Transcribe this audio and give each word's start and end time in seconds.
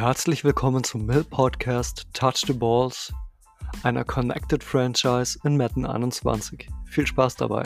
Herzlich 0.00 0.44
willkommen 0.44 0.82
zum 0.82 1.04
Mill 1.04 1.24
Podcast 1.24 2.06
Touch 2.14 2.44
the 2.46 2.54
Balls, 2.54 3.12
einer 3.82 4.02
Connected 4.02 4.64
Franchise 4.64 5.38
in 5.44 5.58
Madden 5.58 5.84
21. 5.84 6.70
Viel 6.86 7.06
Spaß 7.06 7.36
dabei. 7.36 7.64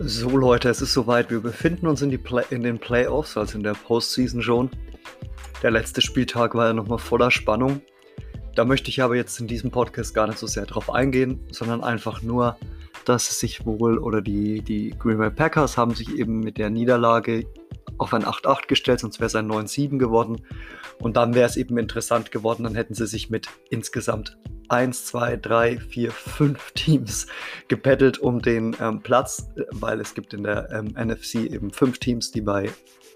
So 0.00 0.30
Leute, 0.30 0.68
es 0.68 0.82
ist 0.82 0.92
soweit. 0.92 1.30
Wir 1.30 1.38
befinden 1.38 1.86
uns 1.86 2.02
in, 2.02 2.20
Play 2.20 2.42
in 2.50 2.64
den 2.64 2.80
Playoffs, 2.80 3.36
also 3.36 3.56
in 3.56 3.62
der 3.62 3.74
Postseason 3.74 4.42
schon. 4.42 4.68
Der 5.62 5.70
letzte 5.70 6.02
Spieltag 6.02 6.56
war 6.56 6.66
ja 6.66 6.72
nochmal 6.72 6.98
voller 6.98 7.30
Spannung. 7.30 7.82
Da 8.56 8.64
möchte 8.64 8.90
ich 8.90 9.00
aber 9.00 9.14
jetzt 9.14 9.38
in 9.38 9.46
diesem 9.46 9.70
Podcast 9.70 10.12
gar 10.12 10.26
nicht 10.26 10.40
so 10.40 10.48
sehr 10.48 10.66
drauf 10.66 10.90
eingehen, 10.90 11.46
sondern 11.52 11.84
einfach 11.84 12.20
nur 12.20 12.56
dass 13.08 13.30
es 13.30 13.40
sich 13.40 13.64
wohl, 13.64 13.98
oder 13.98 14.20
die, 14.20 14.60
die 14.60 14.90
Green 14.98 15.18
Bay 15.18 15.30
Packers 15.30 15.76
haben 15.76 15.94
sich 15.94 16.16
eben 16.16 16.40
mit 16.40 16.58
der 16.58 16.70
Niederlage 16.70 17.46
auf 17.96 18.14
ein 18.14 18.24
8-8 18.24 18.66
gestellt, 18.66 19.00
sonst 19.00 19.18
wäre 19.18 19.26
es 19.26 19.34
ein 19.34 19.50
9-7 19.50 19.98
geworden. 19.98 20.42
Und 21.00 21.16
dann 21.16 21.34
wäre 21.34 21.48
es 21.48 21.56
eben 21.56 21.78
interessant 21.78 22.30
geworden, 22.30 22.64
dann 22.64 22.74
hätten 22.74 22.94
sie 22.94 23.06
sich 23.06 23.30
mit 23.30 23.48
insgesamt 23.70 24.36
1, 24.68 25.06
2, 25.06 25.36
3, 25.36 25.78
4, 25.78 26.10
5 26.10 26.72
Teams 26.72 27.26
gebettelt 27.68 28.18
um 28.18 28.42
den 28.42 28.76
ähm, 28.80 29.00
Platz, 29.00 29.48
weil 29.70 30.00
es 30.00 30.14
gibt 30.14 30.34
in 30.34 30.42
der 30.42 30.70
ähm, 30.70 30.94
NFC 30.98 31.36
eben 31.36 31.70
5 31.70 31.98
Teams, 31.98 32.30
die 32.30 32.42
bei 32.42 32.70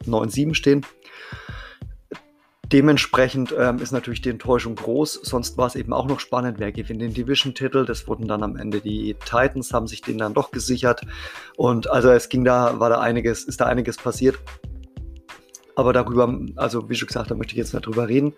9-7 0.06 0.54
stehen. 0.54 0.86
Dementsprechend 2.72 3.54
ähm, 3.58 3.78
ist 3.80 3.92
natürlich 3.92 4.22
die 4.22 4.30
Enttäuschung 4.30 4.76
groß. 4.76 5.20
Sonst 5.22 5.58
war 5.58 5.66
es 5.66 5.74
eben 5.76 5.92
auch 5.92 6.06
noch 6.06 6.20
spannend, 6.20 6.58
wer 6.58 6.72
gewinnt 6.72 7.02
den 7.02 7.12
Division-Titel. 7.12 7.84
Das 7.84 8.08
wurden 8.08 8.26
dann 8.26 8.42
am 8.42 8.56
Ende 8.56 8.80
die 8.80 9.14
Titans, 9.26 9.74
haben 9.74 9.86
sich 9.86 10.00
den 10.00 10.16
dann 10.16 10.32
doch 10.32 10.50
gesichert. 10.52 11.02
Und 11.58 11.90
also 11.90 12.10
es 12.10 12.30
ging 12.30 12.44
da, 12.44 12.80
war 12.80 12.88
da 12.88 12.98
einiges, 12.98 13.44
ist 13.44 13.60
da 13.60 13.66
einiges 13.66 13.98
passiert. 13.98 14.38
Aber 15.74 15.92
darüber, 15.92 16.34
also 16.56 16.88
wie 16.88 16.94
schon 16.94 17.08
gesagt, 17.08 17.30
da 17.30 17.34
möchte 17.34 17.52
ich 17.52 17.58
jetzt 17.58 17.74
nicht 17.74 17.84
drüber 17.84 18.08
reden. 18.08 18.32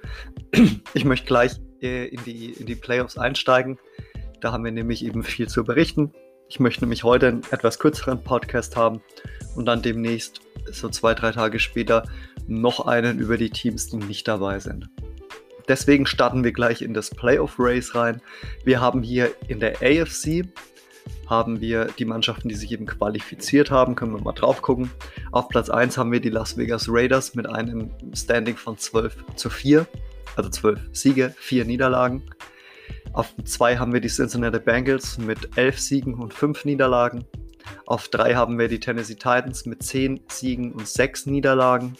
Ich 0.94 1.04
möchte 1.04 1.26
gleich 1.26 1.60
äh, 1.80 2.06
in, 2.06 2.22
die, 2.24 2.52
in 2.52 2.66
die 2.66 2.76
Playoffs 2.76 3.18
einsteigen. 3.18 3.78
Da 4.40 4.52
haben 4.52 4.64
wir 4.64 4.72
nämlich 4.72 5.04
eben 5.04 5.22
viel 5.22 5.48
zu 5.48 5.64
berichten. 5.64 6.12
Ich 6.48 6.60
möchte 6.60 6.82
nämlich 6.82 7.04
heute 7.04 7.28
einen 7.28 7.42
etwas 7.50 7.78
kürzeren 7.78 8.22
Podcast 8.22 8.76
haben 8.76 9.00
und 9.56 9.66
dann 9.66 9.82
demnächst, 9.82 10.40
so 10.70 10.88
zwei, 10.88 11.14
drei 11.14 11.32
Tage 11.32 11.58
später, 11.58 12.04
noch 12.46 12.86
einen 12.86 13.18
über 13.18 13.36
die 13.36 13.50
Teams, 13.50 13.88
die 13.88 13.96
nicht 13.96 14.28
dabei 14.28 14.58
sind. 14.58 14.88
Deswegen 15.68 16.06
starten 16.06 16.44
wir 16.44 16.52
gleich 16.52 16.82
in 16.82 16.92
das 16.92 17.10
Playoff 17.10 17.54
Race 17.58 17.94
rein. 17.94 18.20
Wir 18.64 18.80
haben 18.80 19.02
hier 19.02 19.30
in 19.48 19.60
der 19.60 19.76
AFC 19.80 20.44
haben 21.26 21.60
wir 21.60 21.86
die 21.98 22.04
Mannschaften, 22.04 22.48
die 22.48 22.54
sich 22.54 22.70
eben 22.72 22.86
qualifiziert 22.86 23.70
haben, 23.70 23.94
können 23.94 24.14
wir 24.14 24.20
mal 24.20 24.32
drauf 24.32 24.62
gucken. 24.62 24.90
Auf 25.32 25.48
Platz 25.48 25.70
1 25.70 25.96
haben 25.96 26.12
wir 26.12 26.20
die 26.20 26.30
Las 26.30 26.56
Vegas 26.56 26.86
Raiders 26.88 27.34
mit 27.34 27.46
einem 27.46 27.90
Standing 28.14 28.56
von 28.56 28.76
12 28.76 29.16
zu 29.34 29.50
4, 29.50 29.86
also 30.36 30.50
12 30.50 30.80
Siege, 30.92 31.34
4 31.38 31.64
Niederlagen. 31.64 32.22
Auf 33.12 33.32
2 33.42 33.78
haben 33.78 33.92
wir 33.92 34.00
die 34.00 34.08
Cincinnati 34.08 34.58
Bengals 34.58 35.18
mit 35.18 35.56
11 35.56 35.78
Siegen 35.78 36.14
und 36.14 36.34
5 36.34 36.64
Niederlagen. 36.64 37.24
Auf 37.86 38.08
3 38.08 38.34
haben 38.34 38.58
wir 38.58 38.68
die 38.68 38.80
Tennessee 38.80 39.14
Titans 39.14 39.64
mit 39.66 39.82
10 39.82 40.20
Siegen 40.28 40.72
und 40.72 40.86
6 40.86 41.26
Niederlagen. 41.26 41.96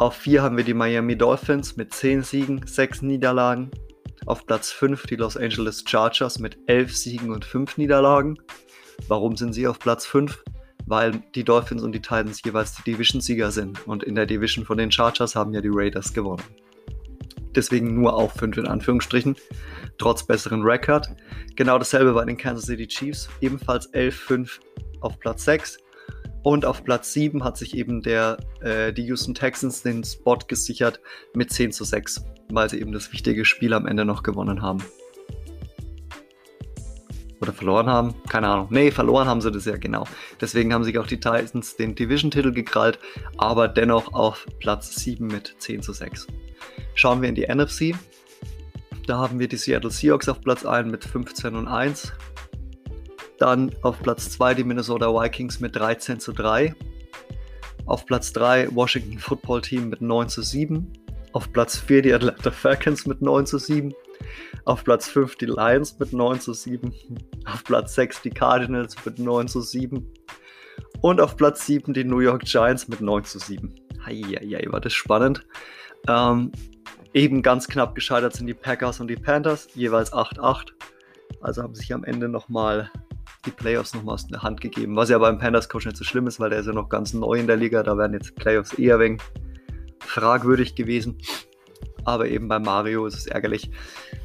Auf 0.00 0.14
4 0.14 0.42
haben 0.42 0.56
wir 0.56 0.64
die 0.64 0.72
Miami 0.72 1.14
Dolphins 1.14 1.76
mit 1.76 1.92
10 1.92 2.22
Siegen, 2.22 2.66
6 2.66 3.02
Niederlagen. 3.02 3.70
Auf 4.24 4.46
Platz 4.46 4.72
5 4.72 5.04
die 5.04 5.16
Los 5.16 5.36
Angeles 5.36 5.84
Chargers 5.86 6.38
mit 6.38 6.56
11 6.68 6.96
Siegen 6.96 7.30
und 7.30 7.44
5 7.44 7.76
Niederlagen. 7.76 8.38
Warum 9.08 9.36
sind 9.36 9.52
sie 9.52 9.66
auf 9.66 9.78
Platz 9.78 10.06
5? 10.06 10.42
Weil 10.86 11.22
die 11.34 11.44
Dolphins 11.44 11.82
und 11.82 11.92
die 11.92 12.00
Titans 12.00 12.42
jeweils 12.42 12.76
die 12.76 12.90
Division-Sieger 12.90 13.50
sind. 13.50 13.86
Und 13.86 14.02
in 14.02 14.14
der 14.14 14.24
Division 14.24 14.64
von 14.64 14.78
den 14.78 14.90
Chargers 14.90 15.36
haben 15.36 15.52
ja 15.52 15.60
die 15.60 15.68
Raiders 15.70 16.14
gewonnen. 16.14 16.44
Deswegen 17.54 17.94
nur 17.94 18.14
auf 18.14 18.32
5 18.32 18.56
in 18.56 18.68
Anführungsstrichen, 18.68 19.36
trotz 19.98 20.26
besseren 20.26 20.62
Rekord. 20.62 21.10
Genau 21.56 21.76
dasselbe 21.76 22.14
bei 22.14 22.24
den 22.24 22.38
Kansas 22.38 22.64
City 22.64 22.86
Chiefs, 22.86 23.28
ebenfalls 23.42 23.92
11-5 23.92 24.60
auf 25.02 25.18
Platz 25.18 25.44
6. 25.44 25.76
Und 26.42 26.64
auf 26.64 26.84
Platz 26.84 27.12
7 27.12 27.44
hat 27.44 27.56
sich 27.56 27.76
eben 27.76 28.02
der, 28.02 28.38
äh, 28.60 28.92
die 28.92 29.04
Houston 29.06 29.34
Texans 29.34 29.82
den 29.82 30.02
Spot 30.04 30.38
gesichert 30.46 31.00
mit 31.34 31.52
10 31.52 31.72
zu 31.72 31.84
6, 31.84 32.24
weil 32.50 32.70
sie 32.70 32.80
eben 32.80 32.92
das 32.92 33.12
wichtige 33.12 33.44
Spiel 33.44 33.74
am 33.74 33.86
Ende 33.86 34.04
noch 34.04 34.22
gewonnen 34.22 34.62
haben. 34.62 34.82
Oder 37.40 37.52
verloren 37.54 37.86
haben? 37.86 38.14
Keine 38.28 38.48
Ahnung. 38.48 38.68
Nee, 38.70 38.90
verloren 38.90 39.26
haben 39.26 39.40
sie 39.40 39.50
das 39.50 39.64
ja 39.64 39.76
genau. 39.76 40.04
Deswegen 40.40 40.74
haben 40.74 40.84
sich 40.84 40.98
auch 40.98 41.06
die 41.06 41.18
Titans 41.18 41.76
den 41.76 41.94
Division-Titel 41.94 42.52
gekrallt, 42.52 42.98
aber 43.38 43.66
dennoch 43.66 44.12
auf 44.12 44.46
Platz 44.58 44.94
7 44.96 45.26
mit 45.26 45.54
10 45.58 45.82
zu 45.82 45.92
6. 45.92 46.26
Schauen 46.94 47.22
wir 47.22 47.30
in 47.30 47.34
die 47.34 47.46
NFC. 47.46 47.94
Da 49.06 49.18
haben 49.18 49.38
wir 49.38 49.48
die 49.48 49.56
Seattle 49.56 49.90
Seahawks 49.90 50.28
auf 50.28 50.42
Platz 50.42 50.66
1 50.66 50.90
mit 50.90 51.04
15 51.04 51.54
und 51.56 51.66
1. 51.66 52.12
Dann 53.40 53.74
auf 53.80 53.98
Platz 54.02 54.30
2 54.32 54.52
die 54.52 54.64
Minnesota 54.64 55.06
Vikings 55.06 55.60
mit 55.60 55.74
13 55.74 56.20
zu 56.20 56.32
3. 56.32 56.74
Auf 57.86 58.04
Platz 58.04 58.34
3 58.34 58.68
Washington 58.74 59.18
Football 59.18 59.62
Team 59.62 59.88
mit 59.88 60.02
9 60.02 60.28
zu 60.28 60.42
7. 60.42 60.92
Auf 61.32 61.50
Platz 61.50 61.78
4 61.78 62.02
die 62.02 62.12
Atlanta 62.12 62.50
Falcons 62.50 63.06
mit 63.06 63.22
9 63.22 63.46
zu 63.46 63.56
7. 63.56 63.94
Auf 64.66 64.84
Platz 64.84 65.08
5 65.08 65.36
die 65.36 65.46
Lions 65.46 65.98
mit 65.98 66.12
9 66.12 66.38
zu 66.38 66.52
7. 66.52 66.92
Auf 67.46 67.64
Platz 67.64 67.94
6 67.94 68.20
die 68.20 68.30
Cardinals 68.30 68.94
mit 69.06 69.18
9 69.18 69.48
zu 69.48 69.62
7. 69.62 70.06
Und 71.00 71.18
auf 71.18 71.34
Platz 71.34 71.64
7 71.64 71.94
die 71.94 72.04
New 72.04 72.20
York 72.20 72.44
Giants 72.44 72.88
mit 72.88 73.00
9 73.00 73.24
zu 73.24 73.38
7. 73.38 73.74
Heieiei, 74.04 74.66
war 74.70 74.80
das 74.80 74.92
spannend. 74.92 75.46
Ähm, 76.06 76.52
eben 77.14 77.40
ganz 77.40 77.68
knapp 77.68 77.94
gescheitert 77.94 78.34
sind 78.34 78.48
die 78.48 78.54
Packers 78.54 79.00
und 79.00 79.08
die 79.08 79.16
Panthers, 79.16 79.68
jeweils 79.74 80.12
8-8. 80.12 80.72
Also 81.40 81.62
haben 81.62 81.74
sich 81.74 81.94
am 81.94 82.04
Ende 82.04 82.28
nochmal 82.28 82.90
die 83.46 83.50
Playoffs 83.50 83.94
nochmal 83.94 84.14
aus 84.14 84.26
der 84.26 84.42
Hand 84.42 84.60
gegeben. 84.60 84.96
Was 84.96 85.08
ja 85.08 85.18
beim 85.18 85.38
Panthers-Coach 85.38 85.86
nicht 85.86 85.96
so 85.96 86.04
schlimm 86.04 86.26
ist, 86.26 86.40
weil 86.40 86.50
der 86.50 86.60
ist 86.60 86.66
ja 86.66 86.72
noch 86.72 86.88
ganz 86.88 87.14
neu 87.14 87.34
in 87.34 87.46
der 87.46 87.56
Liga. 87.56 87.82
Da 87.82 87.96
wären 87.96 88.12
jetzt 88.12 88.34
Playoffs 88.34 88.74
eher 88.74 88.98
wegen 88.98 89.18
fragwürdig 90.00 90.74
gewesen. 90.74 91.18
Aber 92.04 92.28
eben 92.28 92.48
bei 92.48 92.58
Mario 92.58 93.06
ist 93.06 93.16
es 93.16 93.26
ärgerlich. 93.26 93.70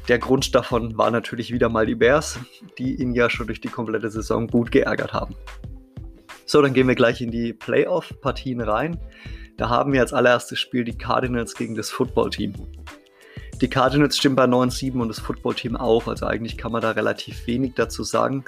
Der 0.08 0.18
Grund 0.18 0.54
davon 0.54 0.96
war 0.96 1.10
natürlich 1.10 1.52
wieder 1.52 1.68
mal 1.68 1.86
die 1.86 1.94
Bears, 1.94 2.38
die 2.78 3.00
ihn 3.00 3.12
ja 3.12 3.28
schon 3.28 3.46
durch 3.46 3.60
die 3.60 3.68
komplette 3.68 4.10
Saison 4.10 4.46
gut 4.46 4.70
geärgert 4.70 5.12
haben. 5.12 5.34
So, 6.44 6.62
dann 6.62 6.74
gehen 6.74 6.88
wir 6.88 6.94
gleich 6.94 7.20
in 7.20 7.30
die 7.30 7.52
Playoff-Partien 7.52 8.60
rein. 8.60 8.98
Da 9.56 9.68
haben 9.68 9.92
wir 9.92 10.00
als 10.00 10.12
allererstes 10.12 10.60
Spiel 10.60 10.84
die 10.84 10.96
Cardinals 10.96 11.54
gegen 11.54 11.74
das 11.74 11.90
Football-Team. 11.90 12.54
Die 13.60 13.68
Cardinals 13.68 14.18
stimmen 14.18 14.36
bei 14.36 14.44
9-7 14.44 15.00
und 15.00 15.08
das 15.08 15.18
Football-Team 15.18 15.76
auch, 15.76 16.08
also 16.08 16.26
eigentlich 16.26 16.58
kann 16.58 16.72
man 16.72 16.82
da 16.82 16.90
relativ 16.90 17.46
wenig 17.46 17.72
dazu 17.74 18.04
sagen. 18.04 18.44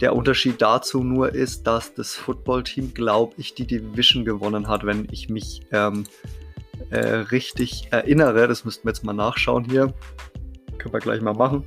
Der 0.00 0.14
Unterschied 0.14 0.62
dazu 0.62 1.02
nur 1.02 1.34
ist, 1.34 1.66
dass 1.66 1.94
das 1.94 2.14
Football-Team, 2.14 2.94
glaube 2.94 3.34
ich, 3.38 3.54
die 3.54 3.66
Division 3.66 4.24
gewonnen 4.24 4.68
hat, 4.68 4.86
wenn 4.86 5.08
ich 5.10 5.28
mich 5.28 5.62
ähm, 5.72 6.04
äh, 6.90 6.98
richtig 6.98 7.88
erinnere. 7.90 8.46
Das 8.46 8.64
müssten 8.64 8.84
wir 8.84 8.90
jetzt 8.90 9.02
mal 9.02 9.12
nachschauen 9.12 9.64
hier. 9.64 9.92
Können 10.78 10.94
wir 10.94 11.00
gleich 11.00 11.20
mal 11.20 11.34
machen. 11.34 11.64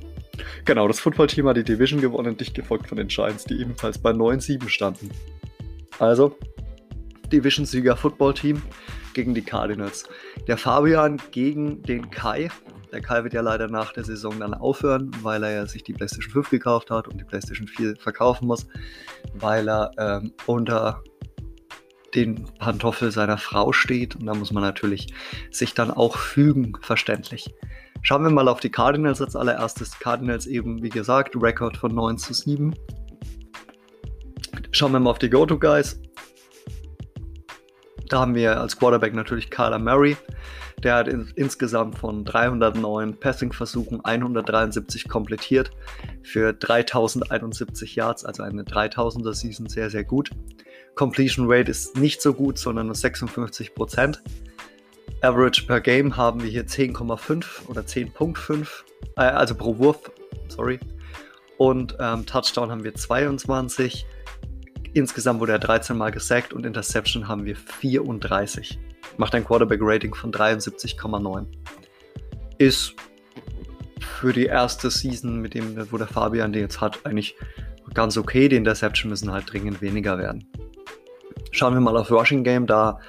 Genau, 0.64 0.88
das 0.88 1.00
Football-Team 1.00 1.48
hat 1.48 1.58
die 1.58 1.64
Division 1.64 2.00
gewonnen, 2.00 2.36
dicht 2.36 2.54
gefolgt 2.54 2.88
von 2.88 2.96
den 2.96 3.08
Giants, 3.08 3.44
die 3.44 3.60
ebenfalls 3.60 3.98
bei 3.98 4.10
9-7 4.10 4.68
standen. 4.68 5.10
Also, 5.98 6.36
Division-Sieger 7.30 7.96
Football-Team 7.96 8.62
gegen 9.12 9.34
die 9.34 9.42
Cardinals. 9.42 10.08
Der 10.46 10.56
Fabian 10.56 11.20
gegen 11.30 11.82
den 11.82 12.10
Kai. 12.10 12.50
Der 12.96 13.02
Kai 13.02 13.22
wird 13.24 13.34
ja 13.34 13.42
leider 13.42 13.68
nach 13.68 13.92
der 13.92 14.04
Saison 14.04 14.40
dann 14.40 14.54
aufhören, 14.54 15.10
weil 15.20 15.42
er 15.42 15.52
ja 15.52 15.66
sich 15.66 15.84
die 15.84 15.92
PlayStation 15.92 16.32
5 16.32 16.48
gekauft 16.48 16.90
hat 16.90 17.06
und 17.08 17.18
die 17.18 17.24
PlayStation 17.24 17.68
4 17.68 17.96
verkaufen 17.96 18.46
muss, 18.46 18.66
weil 19.34 19.68
er 19.68 19.90
ähm, 19.98 20.32
unter 20.46 21.02
den 22.14 22.46
Pantoffel 22.58 23.10
seiner 23.10 23.36
Frau 23.36 23.74
steht 23.74 24.16
und 24.16 24.24
da 24.24 24.32
muss 24.32 24.50
man 24.50 24.62
natürlich 24.62 25.12
sich 25.50 25.74
dann 25.74 25.90
auch 25.90 26.16
fügen, 26.16 26.72
verständlich. 26.80 27.54
Schauen 28.00 28.22
wir 28.22 28.30
mal 28.30 28.48
auf 28.48 28.60
die 28.60 28.70
Cardinals 28.70 29.20
als 29.20 29.36
allererstes. 29.36 29.98
Cardinals 29.98 30.46
eben, 30.46 30.82
wie 30.82 30.88
gesagt, 30.88 31.36
Rekord 31.36 31.76
von 31.76 31.94
9 31.94 32.16
zu 32.16 32.32
7. 32.32 32.74
Schauen 34.70 34.92
wir 34.92 35.00
mal 35.00 35.10
auf 35.10 35.18
die 35.18 35.28
Go-To-Guys. 35.28 36.00
Da 38.08 38.20
haben 38.20 38.34
wir 38.34 38.58
als 38.58 38.78
Quarterback 38.78 39.12
natürlich 39.12 39.50
Kyler 39.50 39.78
Murray. 39.78 40.16
Der 40.82 40.94
hat 40.96 41.08
in, 41.08 41.32
insgesamt 41.36 41.98
von 41.98 42.24
309 42.24 43.18
Passing-Versuchen 43.18 44.04
173 44.04 45.08
komplettiert 45.08 45.70
für 46.22 46.52
3071 46.52 47.96
Yards, 47.96 48.24
also 48.24 48.42
eine 48.42 48.62
3000er 48.62 49.34
Season 49.34 49.68
sehr, 49.68 49.90
sehr 49.90 50.04
gut. 50.04 50.30
Completion 50.94 51.46
Rate 51.48 51.70
ist 51.70 51.96
nicht 51.96 52.22
so 52.22 52.34
gut, 52.34 52.58
sondern 52.58 52.86
nur 52.86 52.96
56% 52.96 54.18
Average 55.22 55.66
per 55.66 55.80
Game 55.80 56.16
haben 56.16 56.42
wir 56.42 56.50
hier 56.50 56.66
10,5 56.66 57.66
oder 57.68 57.82
10.5, 57.82 58.66
äh, 59.16 59.20
also 59.20 59.54
pro 59.54 59.78
Wurf, 59.78 60.10
sorry. 60.48 60.78
und 61.58 61.96
ähm, 61.98 62.26
Touchdown 62.26 62.70
haben 62.70 62.84
wir 62.84 62.94
22. 62.94 64.06
Insgesamt 64.92 65.40
wurde 65.40 65.52
er 65.52 65.58
13 65.58 65.96
Mal 65.96 66.10
gesackt 66.10 66.52
und 66.52 66.64
Interception 66.64 67.28
haben 67.28 67.44
wir 67.44 67.56
34. 67.56 68.78
Macht 69.16 69.34
ein 69.34 69.44
Quarterback-Rating 69.44 70.14
von 70.14 70.32
73,9. 70.32 71.46
Ist 72.58 72.94
für 74.00 74.32
die 74.32 74.46
erste 74.46 74.90
Season, 74.90 75.40
mit 75.40 75.54
dem, 75.54 75.90
wo 75.92 75.98
der 75.98 76.06
Fabian 76.06 76.52
den 76.52 76.62
jetzt 76.62 76.80
hat, 76.80 77.04
eigentlich 77.04 77.36
ganz 77.94 78.16
okay. 78.16 78.48
Die 78.48 78.56
Interception 78.56 79.10
müssen 79.10 79.32
halt 79.32 79.52
dringend 79.52 79.80
weniger 79.82 80.18
werden. 80.18 80.46
Schauen 81.50 81.74
wir 81.74 81.80
mal 81.80 81.96
auf 81.96 82.10
Rushing 82.10 82.44
Game. 82.44 82.66
Da 82.66 83.00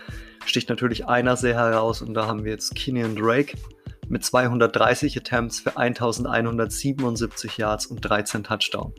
sticht 0.46 0.70
natürlich 0.70 1.08
einer 1.08 1.36
sehr 1.36 1.56
heraus 1.56 2.02
und 2.02 2.14
da 2.14 2.28
haben 2.28 2.44
wir 2.44 2.52
jetzt 2.52 2.76
Kenyon 2.76 3.16
Drake 3.16 3.58
mit 4.08 4.24
230 4.24 5.18
Attempts 5.18 5.60
für 5.60 5.78
1177 5.78 7.58
Yards 7.58 7.88
und 7.88 8.02
13 8.02 8.44
Touchdowns. 8.44 8.94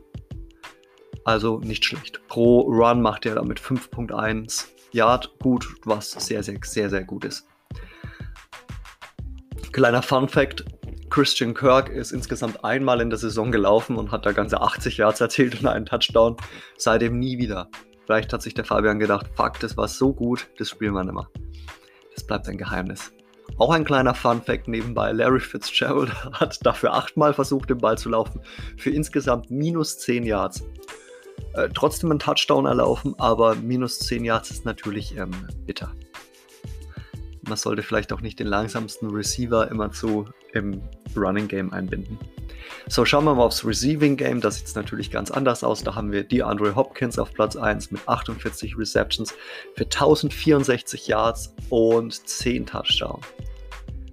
Also 1.25 1.59
nicht 1.59 1.85
schlecht. 1.85 2.21
Pro 2.27 2.61
Run 2.61 3.01
macht 3.01 3.25
er 3.25 3.35
damit 3.35 3.59
5.1 3.59 4.67
Yard 4.91 5.37
gut, 5.39 5.67
was 5.85 6.11
sehr, 6.11 6.43
sehr, 6.43 6.57
sehr, 6.63 6.89
sehr 6.89 7.03
gut 7.03 7.25
ist. 7.25 7.47
Kleiner 9.71 10.01
Fun 10.01 10.27
Fact: 10.27 10.65
Christian 11.09 11.53
Kirk 11.53 11.89
ist 11.89 12.11
insgesamt 12.11 12.63
einmal 12.63 13.01
in 13.01 13.09
der 13.09 13.19
Saison 13.19 13.51
gelaufen 13.51 13.97
und 13.97 14.11
hat 14.11 14.25
da 14.25 14.31
ganze 14.31 14.61
80 14.61 14.97
Yards 14.97 15.21
erzielt 15.21 15.59
und 15.59 15.67
einen 15.67 15.85
Touchdown. 15.85 16.37
Seitdem 16.77 17.19
nie 17.19 17.37
wieder. 17.37 17.69
Vielleicht 18.05 18.33
hat 18.33 18.41
sich 18.41 18.55
der 18.55 18.65
Fabian 18.65 18.99
gedacht, 18.99 19.27
fuck, 19.35 19.59
das 19.59 19.77
war 19.77 19.87
so 19.87 20.13
gut, 20.13 20.47
das 20.57 20.69
spielen 20.69 20.93
wir 20.93 21.03
nicht 21.03 21.13
mehr. 21.13 21.27
Das 22.15 22.25
bleibt 22.25 22.47
ein 22.47 22.57
Geheimnis. 22.57 23.11
Auch 23.57 23.71
ein 23.71 23.85
kleiner 23.85 24.15
Fun-Fact 24.15 24.67
nebenbei: 24.67 25.11
Larry 25.11 25.39
Fitzgerald 25.39 26.11
hat 26.33 26.65
dafür 26.65 26.93
achtmal 26.93 27.33
versucht, 27.33 27.69
den 27.69 27.77
Ball 27.77 27.97
zu 27.97 28.09
laufen, 28.09 28.41
für 28.77 28.89
insgesamt 28.89 29.51
minus 29.51 29.99
10 29.99 30.23
Yards. 30.23 30.63
Äh, 31.53 31.69
trotzdem 31.73 32.11
ein 32.11 32.19
Touchdown 32.19 32.65
erlaufen, 32.65 33.15
aber 33.17 33.55
minus 33.55 33.99
10 33.99 34.25
Yards 34.25 34.51
ist 34.51 34.65
natürlich 34.65 35.17
ähm, 35.17 35.31
bitter. 35.65 35.93
Man 37.47 37.57
sollte 37.57 37.81
vielleicht 37.81 38.13
auch 38.13 38.21
nicht 38.21 38.39
den 38.39 38.47
langsamsten 38.47 39.09
Receiver 39.09 39.69
immer 39.71 39.91
zu 39.91 40.25
im 40.53 40.81
Running 41.15 41.47
Game 41.47 41.73
einbinden. 41.73 42.17
So, 42.87 43.05
schauen 43.05 43.25
wir 43.25 43.35
mal 43.35 43.43
aufs 43.43 43.65
Receiving 43.65 44.17
Game. 44.17 44.41
Das 44.41 44.57
sieht 44.57 44.75
natürlich 44.75 45.11
ganz 45.11 45.31
anders 45.31 45.63
aus. 45.63 45.83
Da 45.83 45.95
haben 45.95 46.11
wir 46.11 46.23
DeAndre 46.23 46.75
Hopkins 46.75 47.17
auf 47.17 47.33
Platz 47.33 47.55
1 47.55 47.91
mit 47.91 48.07
48 48.07 48.77
Receptions 48.77 49.33
für 49.75 49.85
1064 49.85 51.07
Yards 51.07 51.53
und 51.69 52.27
10 52.27 52.67
Touchdowns. 52.67 53.25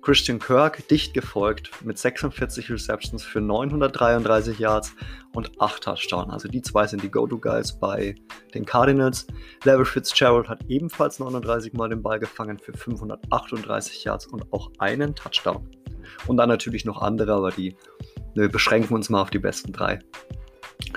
Christian 0.06 0.38
Kirk 0.38 0.86
dicht 0.86 1.14
gefolgt 1.14 1.84
mit 1.84 1.98
46 1.98 2.70
Receptions 2.70 3.24
für 3.24 3.40
933 3.40 4.56
Yards 4.56 4.94
und 5.32 5.60
8 5.60 5.82
Touchdowns. 5.82 6.32
Also 6.32 6.46
die 6.46 6.62
zwei 6.62 6.86
sind 6.86 7.02
die 7.02 7.10
Go-To-Guys 7.10 7.80
bei 7.80 8.14
den 8.54 8.64
Cardinals. 8.64 9.26
Larry 9.64 9.84
Fitzgerald 9.84 10.48
hat 10.48 10.60
ebenfalls 10.68 11.18
39 11.18 11.72
Mal 11.72 11.88
den 11.88 12.02
Ball 12.02 12.20
gefangen 12.20 12.60
für 12.60 12.72
538 12.72 14.04
Yards 14.04 14.28
und 14.28 14.52
auch 14.52 14.70
einen 14.78 15.16
Touchdown. 15.16 15.68
Und 16.28 16.36
dann 16.36 16.50
natürlich 16.50 16.84
noch 16.84 17.02
andere, 17.02 17.32
aber 17.32 17.50
die 17.50 17.74
wir 18.36 18.48
beschränken 18.48 18.94
uns 18.94 19.10
mal 19.10 19.22
auf 19.22 19.30
die 19.30 19.40
besten 19.40 19.72
drei. 19.72 19.98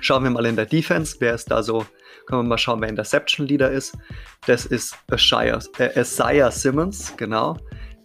Schauen 0.02 0.24
wir 0.24 0.30
mal 0.30 0.46
in 0.46 0.56
der 0.56 0.68
Defense, 0.68 1.16
wer 1.18 1.34
ist 1.34 1.50
da 1.50 1.64
so, 1.64 1.84
können 2.28 2.44
wir 2.44 2.48
mal 2.48 2.60
schauen, 2.60 2.80
wer 2.80 2.90
Interception 2.90 3.48
Leader 3.48 3.72
ist. 3.72 3.98
Das 4.46 4.68
ist 4.68 4.96
Isaiah, 5.12 5.58
äh, 5.80 6.52
Simmons, 6.52 7.18
genau 7.18 7.58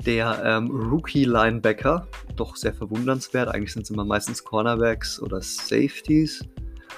der 0.07 0.43
ähm, 0.45 0.71
Rookie-Linebacker, 0.71 2.07
doch 2.37 2.57
sehr 2.57 2.75
verwundernswert. 2.75 3.49
Eigentlich 3.49 3.73
sind 3.73 3.83
es 3.83 3.91
immer 3.91 4.05
meistens 4.05 4.45
Cornerbacks 4.45 5.21
oder 5.21 5.41
Safeties. 5.41 6.45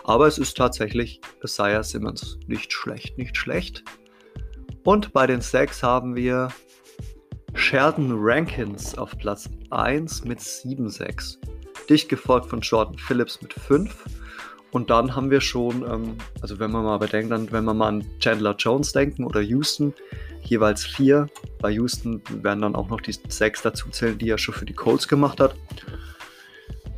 Aber 0.04 0.26
es 0.26 0.38
ist 0.38 0.56
tatsächlich 0.56 1.20
Isaiah 1.42 1.82
Simmons. 1.82 2.38
Nicht 2.46 2.72
schlecht, 2.72 3.18
nicht 3.18 3.36
schlecht. 3.36 3.84
Und 4.84 5.12
bei 5.12 5.26
den 5.26 5.40
Sacks 5.40 5.82
haben 5.82 6.14
wir 6.14 6.48
Sheldon 7.54 8.12
Rankins 8.16 8.96
auf 8.96 9.16
Platz 9.18 9.48
1 9.70 10.24
mit 10.24 10.40
7 10.40 10.88
Sacks. 10.90 11.38
Dicht 11.88 12.08
gefolgt 12.08 12.46
von 12.46 12.60
Jordan 12.60 12.98
Phillips 12.98 13.40
mit 13.42 13.52
5. 13.52 14.04
Und 14.72 14.90
dann 14.90 15.16
haben 15.16 15.30
wir 15.30 15.40
schon, 15.40 15.82
ähm, 15.90 16.16
also 16.42 16.58
wenn 16.58 16.70
man 16.70 16.84
mal 16.84 16.98
bedenkt, 16.98 17.32
dann, 17.32 17.50
wenn 17.50 17.64
wir 17.64 17.74
mal 17.74 17.88
an 17.88 18.06
Chandler 18.20 18.54
Jones 18.56 18.92
denken 18.92 19.24
oder 19.24 19.40
Houston, 19.40 19.94
jeweils 20.48 20.84
vier. 20.84 21.28
Bei 21.60 21.70
Houston 21.70 22.22
werden 22.42 22.62
dann 22.62 22.74
auch 22.74 22.88
noch 22.88 23.00
die 23.00 23.14
sechs 23.28 23.62
dazu 23.62 23.88
zählen, 23.90 24.18
die 24.18 24.30
er 24.30 24.38
schon 24.38 24.54
für 24.54 24.66
die 24.66 24.74
Colts 24.74 25.08
gemacht 25.08 25.40
hat. 25.40 25.54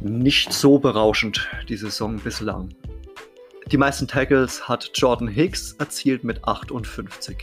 Nicht 0.00 0.52
so 0.52 0.78
berauschend 0.78 1.48
die 1.68 1.76
Saison 1.76 2.16
bislang. 2.18 2.68
Die 3.70 3.76
meisten 3.76 4.08
Tackles 4.08 4.66
hat 4.66 4.90
Jordan 4.94 5.28
Hicks 5.28 5.72
erzielt 5.74 6.24
mit 6.24 6.42
58. 6.46 7.36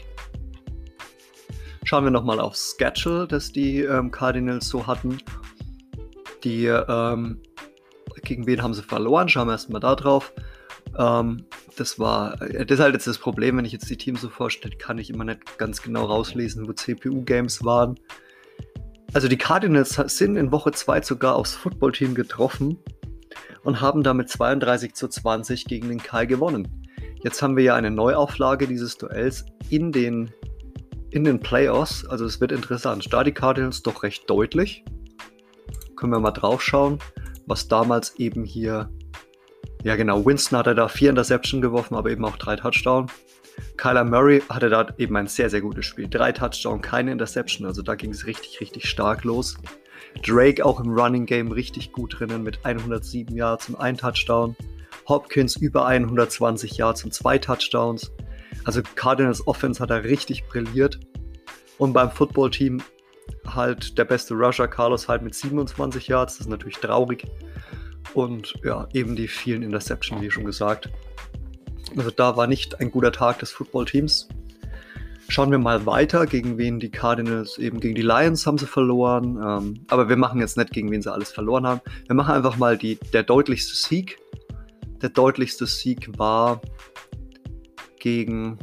Schauen 1.83 2.03
wir 2.03 2.11
nochmal 2.11 2.39
aufs 2.39 2.75
Schedule, 2.79 3.27
das 3.27 3.51
die 3.51 3.81
ähm, 3.81 4.09
Cardinals 4.09 4.67
so 4.67 4.87
hatten. 4.87 5.19
Die, 6.43 6.65
ähm, 6.65 7.41
gegen 8.23 8.47
wen 8.47 8.63
haben 8.63 8.73
sie 8.73 8.81
verloren? 8.81 9.29
Schauen 9.29 9.47
wir 9.47 9.51
erstmal 9.51 9.81
da 9.81 9.95
drauf. 9.95 10.33
Ähm, 10.97 11.45
das 11.75 11.99
war, 11.99 12.41
äh, 12.41 12.65
das 12.65 12.79
ist 12.79 12.83
halt 12.83 12.93
jetzt 12.93 13.07
das 13.07 13.17
Problem, 13.17 13.57
wenn 13.57 13.65
ich 13.65 13.71
jetzt 13.71 13.89
die 13.89 13.97
Teams 13.97 14.21
so 14.21 14.29
vorstelle, 14.29 14.75
kann 14.77 14.97
ich 14.97 15.09
immer 15.09 15.23
nicht 15.23 15.57
ganz 15.57 15.81
genau 15.81 16.05
rauslesen, 16.05 16.67
wo 16.67 16.73
CPU-Games 16.73 17.63
waren. 17.63 17.99
Also 19.13 19.27
die 19.27 19.37
Cardinals 19.37 19.89
sind 19.89 20.35
in 20.35 20.51
Woche 20.51 20.71
2 20.71 21.01
sogar 21.01 21.35
aufs 21.35 21.55
Footballteam 21.55 22.15
getroffen 22.15 22.77
und 23.63 23.81
haben 23.81 24.03
damit 24.03 24.29
32 24.29 24.93
zu 24.93 25.07
20 25.07 25.65
gegen 25.65 25.89
den 25.89 25.99
Kai 25.99 26.25
gewonnen. 26.25 26.85
Jetzt 27.23 27.41
haben 27.41 27.55
wir 27.55 27.63
ja 27.63 27.75
eine 27.75 27.91
Neuauflage 27.91 28.67
dieses 28.67 28.97
Duells 28.97 29.45
in 29.69 29.91
den, 29.91 30.31
in 31.11 31.23
den 31.23 31.39
Playoffs. 31.39 32.05
Also 32.05 32.25
es 32.25 32.39
wird 32.41 32.51
interessant. 32.51 33.11
Da 33.11 33.23
die 33.23 33.31
Cardinals 33.31 33.81
doch 33.81 34.03
recht 34.03 34.29
deutlich. 34.29 34.85
Können 35.95 36.11
wir 36.11 36.19
mal 36.19 36.31
drauf 36.31 36.61
schauen, 36.61 36.99
was 37.47 37.67
damals 37.67 38.15
eben 38.19 38.43
hier 38.43 38.89
ja, 39.85 39.95
genau. 39.95 40.25
Winston 40.25 40.57
hatte 40.57 40.73
da 40.73 40.87
vier 40.87 41.11
Interception 41.11 41.61
geworfen, 41.61 41.93
aber 41.93 42.09
eben 42.09 42.25
auch 42.25 42.37
drei 42.37 42.55
Touchdowns. 42.55 43.11
Kyler 43.77 44.03
Murray 44.03 44.41
hatte 44.49 44.67
da 44.67 44.87
eben 44.97 45.15
ein 45.15 45.27
sehr, 45.27 45.47
sehr 45.47 45.61
gutes 45.61 45.85
Spiel. 45.85 46.07
Drei 46.09 46.31
Touchdowns, 46.31 46.81
keine 46.81 47.11
Interception. 47.11 47.67
Also 47.67 47.83
da 47.83 47.93
ging 47.93 48.09
es 48.09 48.25
richtig, 48.25 48.59
richtig 48.61 48.89
stark 48.89 49.23
los. 49.23 49.55
Drake 50.25 50.65
auch 50.65 50.79
im 50.79 50.89
Running 50.89 51.27
Game 51.27 51.51
richtig 51.51 51.91
gut 51.91 52.17
drinnen 52.17 52.41
mit 52.41 52.65
107 52.65 53.35
Yards 53.35 53.69
und 53.69 53.75
ein 53.75 53.95
Touchdown. 53.95 54.55
Hopkins 55.07 55.55
über 55.55 55.85
120 55.85 56.77
Yards 56.77 57.03
und 57.03 57.13
zwei 57.13 57.37
Touchdowns. 57.37 58.11
Also 58.63 58.81
Cardinals 58.95 59.45
Offense 59.45 59.79
hat 59.79 59.91
da 59.91 59.97
richtig 59.97 60.47
brilliert. 60.47 60.99
Und 61.77 61.93
beim 61.93 62.09
Football-Team 62.09 62.81
halt 63.45 63.99
der 63.99 64.05
beste 64.05 64.33
Rusher 64.33 64.67
Carlos 64.67 65.07
halt 65.07 65.21
mit 65.21 65.35
27 65.35 66.07
Yards. 66.07 66.37
Das 66.37 66.47
ist 66.47 66.49
natürlich 66.49 66.77
traurig. 66.79 67.27
Und 68.13 68.53
ja, 68.63 68.87
eben 68.93 69.15
die 69.15 69.27
vielen 69.27 69.63
Interception, 69.63 70.21
wie 70.21 70.31
schon 70.31 70.45
gesagt. 70.45 70.89
Also 71.97 72.11
da 72.11 72.37
war 72.37 72.47
nicht 72.47 72.79
ein 72.79 72.91
guter 72.91 73.11
Tag 73.11 73.39
des 73.39 73.51
Footballteams. 73.51 74.27
Schauen 75.27 75.49
wir 75.49 75.57
mal 75.57 75.85
weiter, 75.85 76.27
gegen 76.27 76.57
wen 76.57 76.79
die 76.79 76.91
Cardinals, 76.91 77.57
eben 77.57 77.79
gegen 77.79 77.95
die 77.95 78.03
Lions 78.03 78.45
haben 78.45 78.57
sie 78.59 78.67
verloren. 78.67 79.37
Ähm, 79.43 79.85
aber 79.87 80.07
wir 80.07 80.17
machen 80.17 80.39
jetzt 80.39 80.55
nicht, 80.55 80.71
gegen 80.71 80.91
wen 80.91 81.01
sie 81.01 81.11
alles 81.11 81.31
verloren 81.31 81.65
haben. 81.65 81.81
Wir 82.07 82.15
machen 82.15 82.35
einfach 82.35 82.57
mal 82.57 82.77
die, 82.77 82.99
der 83.11 83.23
deutlichste 83.23 83.75
Sieg. 83.75 84.19
Der 85.01 85.09
deutlichste 85.09 85.65
Sieg 85.65 86.17
war 86.17 86.61
gegen 87.99 88.59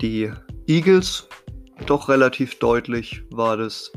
die 0.00 0.32
Eagles. 0.66 1.28
Doch 1.86 2.08
relativ 2.08 2.58
deutlich 2.58 3.22
war 3.30 3.56
das 3.56 3.92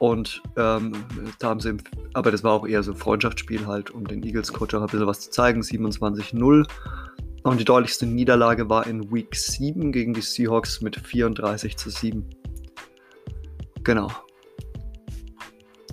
und 0.00 0.42
ähm, 0.56 0.92
da 1.40 1.50
haben 1.50 1.60
sie, 1.60 1.76
aber 2.14 2.30
das 2.30 2.42
war 2.42 2.52
auch 2.52 2.66
eher 2.66 2.82
so 2.82 2.92
ein 2.92 2.96
Freundschaftsspiel 2.96 3.66
halt, 3.66 3.90
um 3.90 4.06
den 4.08 4.22
Eagles-Coach 4.22 4.74
auch 4.74 4.80
ein 4.80 4.86
bisschen 4.86 5.06
was 5.06 5.20
zu 5.20 5.30
zeigen. 5.30 5.60
27-0. 5.60 6.66
Und 7.42 7.60
die 7.60 7.66
deutlichste 7.66 8.06
Niederlage 8.06 8.70
war 8.70 8.86
in 8.86 9.12
Week 9.12 9.36
7 9.36 9.92
gegen 9.92 10.14
die 10.14 10.22
Seahawks 10.22 10.80
mit 10.80 10.96
34 10.96 11.76
zu 11.76 11.90
7. 11.90 12.24
Genau. 13.84 14.10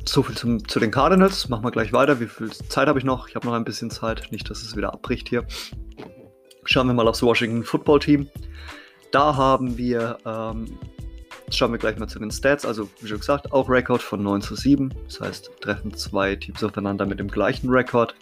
So 0.05 0.23
viel 0.23 0.37
zum, 0.37 0.65
zu 0.65 0.79
den 0.79 0.91
Cardinals. 0.91 1.49
Machen 1.49 1.65
wir 1.65 1.71
gleich 1.71 1.91
weiter. 1.91 2.21
Wie 2.21 2.27
viel 2.27 2.49
Zeit 2.49 2.87
habe 2.87 2.99
ich 2.99 3.05
noch? 3.05 3.27
Ich 3.27 3.35
habe 3.35 3.45
noch 3.45 3.55
ein 3.55 3.65
bisschen 3.65 3.89
Zeit. 3.89 4.29
Nicht, 4.31 4.49
dass 4.49 4.61
es 4.61 4.77
wieder 4.77 4.93
abbricht 4.93 5.27
hier. 5.27 5.45
Schauen 6.63 6.87
wir 6.87 6.93
mal 6.93 7.09
aufs 7.09 7.21
Washington 7.21 7.61
Football 7.61 7.99
Team. 7.99 8.29
Da 9.11 9.35
haben 9.35 9.77
wir 9.77 10.17
ähm, 10.25 10.79
schauen 11.51 11.71
wir 11.71 11.79
gleich 11.79 11.97
mal 11.97 12.07
zu 12.07 12.19
den 12.19 12.31
Stats. 12.31 12.65
Also, 12.65 12.89
wie 13.01 13.07
schon 13.07 13.19
gesagt, 13.19 13.51
auch 13.53 13.69
Rekord 13.69 14.01
von 14.01 14.21
9 14.21 14.41
zu 14.41 14.55
7. 14.55 14.93
Das 15.05 15.21
heißt, 15.21 15.51
treffen 15.61 15.93
zwei 15.93 16.35
Teams 16.35 16.63
aufeinander 16.63 17.05
mit 17.05 17.19
dem 17.19 17.29
gleichen 17.29 17.69
Rekord. 17.69 18.15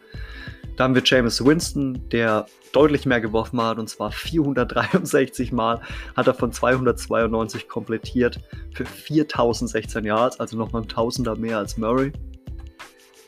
Da 0.76 0.84
haben 0.84 0.96
wir 0.96 1.04
James 1.06 1.44
Winston, 1.44 2.10
der 2.10 2.46
deutlich 2.74 3.06
mehr 3.06 3.22
geworfen 3.22 3.62
hat, 3.62 3.78
und 3.78 3.90
zwar 3.90 4.12
463 4.12 5.54
Mal 5.54 5.82
hat 6.18 6.28
er 6.28 6.34
von 6.34 6.52
292 6.52 7.70
komplettiert 7.70 8.42
für 8.74 8.86
4016 8.86 10.04
Yards, 10.04 10.40
also 10.40 10.58
nochmal 10.58 10.82
ein 10.82 10.90
Tausender 10.90 11.38
mehr 11.38 11.58
als 11.58 11.78
Murray. 11.78 12.12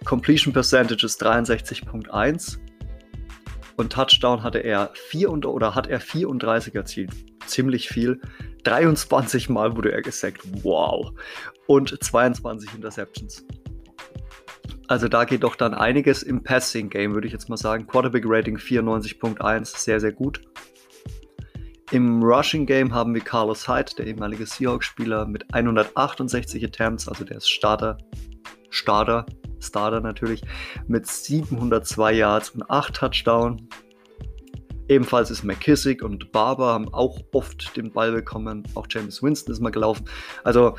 Completion 0.03 0.53
Percentage 0.53 1.05
ist 1.05 1.23
63.1 1.23 2.57
und 3.77 3.93
Touchdown 3.93 4.43
hatte 4.43 4.59
er 4.59 4.91
4 4.93 5.29
und, 5.29 5.45
oder 5.45 5.75
hat 5.75 5.87
er 5.87 6.01
34 6.01 6.75
erzielt. 6.75 7.11
Ziemlich 7.45 7.87
viel. 7.87 8.19
23 8.67 9.49
Mal 9.49 9.75
wurde 9.75 9.91
er 9.91 10.01
gesackt. 10.01 10.41
Wow. 10.63 11.11
Und 11.67 12.03
22 12.03 12.75
Interceptions. 12.75 13.45
Also 14.89 15.07
da 15.07 15.25
geht 15.25 15.43
doch 15.43 15.55
dann 15.55 15.73
einiges 15.73 16.23
im 16.23 16.43
Passing-Game, 16.43 17.13
würde 17.13 17.27
ich 17.27 17.33
jetzt 17.33 17.49
mal 17.49 17.57
sagen. 17.57 17.87
Quarterback-Rating 17.87 18.57
94.1, 18.57 19.77
sehr, 19.77 19.99
sehr 19.99 20.11
gut. 20.11 20.41
Im 21.91 22.21
Rushing-Game 22.21 22.93
haben 22.93 23.13
wir 23.13 23.21
Carlos 23.21 23.67
Hyde, 23.67 23.93
der 23.97 24.07
ehemalige 24.07 24.45
Seahawks-Spieler, 24.45 25.25
mit 25.25 25.45
168 25.53 26.63
Attempts, 26.65 27.07
also 27.07 27.23
der 27.23 27.37
ist 27.37 27.49
Starter, 27.49 27.97
Starter, 28.69 29.25
Starter 29.59 30.01
natürlich, 30.01 30.41
mit 30.87 31.07
702 31.07 32.11
Yards 32.13 32.49
und 32.49 32.69
8 32.69 32.93
Touchdowns. 32.93 33.61
Ebenfalls 34.89 35.31
ist 35.31 35.43
McKissick 35.43 36.01
und 36.01 36.31
Barber 36.31 36.67
haben 36.67 36.93
auch 36.93 37.19
oft 37.33 37.75
den 37.75 37.91
Ball 37.91 38.11
bekommen. 38.11 38.63
Auch 38.75 38.87
James 38.89 39.21
Winston 39.21 39.53
ist 39.53 39.59
mal 39.59 39.71
gelaufen. 39.71 40.05
Also 40.43 40.75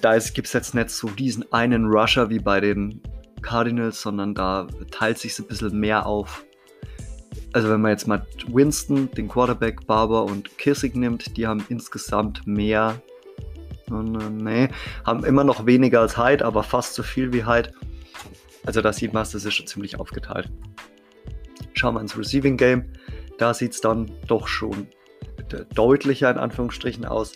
da 0.00 0.18
gibt 0.18 0.46
es 0.46 0.52
jetzt 0.52 0.74
nicht 0.74 0.90
so 0.90 1.08
diesen 1.08 1.50
einen 1.52 1.86
Rusher 1.86 2.30
wie 2.30 2.38
bei 2.38 2.60
den 2.60 3.02
Cardinals, 3.42 4.00
sondern 4.00 4.34
da 4.34 4.66
teilt 4.90 5.18
sich 5.18 5.38
ein 5.38 5.46
bisschen 5.46 5.78
mehr 5.78 6.06
auf. 6.06 6.44
Also 7.52 7.68
wenn 7.68 7.80
man 7.80 7.90
jetzt 7.90 8.06
mal 8.06 8.24
Winston, 8.48 9.10
den 9.12 9.28
Quarterback, 9.28 9.86
Barber 9.86 10.24
und 10.24 10.56
Kissick 10.58 10.94
nimmt, 10.94 11.36
die 11.36 11.46
haben 11.46 11.64
insgesamt 11.68 12.46
mehr, 12.46 13.00
nee, 13.90 14.68
haben 15.04 15.24
immer 15.24 15.44
noch 15.44 15.66
weniger 15.66 16.00
als 16.00 16.16
Hyde, 16.16 16.44
aber 16.44 16.62
fast 16.62 16.94
so 16.94 17.02
viel 17.02 17.32
wie 17.32 17.44
Hyde. 17.44 17.72
Also 18.64 18.80
da 18.80 18.92
sieht 18.92 19.12
man, 19.12 19.22
das 19.24 19.34
ist 19.34 19.52
schon 19.52 19.66
ziemlich 19.66 19.98
aufgeteilt. 19.98 20.50
Schauen 21.74 21.94
wir 21.94 22.00
ins 22.00 22.16
Receiving 22.16 22.56
Game. 22.56 22.84
Da 23.38 23.54
sieht 23.54 23.72
es 23.72 23.80
dann 23.80 24.10
doch 24.26 24.46
schon 24.46 24.86
deutlicher 25.74 26.30
in 26.30 26.38
Anführungsstrichen 26.38 27.04
aus. 27.04 27.32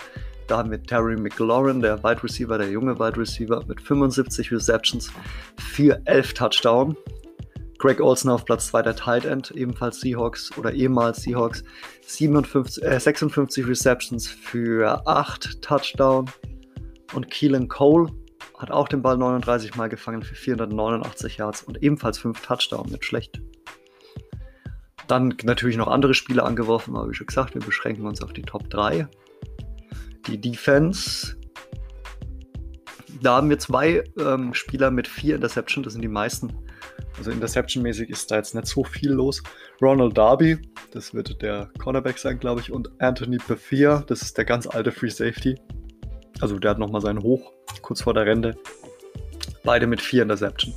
Da 0.46 0.58
haben 0.58 0.70
wir 0.70 0.82
Terry 0.82 1.16
McLaurin, 1.16 1.80
der 1.80 2.02
Wide 2.04 2.22
Receiver, 2.22 2.56
der 2.56 2.70
junge 2.70 2.98
Wide 2.98 3.18
Receiver, 3.18 3.64
mit 3.66 3.80
75 3.80 4.52
Receptions 4.52 5.10
für 5.58 6.00
11 6.04 6.34
Touchdowns. 6.34 6.96
Greg 7.78 8.00
Olson 8.00 8.30
auf 8.30 8.44
Platz 8.44 8.68
2 8.68 8.82
der 8.82 8.96
Tight 8.96 9.24
End, 9.26 9.50
ebenfalls 9.50 10.00
Seahawks 10.00 10.56
oder 10.56 10.72
ehemals 10.72 11.22
Seahawks, 11.22 11.62
57, 12.06 12.82
äh, 12.82 12.98
56 12.98 13.66
Receptions 13.66 14.28
für 14.28 15.06
8 15.06 15.60
Touchdowns. 15.60 16.30
Und 17.12 17.30
Keelan 17.30 17.68
Cole 17.68 18.10
hat 18.56 18.70
auch 18.70 18.88
den 18.88 19.02
Ball 19.02 19.18
39 19.18 19.74
Mal 19.74 19.88
gefangen 19.88 20.22
für 20.22 20.34
489 20.34 21.36
Yards 21.36 21.62
und 21.64 21.82
ebenfalls 21.82 22.18
5 22.18 22.40
Touchdowns, 22.40 22.90
nicht 22.90 23.04
schlecht. 23.04 23.40
Dann 25.08 25.34
natürlich 25.44 25.76
noch 25.76 25.88
andere 25.88 26.14
Spieler 26.14 26.44
angeworfen, 26.44 26.96
aber 26.96 27.10
wie 27.10 27.14
schon 27.14 27.26
gesagt, 27.26 27.54
wir 27.54 27.62
beschränken 27.62 28.06
uns 28.06 28.22
auf 28.22 28.32
die 28.32 28.42
Top 28.42 28.68
3 28.70 29.08
die 30.26 30.40
Defense. 30.40 31.36
Da 33.22 33.36
haben 33.36 33.48
wir 33.48 33.58
zwei 33.58 34.04
ähm, 34.18 34.52
Spieler 34.52 34.90
mit 34.90 35.08
vier 35.08 35.36
Interception, 35.36 35.82
das 35.82 35.94
sind 35.94 36.02
die 36.02 36.08
meisten. 36.08 36.52
Also 37.18 37.30
Interception-mäßig 37.30 38.10
ist 38.10 38.30
da 38.30 38.36
jetzt 38.36 38.54
nicht 38.54 38.66
so 38.66 38.84
viel 38.84 39.10
los. 39.10 39.42
Ronald 39.80 40.18
Darby, 40.18 40.58
das 40.92 41.14
wird 41.14 41.40
der 41.40 41.70
Cornerback 41.78 42.18
sein, 42.18 42.38
glaube 42.38 42.60
ich, 42.60 42.70
und 42.70 42.90
Anthony 43.00 43.38
Bethia, 43.48 44.04
das 44.06 44.22
ist 44.22 44.36
der 44.36 44.44
ganz 44.44 44.66
alte 44.66 44.92
Free 44.92 45.08
Safety. 45.08 45.54
Also 46.40 46.58
der 46.58 46.72
hat 46.72 46.78
nochmal 46.78 47.00
seinen 47.00 47.22
Hoch, 47.22 47.52
kurz 47.80 48.02
vor 48.02 48.12
der 48.12 48.26
Rente. 48.26 48.56
Beide 49.64 49.86
mit 49.86 50.02
vier 50.02 50.22
Interception. 50.22 50.74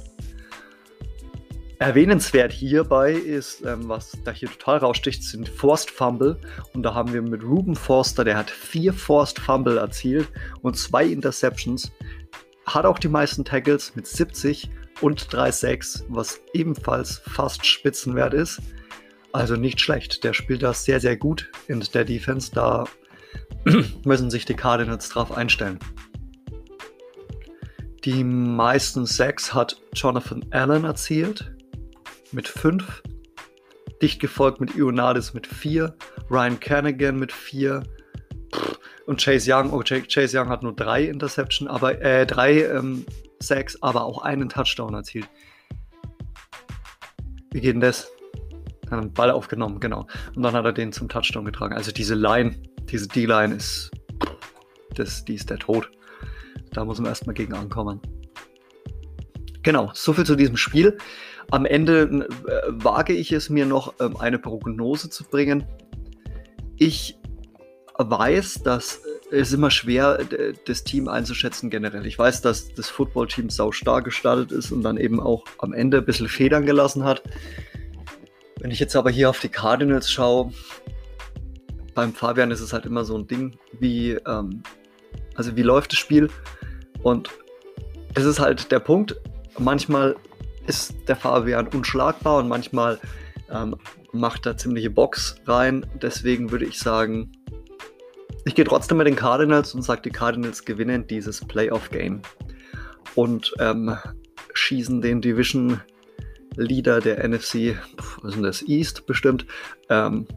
Erwähnenswert 1.79 2.51
hierbei 2.51 3.13
ist, 3.13 3.65
ähm, 3.65 3.87
was 3.87 4.11
da 4.25 4.31
hier 4.31 4.49
total 4.49 4.79
raussticht, 4.79 5.23
sind 5.23 5.47
Forced 5.47 5.89
Fumble. 5.89 6.37
Und 6.73 6.83
da 6.83 6.93
haben 6.93 7.13
wir 7.13 7.21
mit 7.21 7.41
Ruben 7.41 7.73
Forster, 7.73 8.25
der 8.25 8.37
hat 8.37 8.49
vier 8.49 8.91
Forced 8.91 9.39
Fumble 9.39 9.77
erzielt 9.77 10.27
und 10.61 10.77
zwei 10.77 11.05
Interceptions. 11.05 11.89
Hat 12.65 12.85
auch 12.85 12.99
die 12.99 13.07
meisten 13.07 13.45
Tackles 13.45 13.95
mit 13.95 14.07
70 14.07 14.69
und 14.99 15.21
3,6, 15.21 16.03
was 16.09 16.41
ebenfalls 16.53 17.19
fast 17.19 17.65
Spitzenwert 17.65 18.33
ist. 18.33 18.59
Also 19.31 19.55
nicht 19.55 19.79
schlecht. 19.79 20.25
Der 20.25 20.33
spielt 20.33 20.63
das 20.63 20.83
sehr, 20.83 20.99
sehr 20.99 21.15
gut 21.15 21.49
in 21.69 21.79
der 21.93 22.03
Defense. 22.03 22.51
Da 22.53 22.83
müssen 24.03 24.29
sich 24.29 24.43
die 24.43 24.53
Cardinals 24.53 25.07
drauf 25.07 25.31
einstellen. 25.31 25.79
Die 28.03 28.25
meisten 28.25 29.05
Sacks 29.05 29.53
hat 29.53 29.81
Jonathan 29.93 30.45
Allen 30.51 30.83
erzielt 30.83 31.53
mit 32.31 32.47
5, 32.47 33.03
dicht 34.01 34.19
gefolgt 34.19 34.61
mit 34.61 34.75
Ionadis 34.75 35.33
mit 35.33 35.47
4, 35.47 35.95
Ryan 36.29 36.59
Kernigan 36.59 37.17
mit 37.17 37.31
4 37.31 37.83
und 39.05 39.23
Chase 39.23 39.51
Young, 39.51 39.71
oh, 39.71 39.81
Chase 39.81 40.39
Young 40.39 40.49
hat 40.49 40.63
nur 40.63 40.75
3 40.75 41.05
Interception, 41.05 41.67
aber 41.67 42.01
äh, 42.01 42.25
3 42.25 42.63
ähm, 42.65 43.05
Sacks, 43.39 43.81
aber 43.81 44.03
auch 44.03 44.21
einen 44.21 44.49
Touchdown 44.49 44.93
erzielt. 44.93 45.27
Wie 47.51 47.61
geht 47.61 47.73
denn 47.73 47.81
das? 47.81 48.11
Hat 48.91 48.99
einen 48.99 49.13
Ball 49.13 49.31
aufgenommen, 49.31 49.79
genau. 49.79 50.07
Und 50.35 50.43
dann 50.43 50.53
hat 50.53 50.65
er 50.65 50.73
den 50.73 50.91
zum 50.91 51.09
Touchdown 51.09 51.45
getragen. 51.45 51.73
Also 51.73 51.91
diese 51.91 52.15
Line, 52.15 52.61
diese 52.83 53.07
D-Line 53.07 53.55
ist, 53.55 53.91
das, 54.95 55.25
die 55.25 55.35
ist 55.35 55.49
der 55.49 55.57
Tod. 55.57 55.89
Da 56.71 56.85
muss 56.85 56.99
man 56.99 57.07
erstmal 57.07 57.33
gegen 57.33 57.53
ankommen. 57.53 57.99
Genau, 59.63 59.91
soviel 59.93 60.25
zu 60.25 60.35
diesem 60.35 60.57
Spiel. 60.57 60.97
Am 61.51 61.65
Ende 61.65 62.27
äh, 62.47 62.71
wage 62.71 63.13
ich 63.13 63.31
es 63.31 63.49
mir 63.49 63.65
noch, 63.65 63.93
ähm, 63.99 64.17
eine 64.17 64.39
Prognose 64.39 65.09
zu 65.09 65.23
bringen. 65.23 65.65
Ich 66.77 67.17
weiß, 67.97 68.63
dass 68.63 69.01
es 69.31 69.53
immer 69.53 69.69
schwer 69.69 70.19
das 70.65 70.83
Team 70.83 71.07
einzuschätzen 71.07 71.69
generell. 71.69 72.05
Ich 72.05 72.17
weiß, 72.17 72.41
dass 72.41 72.73
das 72.73 72.89
Footballteam 72.89 73.49
sau 73.49 73.71
stark 73.71 74.05
gestartet 74.05 74.51
ist 74.51 74.71
und 74.71 74.83
dann 74.83 74.97
eben 74.97 75.19
auch 75.19 75.43
am 75.59 75.73
Ende 75.73 75.97
ein 75.97 76.05
bisschen 76.05 76.27
Federn 76.27 76.65
gelassen 76.65 77.03
hat. 77.03 77.21
Wenn 78.59 78.71
ich 78.71 78.79
jetzt 78.79 78.95
aber 78.95 79.09
hier 79.09 79.29
auf 79.29 79.39
die 79.39 79.49
Cardinals 79.49 80.11
schaue, 80.11 80.51
beim 81.93 82.13
Fabian 82.13 82.51
ist 82.51 82.61
es 82.61 82.73
halt 82.73 82.85
immer 82.85 83.03
so 83.03 83.17
ein 83.17 83.27
Ding, 83.27 83.57
wie, 83.79 84.11
ähm, 84.25 84.63
also 85.35 85.55
wie 85.55 85.61
läuft 85.63 85.91
das 85.91 85.99
Spiel? 85.99 86.29
Und 87.03 87.29
es 88.15 88.25
ist 88.25 88.39
halt 88.39 88.71
der 88.71 88.79
Punkt, 88.79 89.15
manchmal 89.57 90.15
ist 90.69 90.93
der 91.07 91.15
Fabian 91.15 91.67
unschlagbar 91.67 92.37
und 92.37 92.47
manchmal 92.47 92.99
ähm, 93.51 93.75
macht 94.13 94.45
er 94.45 94.55
ziemliche 94.55 94.91
Box 94.91 95.35
rein. 95.45 95.85
Deswegen 96.01 96.51
würde 96.51 96.65
ich 96.65 96.77
sagen, 96.77 97.31
ich 98.45 98.53
gehe 98.55 98.65
trotzdem 98.65 98.99
mit 98.99 99.07
den 99.07 99.15
Cardinals 99.15 99.73
und 99.73 99.81
sage, 99.81 100.03
die 100.03 100.11
Cardinals 100.11 100.63
gewinnen 100.63 101.07
dieses 101.07 101.41
Playoff-Game 101.41 102.21
und 103.15 103.53
ähm, 103.59 103.97
schießen 104.53 105.01
den 105.01 105.21
Division 105.21 105.81
Leader 106.55 107.01
der 107.01 107.27
NFC, 107.27 107.75
was 108.21 108.35
ist 108.35 108.43
das, 108.43 108.61
East 108.67 109.05
bestimmt, 109.07 109.45
ähm, 109.89 110.27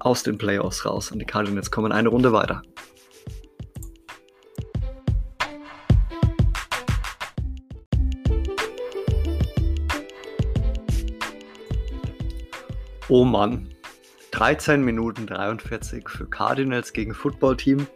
aus 0.00 0.22
den 0.22 0.36
Playoffs 0.36 0.84
raus. 0.84 1.10
Und 1.10 1.18
die 1.18 1.24
Cardinals 1.24 1.70
kommen 1.70 1.92
eine 1.92 2.10
Runde 2.10 2.32
weiter. 2.32 2.62
Oh 13.10 13.24
Mann. 13.24 13.66
13 14.32 14.84
Minuten 14.84 15.26
43 15.26 16.06
für 16.06 16.26
Cardinals 16.26 16.92
gegen 16.92 17.14
Football 17.14 17.56
Team. 17.56 17.86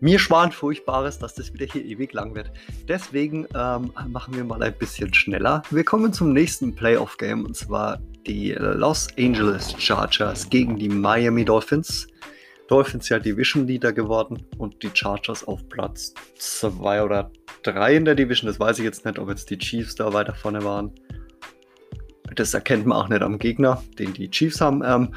Mir 0.00 0.18
schwant 0.18 0.52
Furchtbares, 0.52 1.18
dass 1.18 1.34
das 1.34 1.54
wieder 1.54 1.64
hier 1.64 1.82
ewig 1.82 2.12
lang 2.12 2.34
wird. 2.34 2.50
Deswegen 2.86 3.46
ähm, 3.54 3.92
machen 4.08 4.34
wir 4.34 4.44
mal 4.44 4.62
ein 4.62 4.76
bisschen 4.76 5.14
schneller. 5.14 5.62
Wir 5.70 5.84
kommen 5.84 6.12
zum 6.12 6.34
nächsten 6.34 6.74
Playoff-Game 6.74 7.46
und 7.46 7.56
zwar 7.56 7.98
die 8.26 8.52
Los 8.52 9.08
Angeles 9.18 9.74
Chargers 9.78 10.50
gegen 10.50 10.76
die 10.76 10.90
Miami 10.90 11.46
Dolphins. 11.46 12.06
Dolphins 12.68 13.08
ja 13.08 13.18
Division 13.18 13.66
Leader 13.66 13.94
geworden 13.94 14.44
und 14.58 14.82
die 14.82 14.90
Chargers 14.92 15.48
auf 15.48 15.66
Platz 15.70 16.12
2 16.34 17.02
oder 17.02 17.30
3 17.62 17.96
in 17.96 18.04
der 18.04 18.16
Division. 18.16 18.48
Das 18.48 18.60
weiß 18.60 18.80
ich 18.80 18.84
jetzt 18.84 19.06
nicht, 19.06 19.18
ob 19.18 19.30
jetzt 19.30 19.48
die 19.48 19.56
Chiefs 19.56 19.94
da 19.94 20.12
weiter 20.12 20.34
vorne 20.34 20.62
waren. 20.62 20.92
Das 22.36 22.54
erkennt 22.54 22.86
man 22.86 22.98
auch 22.98 23.08
nicht 23.08 23.22
am 23.22 23.38
Gegner, 23.38 23.82
den 23.98 24.12
die 24.12 24.30
Chiefs 24.30 24.60
haben. 24.60 24.82
Ähm, 24.84 25.12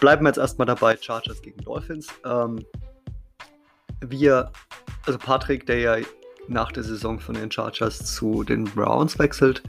bleiben 0.00 0.24
wir 0.24 0.28
jetzt 0.28 0.38
erstmal 0.38 0.66
dabei, 0.66 0.96
Chargers 0.96 1.42
gegen 1.42 1.62
Dolphins. 1.64 2.08
Ähm, 2.24 2.64
wir, 4.00 4.50
also 5.06 5.18
Patrick, 5.18 5.66
der 5.66 5.78
ja 5.78 5.96
nach 6.48 6.72
der 6.72 6.82
Saison 6.82 7.18
von 7.18 7.34
den 7.34 7.50
Chargers 7.50 8.14
zu 8.14 8.44
den 8.44 8.64
Browns 8.64 9.18
wechselt 9.18 9.62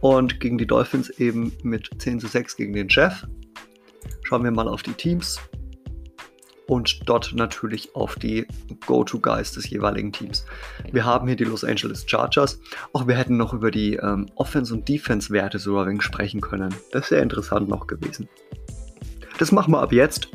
und 0.00 0.40
gegen 0.40 0.58
die 0.58 0.66
Dolphins 0.66 1.10
eben 1.10 1.52
mit 1.62 1.90
10 1.98 2.20
zu 2.20 2.26
6 2.26 2.56
gegen 2.56 2.72
den 2.72 2.88
Chef. 2.88 3.26
Schauen 4.22 4.44
wir 4.44 4.50
mal 4.50 4.68
auf 4.68 4.82
die 4.82 4.92
Teams. 4.92 5.38
Und 6.68 7.08
dort 7.08 7.32
natürlich 7.34 7.94
auf 7.94 8.16
die 8.16 8.46
Go-To-Guys 8.86 9.52
des 9.52 9.68
jeweiligen 9.70 10.12
Teams. 10.12 10.44
Wir 10.92 11.04
haben 11.04 11.26
hier 11.26 11.36
die 11.36 11.44
Los 11.44 11.64
Angeles 11.64 12.04
Chargers. 12.06 12.60
Auch 12.92 13.08
wir 13.08 13.16
hätten 13.16 13.38
noch 13.38 13.54
über 13.54 13.70
die 13.70 13.94
ähm, 13.94 14.26
Offense- 14.36 14.74
und 14.74 14.86
Defense-Werte 14.86 15.58
so 15.58 15.78
ein 15.78 15.88
wenig 15.88 16.02
sprechen 16.02 16.42
können. 16.42 16.74
Das 16.92 17.10
wäre 17.10 17.22
interessant 17.22 17.68
noch 17.68 17.86
gewesen. 17.86 18.28
Das 19.38 19.50
machen 19.50 19.72
wir 19.72 19.80
ab 19.80 19.92
jetzt. 19.92 20.28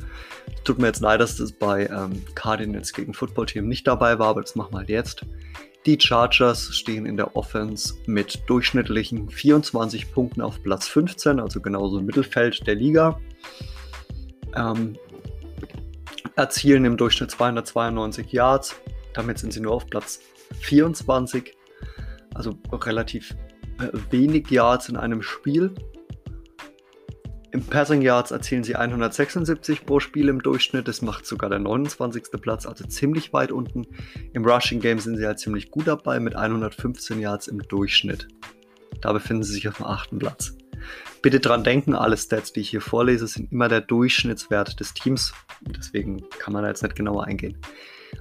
Tut 0.63 0.79
mir 0.79 0.87
jetzt 0.87 1.01
leid, 1.01 1.21
dass 1.21 1.37
das 1.37 1.51
bei 1.51 1.85
ähm, 1.85 2.23
Cardinals 2.33 2.93
gegen 2.93 3.13
Football 3.13 3.45
Team 3.45 3.67
nicht 3.67 3.85
dabei 3.85 4.17
war, 4.17 4.29
aber 4.29 4.41
das 4.41 4.55
machen 4.55 4.73
wir 4.73 4.79
halt 4.79 4.89
jetzt. 4.89 5.25
Die 5.85 5.99
Chargers 5.99 6.73
stehen 6.73 7.05
in 7.05 7.17
der 7.17 7.35
Offense 7.35 7.93
mit 8.07 8.43
durchschnittlichen 8.47 9.29
24 9.29 10.11
Punkten 10.13 10.41
auf 10.41 10.63
Platz 10.63 10.87
15, 10.87 11.39
also 11.39 11.61
genauso 11.61 11.99
im 11.99 12.05
Mittelfeld 12.05 12.65
der 12.65 12.75
Liga. 12.75 13.19
Ähm, 14.55 14.97
erzielen 16.35 16.85
im 16.85 16.97
Durchschnitt 16.97 17.31
292 17.31 18.31
Yards. 18.31 18.75
Damit 19.13 19.39
sind 19.39 19.53
sie 19.53 19.59
nur 19.59 19.73
auf 19.73 19.87
Platz 19.87 20.19
24. 20.61 21.55
Also 22.33 22.57
relativ 22.71 23.35
äh, 23.79 23.89
wenig 24.11 24.49
Yards 24.49 24.89
in 24.89 24.97
einem 24.97 25.21
Spiel. 25.21 25.73
Im 27.51 27.63
Passing 27.63 28.01
Yards 28.01 28.31
erzielen 28.31 28.63
sie 28.63 28.75
176 28.75 29.85
pro 29.85 29.99
Spiel 29.99 30.27
im 30.27 30.41
Durchschnitt. 30.41 30.87
Das 30.87 31.03
macht 31.03 31.27
sogar 31.27 31.51
der 31.51 31.59
29. 31.59 32.23
Platz, 32.41 32.65
also 32.65 32.83
ziemlich 32.87 33.31
weit 33.31 33.51
unten. 33.51 33.85
Im 34.33 34.43
Rushing 34.43 34.79
Game 34.79 34.97
sind 34.97 35.17
sie 35.17 35.25
halt 35.27 35.37
ziemlich 35.37 35.69
gut 35.69 35.85
dabei 35.85 36.19
mit 36.19 36.35
115 36.35 37.19
Yards 37.19 37.47
im 37.47 37.59
Durchschnitt. 37.59 38.27
Da 39.01 39.13
befinden 39.13 39.43
sie 39.43 39.53
sich 39.53 39.67
auf 39.67 39.77
dem 39.77 39.85
achten 39.85 40.17
Platz. 40.17 40.55
Bitte 41.21 41.39
dran 41.39 41.63
denken, 41.63 41.95
alle 41.95 42.17
Stats, 42.17 42.53
die 42.53 42.61
ich 42.61 42.69
hier 42.69 42.81
vorlese, 42.81 43.27
sind 43.27 43.51
immer 43.51 43.69
der 43.69 43.81
Durchschnittswert 43.81 44.79
des 44.79 44.93
Teams. 44.93 45.33
Deswegen 45.61 46.23
kann 46.39 46.53
man 46.53 46.63
da 46.63 46.69
jetzt 46.69 46.83
nicht 46.83 46.95
genauer 46.95 47.25
eingehen. 47.25 47.57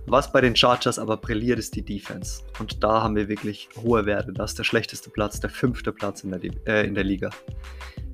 Was 0.06 0.32
bei 0.32 0.40
den 0.40 0.56
Chargers 0.56 0.98
aber 0.98 1.16
brilliert, 1.16 1.58
ist 1.58 1.76
die 1.76 1.84
Defense. 1.84 2.42
Und 2.58 2.82
da 2.82 3.02
haben 3.02 3.16
wir 3.16 3.28
wirklich 3.28 3.68
hohe 3.82 4.06
Werte. 4.06 4.32
Das 4.32 4.52
ist 4.52 4.58
der 4.58 4.64
schlechteste 4.64 5.10
Platz, 5.10 5.40
der 5.40 5.50
fünfte 5.50 5.92
Platz 5.92 6.24
in 6.24 6.30
der, 6.30 6.40
äh, 6.66 6.86
in 6.86 6.94
der 6.94 7.04
Liga. 7.04 7.30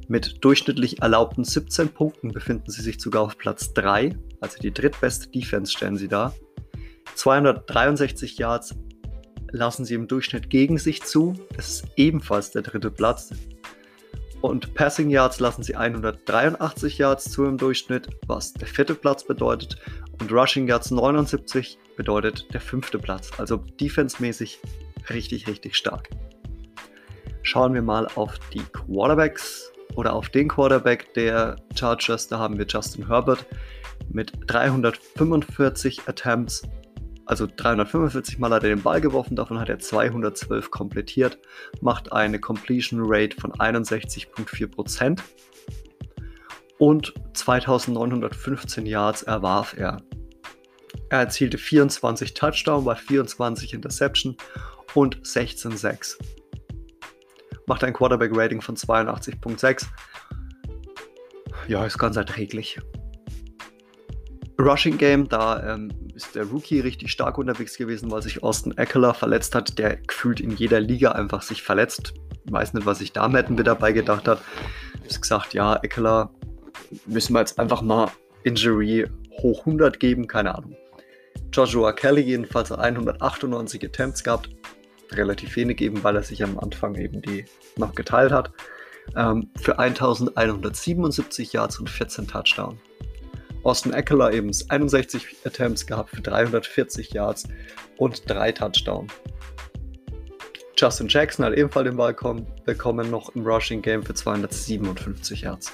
Mit 0.09 0.43
durchschnittlich 0.43 1.03
erlaubten 1.03 1.45
17 1.45 1.91
Punkten 1.91 2.33
befinden 2.33 2.71
sie 2.71 2.83
sich 2.83 3.01
sogar 3.01 3.23
auf 3.23 3.37
Platz 3.37 3.75
3. 3.75 4.17
Also 4.41 4.59
die 4.59 4.73
drittbeste 4.73 5.29
Defense 5.29 5.73
stellen 5.73 5.97
sie 5.97 6.09
da. 6.09 6.35
263 7.15 8.39
Yards 8.39 8.75
lassen 9.51 9.85
sie 9.85 9.95
im 9.95 10.09
Durchschnitt 10.09 10.51
gegen 10.51 10.79
sich 10.79 11.03
zu. 11.03 11.35
Das 11.57 11.69
ist 11.69 11.85
ebenfalls 11.97 12.51
der 12.51 12.63
dritte 12.63 12.91
Platz. 12.91 13.31
Und 14.41 14.75
Passing 14.75 15.11
Yards 15.11 15.41
lassen 15.41 15.63
sie 15.63 15.75
183 15.75 16.99
Yards 16.99 17.31
zu 17.31 17.45
im 17.45 17.59
Durchschnitt, 17.59 18.09
was 18.27 18.53
der 18.53 18.69
vierte 18.69 18.95
Platz 18.95 19.25
bedeutet. 19.25 19.77
Und 20.21 20.33
Rushing 20.33 20.69
Yards 20.69 20.91
79 20.91 21.79
bedeutet 21.97 22.47
der 22.53 22.61
fünfte 22.61 22.99
Platz. 22.99 23.31
Also 23.39 23.57
defensemäßig 23.57 24.61
richtig, 25.11 25.49
richtig 25.49 25.77
stark. 25.77 26.09
Schauen 27.43 27.75
wir 27.75 27.83
mal 27.83 28.07
auf 28.15 28.39
die 28.53 28.63
Quarterbacks 28.73 29.73
oder 29.97 30.13
auf 30.13 30.29
den 30.29 30.49
Quarterback 30.49 31.13
der 31.15 31.57
Chargers. 31.75 32.29
Da 32.29 32.39
haben 32.39 32.59
wir 32.59 32.67
Justin 32.67 33.09
Herbert 33.09 33.45
mit 34.11 34.33
345 34.47 36.03
Attempts 36.07 36.63
also 37.29 37.47
345 37.47 38.39
Mal 38.39 38.51
hat 38.51 38.63
er 38.63 38.71
den 38.71 38.83
Ball 38.83 39.03
geworfen, 39.03 39.37
davon 39.37 39.61
hat 39.61 39.69
er 39.69 39.79
212 39.79 40.71
komplettiert, 40.71 41.39
macht 41.83 42.11
eine 42.11 42.41
Completion 42.41 43.01
Rate 43.05 43.39
von 43.39 43.53
61,4% 43.53 45.21
und 46.79 47.13
2915 47.35 48.87
Yards 48.87 49.23
erwarf 49.25 49.75
er. 49.77 49.99
Er 51.11 51.21
erzielte 51.21 51.59
24 51.59 52.33
Touchdown 52.33 52.85
bei 52.85 52.95
24 52.95 53.75
Interception 53.75 54.37
und 54.95 55.19
16 55.23 55.77
6 55.77 56.19
Macht 57.67 57.85
ein 57.85 57.93
Quarterback-Rating 57.93 58.63
von 58.63 58.77
82,6. 58.77 59.85
Ja, 61.67 61.85
ist 61.85 61.99
ganz 61.99 62.17
erträglich. 62.17 62.81
Rushing 64.61 64.99
Game, 64.99 65.29
da 65.29 65.75
ähm, 65.75 65.91
ist 66.15 66.35
der 66.35 66.45
Rookie 66.45 66.81
richtig 66.81 67.13
stark 67.13 67.39
unterwegs 67.39 67.77
gewesen, 67.79 68.11
weil 68.11 68.23
sich 68.23 68.43
Austin 68.43 68.77
Eckler 68.77 69.15
verletzt 69.15 69.55
hat, 69.55 69.79
der 69.79 69.97
gefühlt 69.97 70.41
in 70.41 70.51
jeder 70.51 70.81
Liga 70.81 71.13
einfach 71.13 71.43
sich 71.43 71.63
verletzt. 71.63 72.15
Ich 72.45 72.53
weiß 72.53 72.75
nicht, 72.75 72.85
was 72.85 72.99
sich 72.99 73.13
da 73.13 73.29
Madden 73.29 73.55
mit 73.55 73.69
dabei 73.69 73.93
gedacht 73.93 74.27
hat. 74.27 74.41
Habe 74.99 75.21
gesagt, 75.21 75.55
ja, 75.55 75.77
Eckler 75.77 76.31
müssen 77.07 77.35
wir 77.35 77.41
jetzt 77.41 77.59
einfach 77.61 77.83
mal 77.83 78.11
Injury 78.43 79.07
hoch 79.41 79.61
100 79.61 80.01
geben, 80.01 80.27
keine 80.27 80.57
Ahnung. 80.57 80.77
Joshua 81.53 81.93
Kelly 81.93 82.23
jedenfalls 82.23 82.73
198 82.73 83.85
Attempts 83.85 84.25
gehabt, 84.25 84.51
relativ 85.13 85.55
wenig 85.55 85.81
eben, 85.81 86.03
weil 86.03 86.17
er 86.17 86.25
sich 86.25 86.43
am 86.43 86.59
Anfang 86.59 86.97
eben 86.97 87.23
die 87.23 87.45
noch 87.77 87.95
geteilt 87.95 88.33
hat. 88.33 88.51
Ähm, 89.17 89.51
für 89.61 89.79
1177 89.79 91.53
Yards 91.53 91.79
und 91.79 91.89
14 91.89 92.27
Touchdowns. 92.27 92.79
Austin 93.69 93.93
Eckler 93.93 94.33
eben 94.33 94.51
61 94.51 95.45
Attempts 95.45 95.87
gehabt 95.87 96.09
für 96.09 96.23
340 96.23 97.13
Yards 97.13 97.47
und 97.99 98.23
3 98.27 98.53
Touchdowns. 98.53 99.13
Justin 100.75 101.09
Jackson 101.09 101.45
hat 101.45 101.53
ebenfalls 101.53 101.87
den 101.87 101.99
Ball 101.99 102.15
bekommen, 102.65 103.11
noch 103.11 103.29
im 103.35 103.47
Rushing 103.47 103.83
Game 103.83 104.03
für 104.03 104.15
257 104.15 105.43
Yards. 105.43 105.71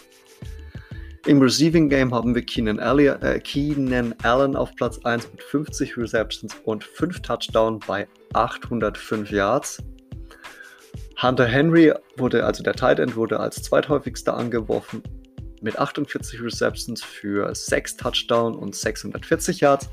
Im 1.26 1.40
Receiving 1.40 1.88
Game 1.88 2.12
haben 2.12 2.34
wir 2.34 2.42
Keenan, 2.42 2.80
Elliott, 2.80 3.22
äh, 3.22 3.38
Keenan 3.38 4.12
Allen 4.24 4.56
auf 4.56 4.74
Platz 4.74 4.98
1 5.04 5.30
mit 5.30 5.44
50 5.44 5.96
Receptions 5.96 6.52
und 6.64 6.82
5 6.82 7.22
Touchdowns 7.22 7.86
bei 7.86 8.08
805 8.32 9.30
Yards. 9.30 9.78
Hunter 11.22 11.46
Henry 11.46 11.94
wurde, 12.16 12.44
also 12.44 12.64
der 12.64 12.74
Tight 12.74 12.98
End, 12.98 13.14
wurde 13.14 13.38
als 13.38 13.62
zweithäufigster 13.62 14.36
angeworfen 14.36 15.00
mit 15.64 15.78
48 15.78 16.42
Receptions 16.42 17.02
für 17.02 17.52
6 17.52 17.96
Touchdowns 17.96 18.56
und 18.56 18.76
640 18.76 19.60
Yards. 19.60 19.88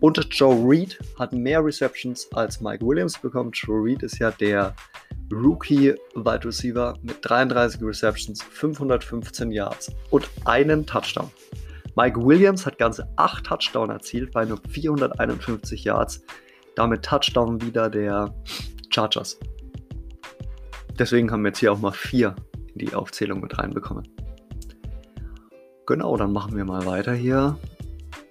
Und 0.00 0.26
Joe 0.30 0.54
Reed 0.66 0.98
hat 1.18 1.32
mehr 1.32 1.62
Receptions 1.62 2.28
als 2.32 2.60
Mike 2.60 2.86
Williams 2.86 3.18
bekommen. 3.18 3.50
Joe 3.52 3.84
Reed 3.84 4.02
ist 4.04 4.18
ja 4.20 4.30
der 4.30 4.74
Rookie 5.32 5.94
Wide 6.14 6.44
Receiver 6.44 6.96
mit 7.02 7.18
33 7.22 7.82
Receptions, 7.82 8.42
515 8.42 9.50
Yards 9.50 9.92
und 10.10 10.28
einen 10.44 10.86
Touchdown. 10.86 11.30
Mike 11.96 12.24
Williams 12.24 12.64
hat 12.64 12.78
ganze 12.78 13.08
8 13.16 13.44
Touchdowns 13.44 13.92
erzielt 13.92 14.30
bei 14.30 14.44
nur 14.44 14.60
451 14.68 15.82
Yards. 15.82 16.22
Damit 16.76 17.04
Touchdown 17.04 17.60
wieder 17.60 17.90
der 17.90 18.32
Chargers. 18.90 19.38
Deswegen 20.96 21.32
haben 21.32 21.42
wir 21.42 21.48
jetzt 21.48 21.58
hier 21.58 21.72
auch 21.72 21.80
mal 21.80 21.90
4 21.90 22.36
in 22.74 22.86
die 22.86 22.94
Aufzählung 22.94 23.40
mit 23.40 23.58
reinbekommen. 23.58 24.06
Genau, 25.88 26.18
dann 26.18 26.34
machen 26.34 26.54
wir 26.54 26.66
mal 26.66 26.84
weiter 26.84 27.14
hier. 27.14 27.58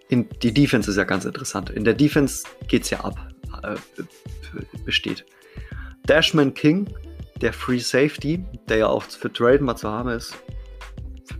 In, 0.09 0.29
die 0.43 0.53
Defense 0.53 0.91
ist 0.91 0.97
ja 0.97 1.05
ganz 1.05 1.25
interessant. 1.25 1.71
In 1.71 1.85
der 1.85 1.95
Defense 1.95 2.43
geht 2.67 2.83
es 2.83 2.91
ja 2.91 2.99
ab, 2.99 3.17
äh, 3.63 3.75
besteht. 4.85 5.25
Dashman 6.05 6.53
King, 6.53 6.87
der 7.41 7.53
Free 7.53 7.79
Safety, 7.79 8.45
der 8.69 8.77
ja 8.77 8.87
auch 8.87 9.01
für 9.01 9.33
Trade 9.33 9.63
mal 9.63 9.75
zu 9.75 9.89
haben 9.89 10.09
ist, 10.09 10.35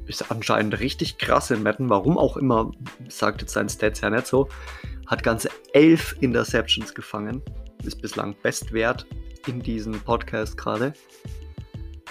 ist 0.08 0.32
anscheinend 0.32 0.80
richtig 0.80 1.20
krass 1.20 1.52
in 1.52 1.62
Madden. 1.62 1.88
Warum 1.88 2.18
auch 2.18 2.36
immer, 2.36 2.72
sagt 3.10 3.42
jetzt 3.42 3.54
sein 3.54 3.70
Stats 3.70 4.02
ja 4.02 4.10
nicht 4.10 4.26
so. 4.26 4.50
Hat 5.06 5.22
ganze 5.22 5.50
elf 5.74 6.16
Interceptions 6.20 6.96
gefangen. 6.96 7.44
Ist 7.84 8.02
bislang 8.02 8.36
Bestwert 8.42 9.06
in 9.46 9.62
diesem 9.62 9.94
Podcast 10.02 10.58
gerade. 10.58 10.94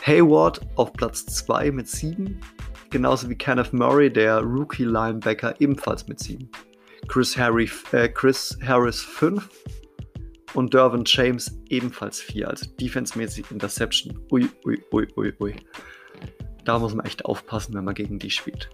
Hayward 0.04 0.60
auf 0.76 0.92
Platz 0.92 1.26
2 1.26 1.72
mit 1.72 1.88
7 1.88 2.40
genauso 2.96 3.28
wie 3.28 3.36
Kenneth 3.36 3.74
Murray, 3.74 4.10
der 4.10 4.40
Rookie-Linebacker, 4.40 5.60
ebenfalls 5.60 6.08
mit 6.08 6.18
7. 6.18 6.50
Chris, 7.08 7.36
Harry, 7.36 7.70
äh, 7.92 8.08
Chris 8.08 8.58
Harris 8.66 9.02
5 9.02 9.46
und 10.54 10.72
Dervin 10.72 11.02
James 11.04 11.60
ebenfalls 11.68 12.22
4. 12.22 12.48
Also 12.48 12.64
defensemäßig 12.80 13.50
Interception. 13.50 14.18
Ui, 14.32 14.48
ui, 14.64 14.82
ui, 14.94 15.06
ui, 15.18 15.34
ui. 15.40 15.56
Da 16.64 16.78
muss 16.78 16.94
man 16.94 17.04
echt 17.04 17.26
aufpassen, 17.26 17.74
wenn 17.74 17.84
man 17.84 17.94
gegen 17.94 18.18
die 18.18 18.30
spielt. 18.30 18.70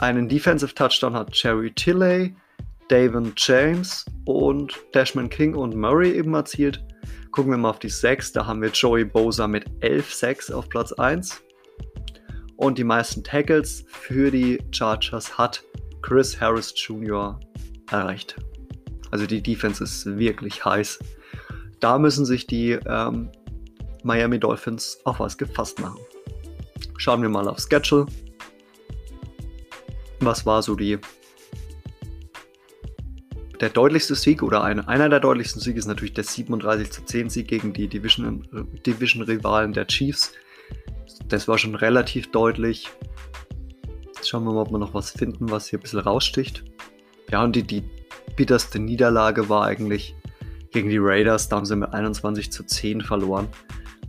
Einen 0.00 0.28
Defensive 0.28 0.74
Touchdown 0.74 1.14
hat 1.14 1.30
Cherry 1.30 1.72
Tilley, 1.72 2.34
Davin 2.88 3.34
James 3.36 4.04
und 4.24 4.76
Dashman 4.92 5.30
King 5.30 5.54
und 5.54 5.76
Murray 5.76 6.10
eben 6.10 6.34
erzielt. 6.34 6.84
Gucken 7.30 7.52
wir 7.52 7.56
mal 7.56 7.70
auf 7.70 7.78
die 7.78 7.88
6. 7.88 8.32
Da 8.32 8.46
haben 8.46 8.60
wir 8.60 8.70
Joey 8.70 9.04
Bosa 9.04 9.46
mit 9.46 9.64
11 9.78 10.12
6 10.12 10.50
auf 10.50 10.68
Platz 10.68 10.90
1. 10.90 11.43
Und 12.56 12.78
die 12.78 12.84
meisten 12.84 13.24
Tackles 13.24 13.84
für 13.88 14.30
die 14.30 14.58
Chargers 14.70 15.36
hat 15.36 15.64
Chris 16.02 16.40
Harris 16.40 16.72
Jr. 16.76 17.40
erreicht. 17.90 18.36
Also 19.10 19.26
die 19.26 19.42
Defense 19.42 19.82
ist 19.82 20.06
wirklich 20.18 20.64
heiß. 20.64 20.98
Da 21.80 21.98
müssen 21.98 22.24
sich 22.24 22.46
die 22.46 22.72
ähm, 22.86 23.30
Miami 24.02 24.38
Dolphins 24.38 24.98
auf 25.04 25.20
was 25.20 25.36
gefasst 25.36 25.80
machen. 25.80 25.98
Schauen 26.96 27.22
wir 27.22 27.28
mal 27.28 27.48
auf 27.48 27.58
Schedule. 27.58 28.06
Was 30.20 30.46
war 30.46 30.62
so 30.62 30.74
die 30.74 30.98
der 33.60 33.70
deutlichste 33.70 34.14
Sieg 34.14 34.42
oder 34.42 34.62
ein, 34.62 34.86
einer 34.88 35.08
der 35.08 35.20
deutlichsten 35.20 35.60
Siege 35.60 35.78
ist 35.78 35.86
natürlich 35.86 36.14
der 36.14 36.24
37 36.24 36.90
zu 36.90 37.04
10 37.04 37.30
Sieg 37.30 37.48
gegen 37.48 37.72
die 37.72 37.88
Division-Rivalen 37.88 38.82
Division 38.84 39.72
der 39.72 39.86
Chiefs. 39.86 40.32
Das 41.28 41.48
war 41.48 41.58
schon 41.58 41.74
relativ 41.74 42.30
deutlich. 42.30 42.90
Jetzt 44.14 44.28
schauen 44.28 44.44
wir 44.44 44.52
mal, 44.52 44.62
ob 44.62 44.70
wir 44.70 44.78
noch 44.78 44.94
was 44.94 45.10
finden, 45.10 45.50
was 45.50 45.68
hier 45.68 45.78
ein 45.78 45.82
bisschen 45.82 46.00
raussticht. 46.00 46.64
Ja, 47.30 47.42
und 47.42 47.56
die, 47.56 47.62
die 47.62 47.82
bitterste 48.36 48.78
Niederlage 48.78 49.48
war 49.48 49.64
eigentlich 49.64 50.14
gegen 50.70 50.90
die 50.90 50.98
Raiders. 50.98 51.48
Da 51.48 51.56
haben 51.56 51.66
sie 51.66 51.76
mit 51.76 51.92
21 51.92 52.52
zu 52.52 52.64
10 52.64 53.00
verloren. 53.02 53.48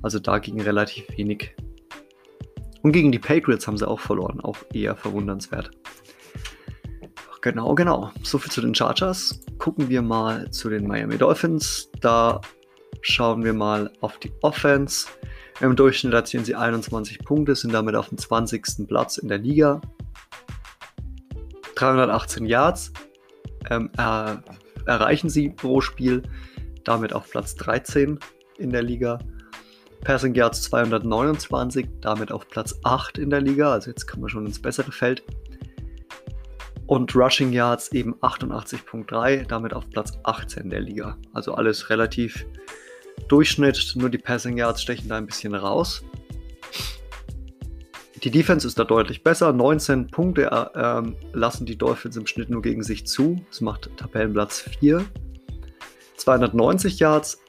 Also 0.01 0.19
da 0.19 0.39
ging 0.39 0.61
relativ 0.61 1.05
wenig. 1.17 1.55
Und 2.81 2.91
gegen 2.91 3.11
die 3.11 3.19
Patriots 3.19 3.67
haben 3.67 3.77
sie 3.77 3.87
auch 3.87 3.99
verloren. 3.99 4.39
Auch 4.41 4.57
eher 4.73 4.95
verwundernswert. 4.95 5.71
Genau, 7.41 7.75
genau. 7.75 8.11
Soviel 8.23 8.51
zu 8.51 8.61
den 8.61 8.73
Chargers. 8.73 9.39
Gucken 9.59 9.89
wir 9.89 10.01
mal 10.01 10.49
zu 10.49 10.69
den 10.69 10.87
Miami 10.87 11.17
Dolphins. 11.17 11.89
Da 12.01 12.41
schauen 13.01 13.43
wir 13.43 13.53
mal 13.53 13.91
auf 14.01 14.17
die 14.17 14.31
Offense. 14.41 15.07
Im 15.61 15.75
Durchschnitt 15.75 16.13
erzielen 16.13 16.43
sie 16.43 16.55
21 16.55 17.19
Punkte, 17.19 17.55
sind 17.55 17.73
damit 17.73 17.95
auf 17.95 18.09
dem 18.09 18.17
20. 18.17 18.87
Platz 18.87 19.17
in 19.17 19.29
der 19.29 19.37
Liga. 19.37 19.81
318 21.75 22.45
Yards 22.45 22.91
ähm, 23.69 23.89
er, 23.97 24.43
erreichen 24.85 25.29
sie 25.29 25.49
pro 25.49 25.81
Spiel, 25.81 26.23
damit 26.83 27.13
auf 27.13 27.29
Platz 27.29 27.55
13 27.55 28.19
in 28.57 28.69
der 28.69 28.83
Liga. 28.83 29.19
Passing 30.03 30.35
Yards 30.35 30.61
229, 30.63 31.87
damit 32.01 32.31
auf 32.31 32.47
Platz 32.47 32.75
8 32.83 33.17
in 33.17 33.29
der 33.29 33.41
Liga. 33.41 33.71
Also 33.71 33.89
jetzt 33.89 34.05
kommen 34.05 34.23
wir 34.23 34.29
schon 34.29 34.45
ins 34.45 34.61
bessere 34.61 34.91
Feld 34.91 35.23
und 36.87 37.15
Rushing 37.15 37.51
Yards 37.51 37.91
eben 37.93 38.13
88.3, 38.15 39.47
damit 39.47 39.73
auf 39.73 39.89
Platz 39.89 40.13
18 40.23 40.69
der 40.69 40.81
Liga. 40.81 41.17
Also 41.33 41.55
alles 41.55 41.89
relativ 41.89 42.45
Durchschnitt, 43.27 43.93
nur 43.95 44.09
die 44.09 44.17
Passing 44.17 44.57
Yards 44.57 44.81
stechen 44.81 45.09
da 45.09 45.17
ein 45.17 45.25
bisschen 45.25 45.55
raus. 45.55 46.03
Die 48.23 48.31
Defense 48.31 48.65
ist 48.65 48.79
da 48.79 48.83
deutlich 48.83 49.23
besser. 49.23 49.53
19 49.53 50.07
Punkte 50.07 50.49
äh, 50.51 50.79
ähm, 50.79 51.15
lassen 51.33 51.65
die 51.65 51.77
Dolphins 51.77 52.17
im 52.17 52.25
Schnitt 52.25 52.49
nur 52.49 52.61
gegen 52.61 52.81
sich 52.81 53.05
zu. 53.05 53.39
Das 53.49 53.61
macht 53.61 53.89
Tabellenplatz 53.97 54.61
4. 54.79 55.05
290 56.17 56.99
Yards 56.99 57.39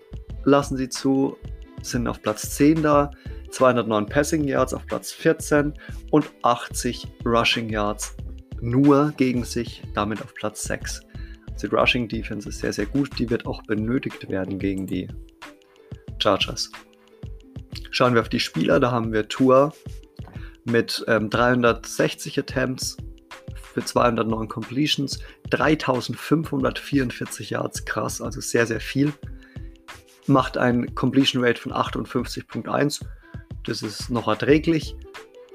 lassen 0.44 0.76
sie 0.76 0.88
zu, 0.88 1.36
sind 1.82 2.06
auf 2.06 2.20
Platz 2.20 2.50
10 2.56 2.82
da. 2.82 3.10
209 3.50 4.06
Passing 4.06 4.44
Yards 4.44 4.74
auf 4.74 4.84
Platz 4.86 5.12
14 5.12 5.72
und 6.10 6.30
80 6.42 7.08
Rushing 7.24 7.70
Yards 7.70 8.14
nur 8.60 9.12
gegen 9.16 9.44
sich, 9.44 9.82
damit 9.94 10.20
auf 10.20 10.34
Platz 10.34 10.64
6. 10.64 11.00
Die 11.62 11.66
Rushing 11.66 12.06
Defense 12.06 12.48
ist 12.48 12.58
sehr, 12.58 12.72
sehr 12.72 12.86
gut. 12.86 13.18
Die 13.18 13.30
wird 13.30 13.46
auch 13.46 13.62
benötigt 13.62 14.28
werden 14.28 14.58
gegen 14.58 14.86
die 14.86 15.08
Chargers. 16.18 16.70
Schauen 17.90 18.14
wir 18.14 18.20
auf 18.20 18.28
die 18.28 18.40
Spieler. 18.40 18.80
Da 18.80 18.90
haben 18.90 19.12
wir 19.12 19.28
Tour 19.28 19.72
mit 20.64 21.04
ähm, 21.08 21.30
360 21.30 22.38
Attempts 22.38 22.96
für 23.76 23.84
209 23.84 24.48
Completions, 24.48 25.18
3544 25.50 27.50
Yards, 27.50 27.84
krass, 27.84 28.22
also 28.22 28.40
sehr, 28.40 28.66
sehr 28.66 28.80
viel. 28.80 29.12
Macht 30.26 30.56
ein 30.56 30.94
Completion 30.94 31.44
Rate 31.44 31.60
von 31.60 31.72
58.1. 31.72 33.04
Das 33.64 33.82
ist 33.82 34.08
noch 34.10 34.28
erträglich 34.28 34.96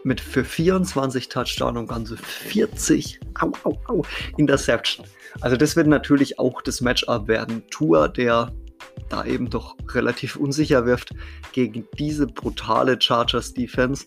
mit 0.03 0.21
für 0.21 0.43
24 0.43 1.29
Touchdown 1.29 1.77
und 1.77 1.87
ganze 1.87 2.17
40 2.17 3.19
au, 3.39 3.51
au, 3.63 3.79
au, 3.87 4.03
Interception. 4.37 5.05
Also 5.41 5.57
das 5.57 5.75
wird 5.75 5.87
natürlich 5.87 6.39
auch 6.39 6.61
das 6.61 6.81
Matchup 6.81 7.27
werden. 7.27 7.63
Tour, 7.69 8.07
der 8.07 8.51
da 9.09 9.25
eben 9.25 9.49
doch 9.49 9.75
relativ 9.93 10.35
unsicher 10.35 10.85
wirft 10.85 11.13
gegen 11.51 11.87
diese 11.97 12.27
brutale 12.27 12.99
Chargers 12.99 13.53
Defense. 13.53 14.05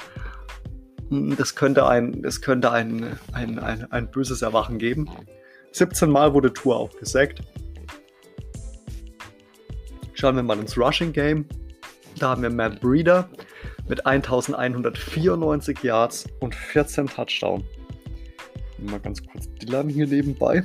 Hm, 1.10 1.36
das 1.36 1.54
könnte 1.54 1.86
ein, 1.86 2.22
das 2.22 2.40
könnte 2.40 2.70
ein, 2.70 3.18
ein, 3.32 3.58
ein, 3.58 3.90
ein 3.92 4.10
böses 4.10 4.42
Erwachen 4.42 4.78
geben. 4.78 5.08
17 5.72 6.10
Mal 6.10 6.32
wurde 6.34 6.52
Tour 6.52 6.76
auch 6.76 6.96
gesackt. 6.98 7.40
Schauen 10.14 10.36
wir 10.36 10.42
mal 10.42 10.58
ins 10.58 10.78
Rushing 10.78 11.12
Game. 11.12 11.46
Da 12.18 12.30
haben 12.30 12.42
wir 12.42 12.50
Matt 12.50 12.80
Breeder, 12.80 13.28
mit 13.88 14.06
1194 14.06 15.82
Yards 15.82 16.26
und 16.40 16.54
14 16.54 17.08
Touchdown. 17.08 17.64
Mal 18.78 19.00
ganz 19.00 19.20
kurz 19.26 19.48
Dylan 19.54 19.88
hier 19.88 20.06
nebenbei. 20.06 20.62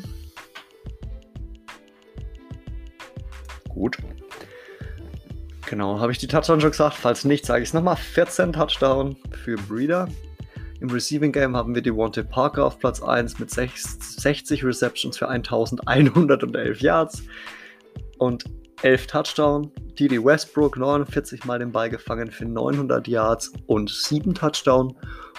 Gut. 3.79 3.97
Genau, 5.69 6.01
habe 6.01 6.11
ich 6.11 6.17
die 6.17 6.27
Touchdown 6.27 6.59
schon 6.59 6.71
gesagt? 6.71 6.95
Falls 6.95 7.23
nicht, 7.23 7.45
sage 7.45 7.63
ich 7.63 7.69
es 7.69 7.73
nochmal. 7.73 7.95
14 7.95 8.51
Touchdown 8.51 9.15
für 9.31 9.55
Breeder. 9.55 10.09
Im 10.81 10.89
Receiving 10.89 11.31
Game 11.31 11.55
haben 11.55 11.73
wir 11.73 11.81
Devontae 11.81 12.25
Parker 12.25 12.65
auf 12.65 12.77
Platz 12.77 13.01
1 13.01 13.39
mit 13.39 13.49
60 13.51 14.65
Receptions 14.65 15.17
für 15.17 15.29
1111 15.29 16.81
Yards 16.81 17.23
und 18.17 18.43
11 18.81 19.07
Touchdown. 19.07 19.71
Didi 19.97 20.21
Westbrook 20.21 20.75
49 20.75 21.45
Mal 21.45 21.59
den 21.59 21.71
Ball 21.71 21.89
gefangen 21.89 22.31
für 22.31 22.43
900 22.43 23.07
Yards 23.07 23.53
und 23.67 23.89
7 23.89 24.33
Touchdown. 24.33 24.93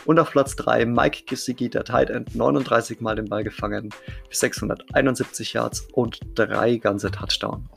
Und 0.06 0.18
auf 0.18 0.30
Platz 0.30 0.56
3 0.56 0.86
Mike 0.86 1.24
Gesicki, 1.26 1.68
der 1.68 1.84
Tight 1.84 2.08
End, 2.08 2.34
39 2.34 3.02
Mal 3.02 3.16
den 3.16 3.26
Ball 3.26 3.44
gefangen 3.44 3.90
für 4.30 4.34
671 4.34 5.52
Yards 5.52 5.86
und 5.92 6.20
3 6.36 6.78
ganze 6.78 7.10
Touchdown. 7.10 7.68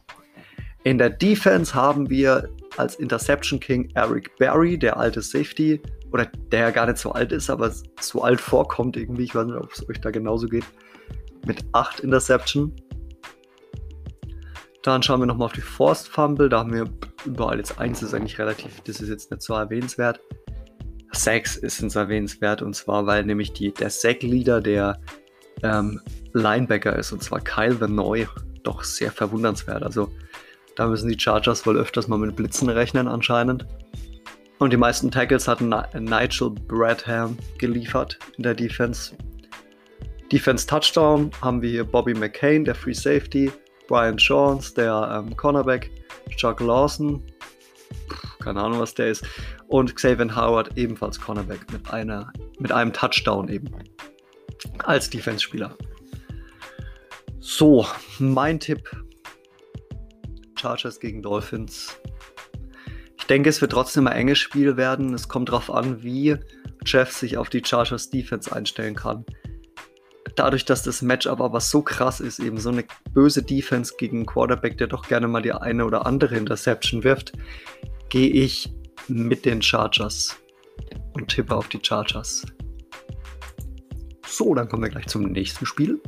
In 0.84 0.98
der 0.98 1.10
Defense 1.10 1.74
haben 1.74 2.10
wir 2.10 2.50
als 2.78 2.96
Interception 2.96 3.60
King 3.60 3.90
Eric 3.96 4.36
Berry, 4.38 4.78
der 4.78 4.98
alte 4.98 5.22
Safety, 5.22 5.82
oder 6.12 6.26
der 6.52 6.60
ja 6.60 6.70
gar 6.72 6.86
nicht 6.86 6.98
so 6.98 7.12
alt 7.12 7.32
ist, 7.32 7.50
aber 7.50 7.72
so 8.00 8.22
alt 8.22 8.42
vorkommt 8.42 8.98
irgendwie. 8.98 9.24
Ich 9.24 9.34
weiß 9.34 9.46
nicht, 9.46 9.56
ob 9.56 9.72
es 9.72 9.88
euch 9.90 10.00
da 10.02 10.12
genauso 10.12 10.48
geht. 10.48 10.66
Mit 11.46 11.64
8 11.72 12.02
Interception. 12.02 12.76
Dann 14.84 15.02
schauen 15.02 15.22
wir 15.22 15.26
nochmal 15.26 15.46
auf 15.46 15.54
die 15.54 15.62
Forced 15.62 16.08
Fumble. 16.08 16.50
Da 16.50 16.60
haben 16.60 16.74
wir 16.74 16.90
überall 17.26 17.58
jetzt 17.58 17.80
eins, 17.80 18.02
das 18.02 18.10
ist 18.10 18.16
eigentlich 18.16 18.38
relativ, 18.38 18.82
das 18.82 19.00
ist 19.00 19.10
jetzt 19.10 19.32
nicht 19.32 19.42
so 19.42 19.54
erwähnenswert. 19.54 20.20
Sacks 21.14 21.56
ist 21.56 21.82
uns 21.82 21.96
erwähnenswert 21.96 22.62
und 22.62 22.76
zwar, 22.76 23.06
weil 23.06 23.24
nämlich 23.24 23.54
die, 23.54 23.72
der 23.72 23.90
Sack-Leader 23.90 24.62
der 24.62 25.00
ähm, 25.62 26.02
Linebacker 26.34 26.98
ist 26.98 27.12
und 27.12 27.24
zwar 27.24 27.40
Kyle 27.40 27.80
Vanoy. 27.80 28.28
Doch 28.64 28.84
sehr 28.84 29.12
verwundernswert. 29.12 29.84
Also 29.84 30.12
da 30.76 30.88
müssen 30.88 31.10
die 31.10 31.20
Chargers 31.20 31.66
wohl 31.66 31.78
öfters 31.78 32.08
mal 32.08 32.18
mit 32.18 32.36
Blitzen 32.36 32.70
rechnen 32.70 33.08
anscheinend. 33.08 33.66
Und 34.60 34.72
die 34.72 34.78
meisten 34.78 35.12
Tackles 35.12 35.48
hatten 35.48 35.70
Nigel 35.70 36.52
Bradham 36.68 37.38
geliefert 37.58 38.18
in 38.38 38.44
der 38.44 38.54
Defense. 38.54 39.16
Defense 40.32 40.66
Touchdown 40.66 41.32
haben 41.42 41.62
wir 41.62 41.70
hier 41.70 41.84
Bobby 41.84 42.14
McCain, 42.14 42.64
der 42.64 42.76
Free 42.76 42.94
Safety. 42.94 43.52
Brian 43.88 44.18
Shawns, 44.18 44.74
der 44.74 45.24
ähm, 45.24 45.36
Cornerback, 45.36 45.92
Chuck 46.38 46.60
Lawson, 46.62 47.22
keine 48.40 48.62
Ahnung, 48.62 48.80
was 48.80 48.94
der 48.94 49.10
ist, 49.10 49.26
und 49.68 49.96
Xavier 49.96 50.36
Howard, 50.36 50.78
ebenfalls 50.78 51.20
Cornerback, 51.20 51.72
mit, 51.72 51.92
einer, 51.92 52.32
mit 52.60 52.72
einem 52.72 52.94
Touchdown 52.94 53.50
eben 53.50 53.70
als 54.80 55.10
Defense-Spieler. 55.10 55.76
So, 57.40 57.86
mein 58.20 58.60
Tipp: 58.60 58.90
Chargers 60.64 61.02
gegen 61.02 61.22
Dolphins. 61.22 62.00
Ich 63.18 63.26
denke, 63.26 63.50
es 63.50 63.60
wird 63.60 63.74
trotzdem 63.74 64.08
ein 64.08 64.16
enges 64.16 64.40
Spiel 64.40 64.78
werden. 64.78 65.14
Es 65.14 65.28
kommt 65.28 65.50
darauf 65.50 65.70
an, 65.70 66.04
wie 66.04 66.38
Jeff 66.86 67.12
sich 67.12 67.38
auf 67.38 67.50
die 67.50 67.62
Chargers 67.64 68.10
Defense 68.10 68.56
einstellen 68.56 68.96
kann 68.96 69.26
dadurch, 70.36 70.66
dass 70.66 70.82
das 70.82 71.02
Matchup 71.02 71.42
aber 71.42 71.60
so 71.60 71.82
krass 71.82 72.20
ist, 72.20 72.40
eben 72.40 72.58
so 72.58 72.70
eine 72.70 72.86
böse 73.12 73.44
Defense 73.44 73.94
gegen 73.98 74.18
einen 74.18 74.26
Quarterback, 74.26 74.78
der 74.78 74.88
doch 74.88 75.08
gerne 75.08 75.28
mal 75.28 75.42
die 75.42 75.52
eine 75.52 75.86
oder 75.86 76.08
andere 76.08 76.36
Interception 76.36 77.04
wirft, 77.04 77.34
gehe 78.10 78.32
ich 78.32 78.74
mit 79.08 79.46
den 79.46 79.62
Chargers 79.62 80.36
und 81.14 81.28
tippe 81.28 81.56
auf 81.56 81.68
die 81.68 81.80
Chargers. 81.84 82.46
So, 84.26 84.56
dann 84.56 84.68
kommen 84.68 84.84
wir 84.84 84.90
gleich 84.90 85.08
zum 85.08 85.24
nächsten 85.24 85.66
Spiel. 85.66 86.02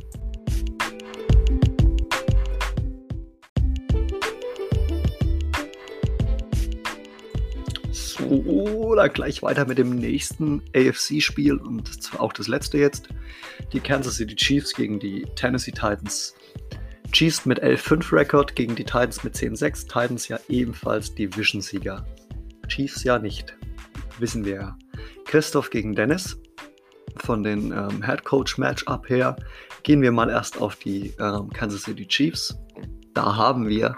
Oder 8.26 9.08
gleich 9.08 9.42
weiter 9.42 9.66
mit 9.66 9.78
dem 9.78 9.90
nächsten 9.90 10.62
AFC-Spiel 10.74 11.56
und 11.56 11.90
auch 12.18 12.32
das 12.32 12.48
letzte 12.48 12.78
jetzt. 12.78 13.08
Die 13.72 13.80
Kansas 13.80 14.16
City 14.16 14.36
Chiefs 14.36 14.74
gegen 14.74 14.98
die 14.98 15.26
Tennessee 15.34 15.72
Titans. 15.72 16.34
Chiefs 17.12 17.46
mit 17.46 17.62
11-5-Rekord 17.62 18.56
gegen 18.56 18.74
die 18.74 18.84
Titans 18.84 19.24
mit 19.24 19.34
10-6. 19.34 19.86
Titans 19.86 20.28
ja 20.28 20.38
ebenfalls 20.48 21.14
Division-Sieger. 21.14 22.04
Chiefs 22.68 23.04
ja 23.04 23.18
nicht. 23.18 23.56
Wissen 24.18 24.44
wir 24.44 24.54
ja. 24.54 24.78
Christoph 25.24 25.70
gegen 25.70 25.94
Dennis 25.94 26.38
von 27.16 27.42
den 27.42 27.72
ähm, 27.72 28.04
Head 28.04 28.24
Coach 28.24 28.58
Matchup 28.58 29.08
her. 29.08 29.36
Gehen 29.82 30.02
wir 30.02 30.12
mal 30.12 30.30
erst 30.30 30.60
auf 30.60 30.76
die 30.76 31.14
ähm, 31.20 31.50
Kansas 31.50 31.82
City 31.82 32.06
Chiefs. 32.06 32.56
Da 33.14 33.36
haben 33.36 33.68
wir 33.68 33.94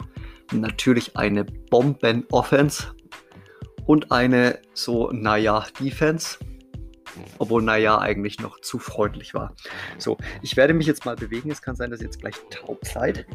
natürlich 0.52 1.16
eine 1.16 1.44
Bomben-Offense 1.44 2.92
und 3.88 4.12
eine 4.12 4.58
so, 4.74 5.10
naja, 5.12 5.66
Defense. 5.80 6.36
Obwohl, 7.38 7.62
naja, 7.62 7.98
eigentlich 7.98 8.38
noch 8.38 8.60
zu 8.60 8.78
freundlich 8.78 9.32
war. 9.32 9.56
So, 9.96 10.18
ich 10.42 10.56
werde 10.58 10.74
mich 10.74 10.86
jetzt 10.86 11.06
mal 11.06 11.16
bewegen. 11.16 11.50
Es 11.50 11.62
kann 11.62 11.74
sein, 11.74 11.90
dass 11.90 12.00
ihr 12.00 12.04
jetzt 12.04 12.20
gleich 12.20 12.34
taub 12.50 12.84
seid, 12.84 13.26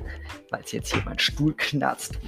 weil 0.52 0.62
es 0.64 0.72
jetzt 0.72 0.94
hier 0.94 1.02
mein 1.06 1.18
Stuhl 1.18 1.56
knarzt, 1.58 2.20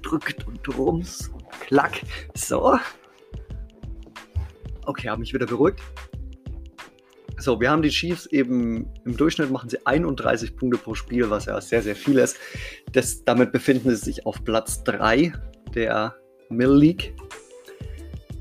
drückt 0.00 0.46
und 0.46 0.78
rums 0.78 1.32
klack. 1.66 2.00
So. 2.34 2.78
Okay, 4.86 5.08
habe 5.08 5.20
mich 5.20 5.34
wieder 5.34 5.46
beruhigt. 5.46 5.80
So, 7.38 7.60
wir 7.60 7.68
haben 7.68 7.82
die 7.82 7.90
Chiefs 7.90 8.26
eben 8.26 8.88
im 9.04 9.16
Durchschnitt 9.16 9.50
machen 9.50 9.68
sie 9.68 9.84
31 9.84 10.54
Punkte 10.56 10.78
pro 10.78 10.94
Spiel, 10.94 11.28
was 11.30 11.46
ja 11.46 11.60
sehr, 11.60 11.82
sehr 11.82 11.96
viel 11.96 12.18
ist. 12.18 12.36
Das, 12.92 13.24
damit 13.24 13.50
befinden 13.50 13.90
sie 13.90 13.96
sich 13.96 14.24
auf 14.24 14.44
Platz 14.44 14.84
3 14.84 15.32
der 15.74 16.14
Mill 16.48 16.74
League. 16.76 17.14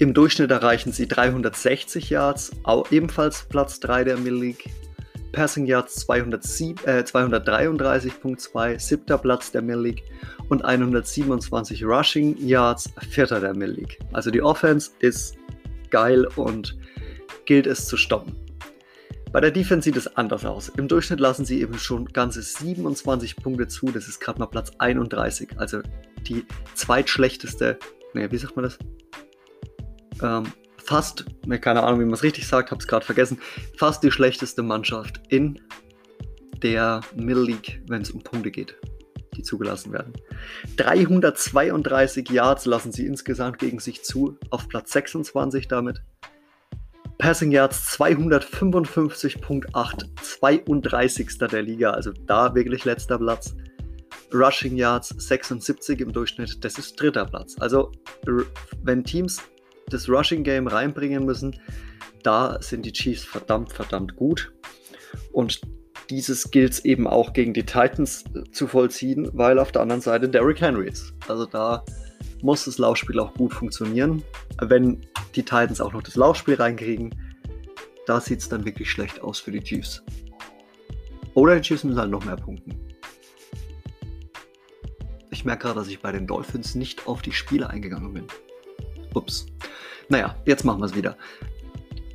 Im 0.02 0.16
Durchschnitt 0.16 0.50
erreichen 0.50 0.92
sie 0.92 1.08
360 1.08 2.10
Yards, 2.10 2.54
auch 2.64 2.92
ebenfalls 2.92 3.44
Platz 3.48 3.80
3 3.82 4.04
der 4.04 4.18
Mill 4.18 4.34
League. 4.34 4.68
Passing 5.32 5.68
Yards 5.68 5.96
207, 5.98 6.88
äh, 6.88 7.04
233.2, 7.04 8.80
siebter 8.80 9.20
Platz 9.20 9.52
der 9.52 9.62
Mill 9.62 9.80
League 9.80 10.02
und 10.50 10.66
127 10.66 11.86
Rushing 11.86 12.36
Yards, 12.40 12.90
vierter 13.12 13.40
der 13.40 13.54
Mill 13.54 13.74
League. 13.74 14.00
Also 14.12 14.32
die 14.32 14.42
Offense 14.42 14.90
ist 15.02 15.38
geil 15.92 16.26
und 16.36 16.76
gilt 17.46 17.68
es 17.68 17.86
zu 17.86 17.96
stoppen. 17.96 18.36
Bei 19.32 19.40
der 19.40 19.52
Defense 19.52 19.86
sieht 19.86 19.98
es 19.98 20.18
anders 20.18 20.46
aus. 20.46 20.70
Im 20.70 20.88
Durchschnitt 20.88 21.20
lassen 21.20 21.46
sie 21.46 21.62
eben 21.62 21.78
schon 21.78 22.06
ganze 22.06 22.42
27 22.42 23.36
Punkte 23.36 23.68
zu. 23.68 23.92
Das 23.92 24.08
ist 24.08 24.20
gerade 24.20 24.40
mal 24.40 24.48
Platz 24.48 24.72
31. 24.80 25.60
Also 25.60 25.84
die 26.28 26.44
zweitschlechteste, 26.74 27.78
ne, 28.16 28.32
wie 28.32 28.38
sagt 28.38 28.56
man 28.56 28.64
das? 28.64 28.80
Ähm, 30.22 30.52
fast, 30.78 31.26
ne, 31.46 31.60
keine 31.60 31.84
Ahnung, 31.84 32.02
wie 32.02 32.06
man 32.06 32.14
es 32.14 32.24
richtig 32.24 32.48
sagt, 32.48 32.72
habe 32.72 32.80
es 32.80 32.88
gerade 32.88 33.06
vergessen. 33.06 33.40
Fast 33.78 34.04
die 34.04 34.12
schlechteste 34.12 34.64
Mannschaft 34.64 35.22
in 35.30 35.60
der 36.62 37.02
Middle 37.16 37.44
League, 37.44 37.82
wenn 37.88 38.02
es 38.02 38.12
um 38.12 38.22
Punkte 38.22 38.52
geht, 38.52 38.76
die 39.36 39.44
zugelassen 39.44 39.94
werden. 39.94 40.14
332 40.78 42.30
Yards 42.30 42.66
lassen 42.66 42.92
sie 42.92 43.06
insgesamt 43.06 43.60
gegen 43.60 43.80
sich 43.80 44.04
zu, 44.04 44.38
auf 44.50 44.68
Platz 44.68 44.92
26 44.92 45.68
damit. 45.68 46.02
Passing 47.18 47.52
Yards 47.52 48.00
255.8, 48.00 50.06
32. 50.22 51.38
der 51.38 51.62
Liga, 51.62 51.92
also 51.92 52.12
da 52.26 52.56
wirklich 52.56 52.86
letzter 52.86 53.20
Platz. 53.20 53.56
Rushing 54.34 54.78
Yards 54.78 55.10
76 55.10 56.00
im 56.00 56.14
Durchschnitt, 56.14 56.64
das 56.64 56.78
ist 56.78 57.00
dritter 57.00 57.26
Platz. 57.26 57.56
Also 57.60 57.92
wenn 58.82 59.04
Teams 59.04 59.42
das 59.94 60.10
Rushing 60.10 60.44
Game 60.44 60.68
reinbringen 60.68 61.26
müssen, 61.26 61.60
da 62.24 62.62
sind 62.62 62.86
die 62.86 62.94
Chiefs 62.94 63.24
verdammt, 63.24 63.74
verdammt 63.74 64.16
gut. 64.16 64.54
Und 65.32 65.62
dieses 66.10 66.52
gilt 66.52 66.74
es 66.74 66.86
eben 66.86 67.08
auch 67.08 67.34
gegen 67.34 67.54
die 67.54 67.66
Titans 67.66 68.26
zu 68.52 68.68
vollziehen, 68.68 69.30
weil 69.34 69.60
auf 69.60 69.72
der 69.72 69.82
anderen 69.82 70.02
Seite 70.02 70.28
Derrick 70.30 70.62
Henry 70.62 70.90
ist. 70.90 71.14
Also 71.28 71.46
da 71.46 71.84
muss 72.42 72.66
das 72.66 72.78
Laufspiel 72.78 73.20
auch 73.20 73.34
gut 73.34 73.54
funktionieren. 73.54 74.24
Wenn 74.60 75.02
die 75.36 75.44
Titans 75.44 75.80
auch 75.80 75.94
noch 75.94 76.04
das 76.04 76.16
Laufspiel 76.16 76.56
reinkriegen, 76.56 77.16
da 78.06 78.20
sieht 78.20 78.40
es 78.40 78.50
dann 78.50 78.66
wirklich 78.66 78.90
schlecht 78.90 79.22
aus 79.22 79.40
für 79.40 79.52
die 79.52 79.62
Chiefs. 79.62 80.04
Oder 81.34 81.56
die 81.56 81.62
Chiefs 81.62 81.84
müssen 81.84 82.00
halt 82.00 82.12
noch 82.12 82.26
mehr 82.26 82.36
punkten. 82.36 82.76
Ich 85.30 85.46
merke 85.46 85.64
gerade, 85.64 85.80
dass 85.80 85.88
ich 85.88 86.02
bei 86.02 86.12
den 86.12 86.28
Dolphins 86.28 86.76
nicht 86.76 87.08
auf 87.08 87.22
die 87.22 87.32
Spiele 87.32 87.70
eingegangen 87.70 88.14
bin. 88.14 88.26
Ups. 89.14 89.46
Naja, 90.10 90.36
jetzt 90.46 90.66
machen 90.66 90.82
wir 90.82 90.86
es 90.86 90.96
wieder. 90.96 91.18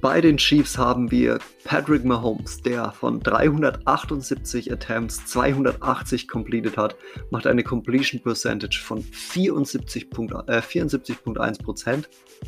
Bei 0.03 0.21
den 0.21 0.37
Chiefs 0.37 0.77
haben 0.79 1.11
wir 1.11 1.39
Patrick 1.65 2.05
Mahomes, 2.05 2.63
der 2.63 2.93
von 2.93 3.19
378 3.21 4.71
Attempts 4.71 5.25
280 5.27 6.29
completed 6.29 6.77
hat, 6.77 6.95
macht 7.31 7.47
eine 7.47 7.65
Completion 7.65 8.21
Percentage 8.21 8.79
von 8.85 9.03
74,1%. 9.03 10.49
Äh, 10.49 10.63
74 10.63 11.17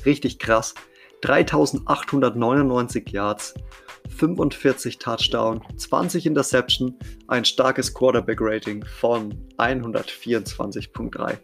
Richtig 0.05 0.39
krass. 0.39 0.75
3899 1.23 3.11
Yards, 3.11 3.55
45 4.17 4.99
Touchdown, 4.99 5.61
20 5.77 6.27
Interception, 6.27 6.95
ein 7.27 7.45
starkes 7.45 7.93
Quarterback-Rating 7.93 8.85
von 8.85 9.35
124.3. 9.57 11.39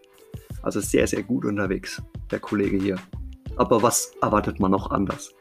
Also 0.63 0.81
sehr, 0.81 1.07
sehr 1.07 1.23
gut 1.23 1.45
unterwegs, 1.45 2.01
der 2.31 2.41
Kollege 2.41 2.77
hier. 2.77 2.97
Aber 3.57 3.83
was 3.83 4.13
erwartet 4.21 4.61
man 4.61 4.71
noch 4.71 4.91
anders? 4.91 5.33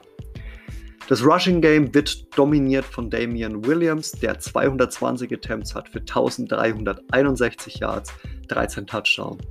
Das 1.10 1.26
Rushing 1.26 1.60
Game 1.60 1.93
wird 1.93 2.38
dominiert 2.38 2.86
von 2.86 3.10
Damian 3.10 3.65
Williams, 3.65 4.12
der 4.12 4.39
220 4.39 5.34
Attempts 5.34 5.76
hat 5.76 5.89
für 5.89 6.00
1361 6.00 7.80
Yards, 7.80 8.13
13 8.48 8.88
Touchdowns. 8.88 9.43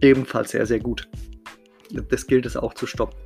Ebenfalls 0.00 0.52
sehr, 0.52 0.64
sehr 0.64 0.80
gut. 0.80 1.08
Das 2.08 2.26
gilt 2.26 2.46
es 2.46 2.56
auch 2.56 2.72
zu 2.74 2.86
stoppen. 2.86 3.18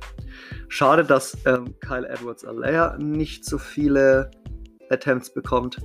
Schade, 0.67 1.03
dass 1.03 1.37
ähm, 1.45 1.73
Kyle 1.79 2.07
Edwards 2.07 2.45
Alaire 2.45 2.97
nicht 2.99 3.45
so 3.45 3.57
viele 3.57 4.31
Attempts 4.89 5.33
bekommt. 5.33 5.77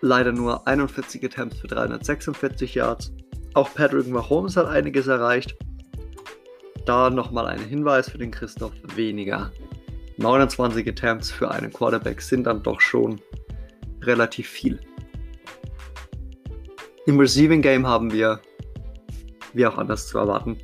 Leider 0.00 0.32
nur 0.32 0.66
41 0.66 1.22
Attempts 1.24 1.58
für 1.58 1.68
346 1.68 2.74
Yards. 2.74 3.12
Auch 3.54 3.72
Patrick 3.74 4.08
Mahomes 4.08 4.56
hat 4.56 4.66
einiges 4.66 5.06
erreicht. 5.06 5.56
Da 6.84 7.10
nochmal 7.10 7.46
ein 7.46 7.60
Hinweis 7.60 8.10
für 8.10 8.18
den 8.18 8.30
Christoph: 8.30 8.72
weniger. 8.94 9.52
29 10.16 10.88
Attempts 10.88 11.30
für 11.30 11.50
einen 11.50 11.72
Quarterback 11.72 12.20
sind 12.20 12.44
dann 12.44 12.62
doch 12.62 12.80
schon 12.80 13.20
relativ 14.02 14.48
viel. 14.48 14.80
Im 17.06 17.18
Receiving 17.18 17.62
Game 17.62 17.86
haben 17.86 18.12
wir, 18.12 18.40
wie 19.54 19.66
auch 19.66 19.78
anders 19.78 20.08
zu 20.08 20.18
erwarten, 20.18 20.58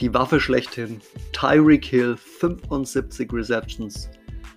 die 0.00 0.12
Waffe 0.12 0.40
schlechthin. 0.40 1.00
Tyreek 1.32 1.84
Hill, 1.84 2.16
75 2.16 3.32
Receptions 3.32 4.10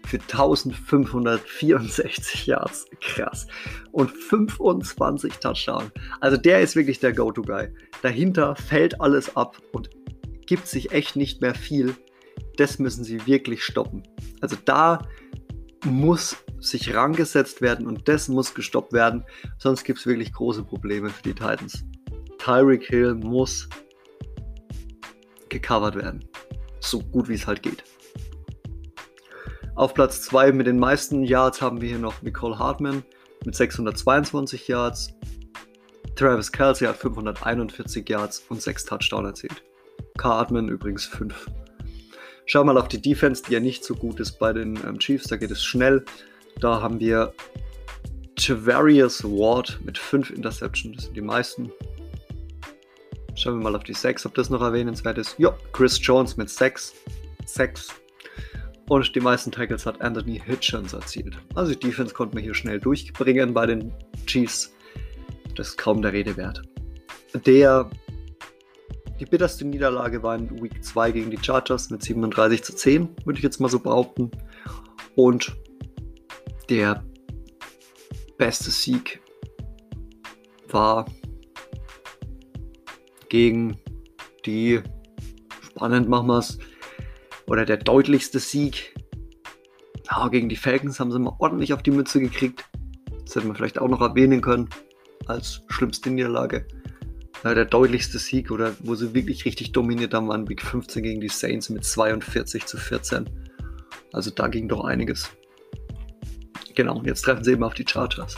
für 0.08 0.18
1564 0.18 2.48
Yards. 2.48 2.88
Krass. 3.02 3.46
Und 3.92 4.10
25 4.12 5.34
Touchdowns. 5.38 5.92
Also 6.20 6.38
der 6.38 6.62
ist 6.62 6.76
wirklich 6.76 7.00
der 7.00 7.14
Go-To-Guy. 7.14 7.70
Dahinter 8.02 8.56
fällt 8.56 9.00
alles 9.00 9.36
ab 9.36 9.62
und 9.72 9.92
gibt 10.46 10.68
sich 10.68 10.92
echt 10.92 11.16
nicht 11.16 11.42
mehr 11.42 11.56
viel. 11.56 11.96
Das 12.58 12.80
müssen 12.80 13.04
sie 13.04 13.26
wirklich 13.26 13.64
stoppen. 13.64 14.04
Also 14.42 14.56
da 14.64 15.08
muss 15.86 16.38
sich 16.60 16.96
rangesetzt 16.96 17.62
werden 17.62 17.88
und 17.88 18.08
das 18.08 18.28
muss 18.28 18.54
gestoppt 18.54 18.94
werden. 18.94 19.24
Sonst 19.58 19.84
gibt 19.84 20.00
es 20.00 20.06
wirklich 20.06 20.34
große 20.34 20.64
Probleme 20.64 21.10
für 21.10 21.24
die 21.24 21.34
Titans. 21.34 21.84
Tyreek 22.40 22.84
Hill 22.84 23.16
muss 23.16 23.70
gecovert 25.50 25.96
werden. 25.96 26.26
So 26.80 27.00
gut 27.00 27.30
wie 27.30 27.36
es 27.36 27.48
halt 27.48 27.64
geht. 27.64 27.84
Auf 29.76 29.94
Platz 29.94 30.22
2 30.24 30.54
mit 30.54 30.68
den 30.68 30.80
meisten 30.80 31.24
Yards 31.24 31.62
haben 31.62 31.82
wir 31.82 31.90
hier 31.90 32.00
noch 32.00 32.22
Nicole 32.22 32.58
Hartman 32.58 33.04
mit 33.46 33.56
622 33.56 34.68
Yards. 34.68 35.14
Travis 36.16 36.52
Kelsey 36.52 36.88
hat 36.88 36.96
541 36.96 38.08
Yards 38.08 38.44
und 38.50 38.62
6 38.62 38.86
Touchdowns 38.86 39.28
erzielt. 39.28 39.64
Hartman 40.24 40.70
übrigens 40.70 41.06
5. 41.06 41.48
Schau 42.46 42.64
mal 42.64 42.78
auf 42.78 42.88
die 42.88 43.02
Defense, 43.02 43.44
die 43.48 43.54
ja 43.54 43.60
nicht 43.60 43.84
so 43.84 43.96
gut 43.96 44.20
ist 44.20 44.38
bei 44.40 44.54
den 44.54 44.76
ähm, 44.88 45.00
Chiefs. 45.00 45.28
Da 45.28 45.38
geht 45.38 45.52
es 45.52 45.64
schnell. 45.64 46.06
Da 46.60 46.82
haben 46.82 47.00
wir 47.00 47.34
Javarius 48.38 49.24
Ward 49.24 49.80
mit 49.84 49.98
5 49.98 50.30
Interceptions. 50.32 50.96
Das 50.96 51.06
sind 51.06 51.18
die 51.18 51.22
meisten. 51.22 51.72
Schauen 53.36 53.60
wir 53.60 53.64
mal 53.64 53.76
auf 53.76 53.84
die 53.84 53.94
6, 53.94 54.26
ob 54.26 54.36
das 54.36 54.50
noch 54.50 54.62
erwähnenswert 54.62 55.18
ist. 55.18 55.36
Ja, 55.38 55.58
Chris 55.74 56.00
Jones 56.02 56.38
mit 56.38 56.50
6. 56.50 56.94
6. 57.46 57.90
Und 58.88 59.16
die 59.16 59.20
meisten 59.20 59.52
Tackles 59.52 59.86
hat 59.86 60.02
Anthony 60.02 60.42
Hitchens 60.46 60.94
erzielt. 60.94 61.36
Also 61.56 61.74
die 61.74 61.80
Defense 61.80 62.14
konnte 62.14 62.36
man 62.36 62.44
hier 62.44 62.54
schnell 62.54 62.80
durchbringen 62.80 63.54
bei 63.54 63.66
den 63.66 63.92
Chiefs. 64.28 64.74
Das 65.56 65.70
ist 65.70 65.78
kaum 65.78 66.02
der 66.02 66.14
Rede 66.14 66.38
wert. 66.38 66.62
Der, 67.46 67.90
die 69.20 69.26
bitterste 69.26 69.66
Niederlage 69.66 70.22
war 70.24 70.36
in 70.36 70.62
Week 70.62 70.84
2 70.84 71.12
gegen 71.12 71.32
die 71.32 71.40
Chargers 71.42 71.90
mit 71.90 72.04
37 72.04 72.64
zu 72.64 72.76
10, 72.76 73.10
würde 73.26 73.38
ich 73.38 73.44
jetzt 73.44 73.60
mal 73.60 73.70
so 73.70 73.80
behaupten. 73.80 74.32
Und 75.16 75.56
der 76.70 77.04
beste 78.38 78.72
Sieg 78.72 79.22
war 80.70 81.06
gegen 83.30 83.78
die, 84.46 84.82
spannend 85.62 86.10
machen 86.10 86.28
wir 86.28 86.40
es, 86.40 86.60
oder 87.48 87.66
der 87.66 87.78
deutlichste 87.78 88.40
Sieg. 88.40 88.96
Ja, 90.12 90.28
gegen 90.28 90.50
die 90.50 90.56
Falcons 90.56 91.00
haben 91.00 91.12
sie 91.12 91.20
mal 91.20 91.36
ordentlich 91.40 91.74
auf 91.74 91.84
die 91.84 91.92
Mütze 91.92 92.20
gekriegt. 92.20 92.66
Das 93.24 93.36
hätte 93.36 93.48
man 93.48 93.56
vielleicht 93.56 93.80
auch 93.80 93.88
noch 93.88 94.02
erwähnen 94.02 94.42
können 94.42 94.70
als 95.28 95.62
schlimmste 95.70 96.10
Niederlage. 96.10 96.68
Ja, 97.46 97.54
der 97.54 97.66
deutlichste 97.66 98.18
Sieg 98.18 98.50
oder 98.50 98.74
wo 98.80 98.96
sie 98.96 99.14
wirklich 99.14 99.46
richtig 99.46 99.72
dominiert 99.72 100.16
haben, 100.16 100.28
waren 100.30 100.50
Week 100.50 100.64
15 100.64 101.04
gegen 101.04 101.22
die 101.22 101.30
Saints 101.30 101.70
mit 101.70 101.86
42 101.86 102.66
zu 102.66 102.78
14. 102.78 103.30
Also 104.14 104.32
da 104.32 104.48
ging 104.48 104.68
doch 104.68 104.84
einiges. 104.84 105.30
Genau, 106.74 107.04
jetzt 107.06 107.22
treffen 107.22 107.44
sie 107.44 107.52
eben 107.52 107.64
auf 107.64 107.76
die 107.76 107.86
Chargers. 107.88 108.36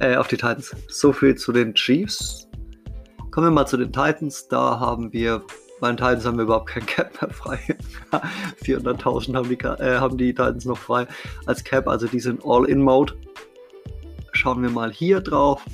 Äh, 0.00 0.16
auf 0.16 0.26
die 0.26 0.36
Titans. 0.36 0.74
So 0.88 1.12
viel 1.12 1.36
zu 1.36 1.52
den 1.52 1.74
Chiefs. 1.74 2.48
Kommen 3.30 3.46
wir 3.46 3.50
mal 3.52 3.66
zu 3.66 3.76
den 3.76 3.92
Titans. 3.92 4.48
Da 4.48 4.80
haben 4.80 5.12
wir, 5.12 5.44
bei 5.80 5.92
den 5.92 5.96
Titans 5.96 6.26
haben 6.26 6.36
wir 6.36 6.42
überhaupt 6.42 6.70
kein 6.70 6.86
Cap 6.86 7.22
mehr 7.22 7.30
frei. 7.30 7.60
400.000 8.64 9.36
haben, 9.36 9.48
die, 9.48 9.58
äh, 9.58 9.98
haben 10.00 10.18
die 10.18 10.34
Titans 10.34 10.64
noch 10.64 10.78
frei 10.78 11.06
als 11.46 11.62
Cap, 11.62 11.86
also 11.86 12.08
die 12.08 12.18
sind 12.18 12.40
All-In-Mode. 12.44 13.14
Schauen 14.32 14.60
wir 14.60 14.70
mal 14.70 14.90
hier 14.90 15.20
drauf. 15.20 15.64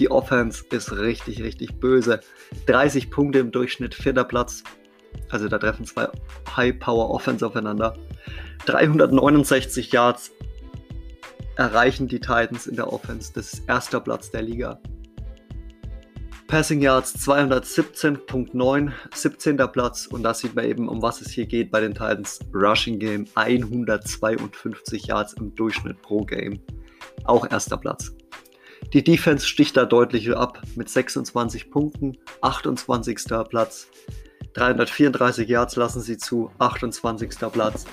Die 0.00 0.10
Offense 0.10 0.64
ist 0.70 0.92
richtig, 0.92 1.42
richtig 1.42 1.78
böse. 1.78 2.20
30 2.64 3.10
Punkte 3.10 3.38
im 3.38 3.52
Durchschnitt, 3.52 3.94
vierter 3.94 4.24
Platz. 4.24 4.64
Also 5.28 5.46
da 5.46 5.58
treffen 5.58 5.84
zwei 5.84 6.08
High-Power-Offense 6.56 7.46
aufeinander. 7.46 7.94
369 8.64 9.92
Yards 9.92 10.32
erreichen 11.56 12.08
die 12.08 12.18
Titans 12.18 12.66
in 12.66 12.76
der 12.76 12.90
Offense. 12.90 13.30
Das 13.34 13.52
ist 13.52 13.68
erster 13.68 14.00
Platz 14.00 14.30
der 14.30 14.40
Liga. 14.40 14.80
Passing 16.46 16.80
Yards 16.80 17.16
217.9, 17.16 18.92
17. 19.14 19.56
Platz. 19.70 20.06
Und 20.06 20.22
da 20.22 20.32
sieht 20.32 20.54
man 20.54 20.64
eben, 20.64 20.88
um 20.88 21.02
was 21.02 21.20
es 21.20 21.30
hier 21.30 21.44
geht 21.44 21.70
bei 21.70 21.80
den 21.82 21.92
Titans. 21.92 22.40
Rushing 22.54 22.98
Game 22.98 23.26
152 23.34 25.08
Yards 25.08 25.34
im 25.34 25.54
Durchschnitt 25.54 26.00
pro 26.00 26.24
Game. 26.24 26.58
Auch 27.24 27.48
erster 27.50 27.76
Platz. 27.76 28.14
Die 28.92 29.04
Defense 29.04 29.46
sticht 29.46 29.76
da 29.76 29.84
deutlich 29.84 30.34
ab 30.36 30.62
mit 30.74 30.88
26 30.88 31.70
Punkten, 31.70 32.18
28. 32.40 33.18
Platz. 33.48 33.88
334 34.54 35.48
Yards 35.48 35.76
lassen 35.76 36.00
sie 36.00 36.18
zu, 36.18 36.50
28. 36.58 37.30
Platz. 37.52 37.84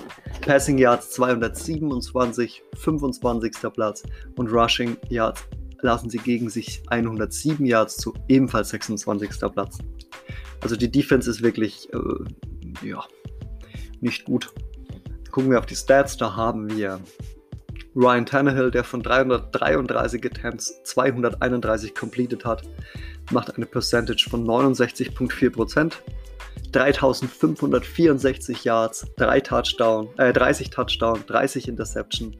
Passing 0.42 0.78
Yards 0.80 1.12
227, 1.12 2.64
25. 2.76 3.52
Platz. 3.74 4.04
Und 4.36 4.48
Rushing 4.48 4.98
Yards 5.10 5.44
lassen 5.82 6.10
sie 6.10 6.18
gegen 6.18 6.50
sich 6.50 6.82
107 6.88 7.66
Yards 7.66 7.98
zu, 7.98 8.14
ebenfalls 8.28 8.70
26. 8.70 9.30
Platz. 9.54 9.78
Also 10.62 10.76
die 10.76 10.92
Defense 10.92 11.30
ist 11.30 11.44
wirklich, 11.44 11.88
äh, 11.94 12.88
ja, 12.88 13.04
nicht 14.02 14.26
gut. 14.26 14.52
Gucken 15.32 15.52
wir 15.52 15.60
auf 15.60 15.68
die 15.68 15.76
Stats, 15.76 16.18
da 16.18 16.36
haben 16.36 16.76
wir 16.76 17.00
Ryan 17.98 18.26
Tannehill, 18.28 18.70
der 18.70 18.84
von 18.84 19.02
333 19.02 20.24
Attempts 20.24 20.84
231 20.84 21.96
completed 21.96 22.46
hat, 22.46 22.62
macht 23.32 23.56
eine 23.56 23.66
Percentage 23.66 24.28
von 24.30 24.46
69,4%. 24.46 25.94
3564 26.72 28.64
Yards, 28.64 29.08
3 29.16 29.42
Touchdown, 29.42 30.10
äh, 30.18 30.32
30 30.32 30.70
Touchdown, 30.70 31.24
30 31.26 31.70
Interception, 31.70 32.38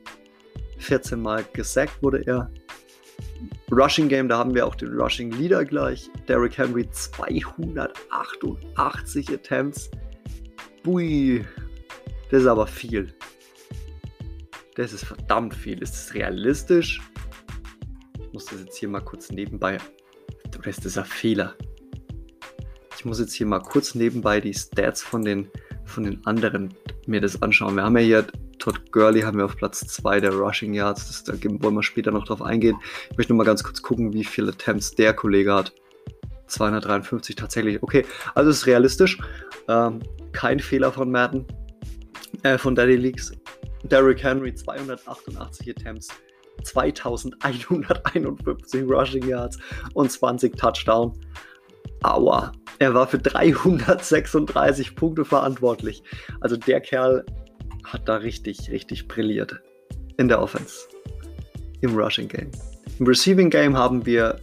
14 0.78 1.20
Mal 1.20 1.44
gesackt 1.54 2.04
wurde 2.04 2.22
er. 2.28 2.52
Rushing 3.72 4.10
Game, 4.10 4.30
da 4.30 4.38
haben 4.38 4.54
wir 4.54 4.68
auch 4.68 4.76
den 4.76 4.90
Rushing 4.90 5.32
Leader 5.32 5.66
gleich. 5.66 6.08
Derrick 6.28 6.56
Henry 6.58 6.88
288 6.92 9.32
Attempts. 9.32 9.90
Bui, 10.84 11.44
das 12.30 12.42
ist 12.42 12.48
aber 12.48 12.68
viel. 12.68 13.16
Das 14.78 14.94
ist 14.94 15.06
verdammt 15.06 15.56
viel. 15.56 15.82
Ist 15.82 15.94
das 15.94 16.14
realistisch? 16.14 17.02
Ich 18.22 18.32
muss 18.32 18.46
das 18.46 18.60
jetzt 18.60 18.78
hier 18.78 18.88
mal 18.88 19.02
kurz 19.02 19.32
nebenbei. 19.32 19.80
Ist 20.66 20.86
das 20.86 21.00
ein 21.00 21.06
Fehler? 21.06 21.56
Ich 22.96 23.04
muss 23.04 23.20
jetzt 23.20 23.34
hier 23.34 23.48
mal 23.48 23.60
kurz 23.60 23.96
nebenbei 23.96 24.40
die 24.40 24.54
Stats 24.54 25.02
von 25.02 25.24
den, 25.24 25.50
von 25.84 26.04
den 26.04 26.24
anderen 26.28 26.76
mir 27.08 27.22
das 27.22 27.42
anschauen. 27.42 27.76
Wir 27.76 27.84
haben 27.84 27.98
ja 27.98 28.04
hier 28.04 28.28
Todd 28.60 28.92
Gurley 28.92 29.22
haben 29.22 29.40
wir 29.40 29.46
auf 29.46 29.56
Platz 29.56 29.80
2 29.80 30.20
der 30.20 30.34
Rushing 30.34 30.76
Yards. 30.76 31.08
Das, 31.08 31.24
da 31.24 31.34
wollen 31.64 31.74
wir 31.74 31.84
später 31.84 32.12
noch 32.12 32.26
drauf 32.26 32.44
eingehen. 32.44 32.78
Ich 33.10 33.18
möchte 33.18 33.34
nur 33.34 33.38
mal 33.38 33.50
ganz 33.50 33.64
kurz 33.64 33.82
gucken, 33.82 34.14
wie 34.14 34.24
viele 34.24 34.52
Attempts 34.52 34.92
der 34.92 35.14
Kollege 35.14 35.56
hat. 35.56 35.74
253 36.48 37.36
tatsächlich. 37.36 37.82
Okay, 37.82 38.06
also 38.36 38.52
ist 38.52 38.68
realistisch. 38.68 39.18
Ähm, 39.68 40.02
kein 40.34 40.60
Fehler 40.60 40.92
von 40.92 41.10
Madden, 41.10 41.48
äh, 42.44 42.60
von 42.60 42.76
Daddy 42.76 42.96
Leaks. 42.96 43.32
Derrick 43.88 44.24
Henry 44.24 44.54
288 44.54 45.70
Attempts, 45.70 46.10
2151 46.64 48.84
Rushing 48.90 49.28
Yards 49.28 49.58
und 49.94 50.12
20 50.12 50.58
Touchdown. 50.58 51.14
Aua, 52.04 52.52
er 52.80 52.94
war 52.94 53.08
für 53.08 53.18
336 53.18 54.96
Punkte 54.96 55.26
verantwortlich. 55.26 56.04
Also 56.42 56.58
der 56.58 56.82
Kerl 56.82 57.26
hat 57.84 58.08
da 58.08 58.18
richtig, 58.18 58.70
richtig 58.70 59.08
brilliert 59.08 59.60
in 60.18 60.28
der 60.28 60.40
Offense. 60.42 60.88
Im 61.82 61.96
Rushing 61.96 62.28
Game. 62.28 62.52
Im 63.00 63.08
Receiving 63.08 63.50
Game 63.50 63.76
haben 63.78 64.06
wir 64.06 64.40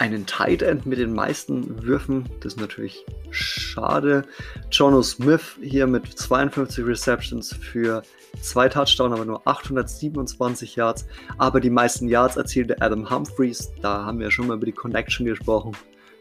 einen 0.00 0.26
Tight 0.26 0.62
End 0.62 0.86
mit 0.86 0.98
den 0.98 1.12
meisten 1.12 1.82
Würfen. 1.82 2.28
Das 2.40 2.54
ist 2.54 2.60
natürlich 2.60 3.04
schade. 3.30 4.24
Jono 4.70 5.02
Smith 5.02 5.56
hier 5.60 5.86
mit 5.86 6.06
52 6.06 6.86
Receptions 6.86 7.54
für 7.54 8.02
zwei 8.40 8.68
Touchdowns, 8.68 9.14
aber 9.14 9.24
nur 9.24 9.46
827 9.46 10.76
Yards. 10.76 11.06
Aber 11.38 11.60
die 11.60 11.70
meisten 11.70 12.08
Yards 12.08 12.36
erzielte 12.36 12.80
Adam 12.80 13.08
Humphreys. 13.08 13.72
Da 13.80 14.04
haben 14.04 14.18
wir 14.18 14.30
schon 14.30 14.46
mal 14.46 14.56
über 14.56 14.66
die 14.66 14.72
Connection 14.72 15.26
gesprochen. 15.26 15.72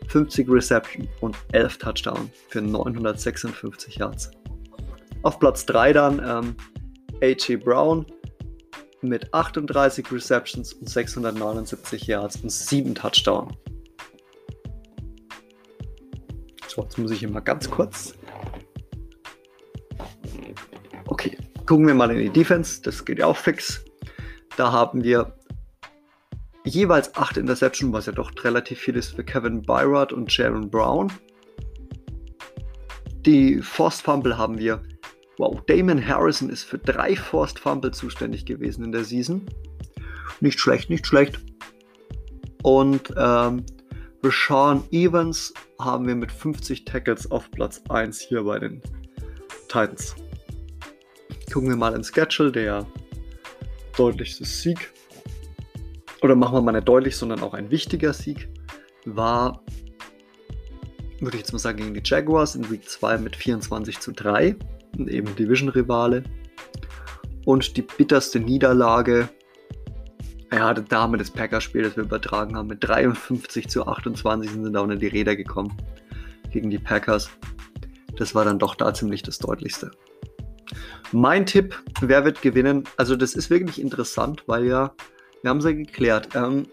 50 0.07 0.49
Reception 0.49 1.07
und 1.21 1.38
11 1.51 1.77
Touchdown 1.77 2.29
für 2.49 2.62
956 2.62 3.97
Yards. 3.97 4.31
Auf 5.23 5.39
Platz 5.39 5.65
3 5.67 5.93
dann 5.93 6.19
ähm, 6.19 6.55
A.J. 7.21 7.63
Brown 7.63 8.05
mit 9.01 9.33
38 9.33 10.11
Receptions 10.11 10.73
und 10.73 10.89
679 10.89 12.07
Yards 12.07 12.37
und 12.37 12.51
7 12.51 12.95
Touchdown. 12.95 13.55
So, 16.67 16.83
jetzt 16.83 16.97
muss 16.97 17.11
ich 17.11 17.19
hier 17.19 17.29
mal 17.29 17.41
ganz 17.41 17.69
kurz. 17.69 18.13
Okay, 21.07 21.37
gucken 21.65 21.87
wir 21.87 21.93
mal 21.93 22.11
in 22.11 22.19
die 22.19 22.29
Defense. 22.29 22.81
Das 22.81 23.03
geht 23.03 23.19
ja 23.19 23.25
auch 23.25 23.37
fix. 23.37 23.83
Da 24.55 24.71
haben 24.71 25.03
wir 25.03 25.35
jeweils 26.63 27.13
8 27.15 27.37
Interception, 27.37 27.91
was 27.91 28.05
ja 28.05 28.11
doch 28.11 28.31
relativ 28.43 28.79
viel 28.79 28.95
ist 28.95 29.15
für 29.15 29.23
Kevin 29.23 29.61
Byrod 29.61 30.13
und 30.13 30.35
Jaron 30.35 30.69
Brown. 30.69 31.11
Die 33.25 33.61
Forced 33.61 34.01
Fumble 34.01 34.37
haben 34.37 34.57
wir. 34.57 34.81
Wow, 35.41 35.60
Damon 35.65 36.08
Harrison 36.08 36.51
ist 36.51 36.65
für 36.65 36.77
drei 36.77 37.15
Forced 37.15 37.58
Fumble 37.58 37.89
zuständig 37.89 38.45
gewesen 38.45 38.86
in 38.86 38.91
der 38.91 39.04
Season. 39.04 39.41
Nicht 40.39 40.60
schlecht, 40.60 40.91
nicht 40.91 41.08
schlecht. 41.08 41.39
Und 42.62 43.12
ähm, 43.17 43.65
Rashawn 44.21 44.84
Evans 44.91 45.51
haben 45.80 46.06
wir 46.06 46.13
mit 46.13 46.32
50 46.32 46.86
Tackles 46.86 47.32
auf 47.32 47.49
Platz 47.49 47.82
1 47.89 48.19
hier 48.19 48.43
bei 48.43 48.60
den 48.60 48.84
Titans. 49.67 50.15
Gucken 51.51 51.69
wir 51.69 51.75
mal 51.75 51.95
ins 51.95 52.10
Schedule, 52.10 52.51
der 52.51 52.86
deutlichste 53.97 54.45
Sieg 54.45 54.93
oder 56.21 56.36
machen 56.36 56.54
wir 56.54 56.62
mal 56.62 56.73
nicht 56.73 56.88
deutlich, 56.88 57.17
sondern 57.17 57.41
auch 57.41 57.56
ein 57.56 57.71
wichtiger 57.71 58.13
Sieg, 58.13 58.47
war, 59.06 59.63
würde 61.19 61.36
ich 61.38 61.41
jetzt 61.41 61.51
mal 61.51 61.58
sagen, 61.58 61.80
gegen 61.80 61.95
die 61.95 62.01
Jaguars 62.06 62.54
in 62.54 62.69
Week 62.69 62.88
2 62.88 63.17
mit 63.17 63.36
24 63.36 63.99
zu 63.99 64.12
3, 64.12 64.56
eben 64.97 65.36
Division-Rivale. 65.36 66.23
Und 67.45 67.76
die 67.78 67.82
bitterste 67.82 68.39
Niederlage, 68.39 69.30
ja, 70.53 70.74
da 70.74 71.01
haben 71.01 71.13
wir 71.13 71.18
das 71.18 71.32
Packers-Spiel, 71.32 71.84
das 71.84 71.95
wir 71.95 72.03
übertragen 72.03 72.55
haben, 72.55 72.68
mit 72.68 72.84
53 72.84 73.68
zu 73.68 73.88
28 73.88 74.51
sind 74.51 74.74
da 74.74 74.82
unter 74.82 74.95
die 74.95 75.07
Räder 75.07 75.36
gekommen 75.36 75.76
gegen 76.51 76.70
die 76.70 76.80
Packers. 76.80 77.30
Das 78.18 78.36
war 78.36 78.45
dann 78.45 78.59
doch 78.59 78.76
da 78.76 78.93
ziemlich 78.93 79.24
das 79.24 79.39
Deutlichste. 79.39 79.91
Mein 81.11 81.45
Tipp, 81.45 81.82
wer 82.01 82.24
wird 82.26 82.41
gewinnen? 82.41 82.84
Also 82.97 83.15
das 83.15 83.34
ist 83.34 83.49
wirklich 83.49 83.82
interessant, 83.82 84.43
weil 84.47 84.65
ja 84.65 84.93
wir 85.41 85.49
haben 85.49 85.61
sie 85.61 85.76
geklärt. 85.76 86.30
Ähm, 86.36 86.68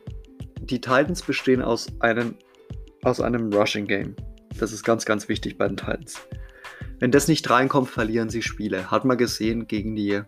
die 0.61 0.80
Titans 0.80 1.22
bestehen 1.22 1.62
aus 1.62 1.86
einem, 2.01 2.34
aus 3.03 3.20
einem 3.20 3.53
Rushing 3.53 3.86
Game. 3.86 4.14
Das 4.59 4.72
ist 4.72 4.84
ganz, 4.84 5.05
ganz 5.05 5.28
wichtig 5.28 5.57
bei 5.57 5.66
den 5.66 5.76
Titans. 5.76 6.20
Wenn 7.01 7.11
das 7.11 7.28
nicht 7.28 7.49
reinkommt, 7.49 7.90
verlieren 7.90 8.28
sie 8.28 8.42
Spiele. 8.42 8.90
Hat 8.90 9.05
man 9.05 9.16
gesehen 9.18 9.66
gegen 9.66 9.94
die 9.94 10.22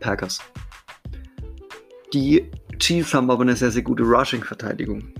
Packers. 0.00 0.40
Die 2.12 2.50
Chiefs 2.78 3.14
haben 3.14 3.30
aber 3.30 3.42
eine 3.42 3.56
sehr, 3.56 3.70
sehr 3.70 3.82
gute 3.82 4.02
Rushing-Verteidigung. 4.02 5.12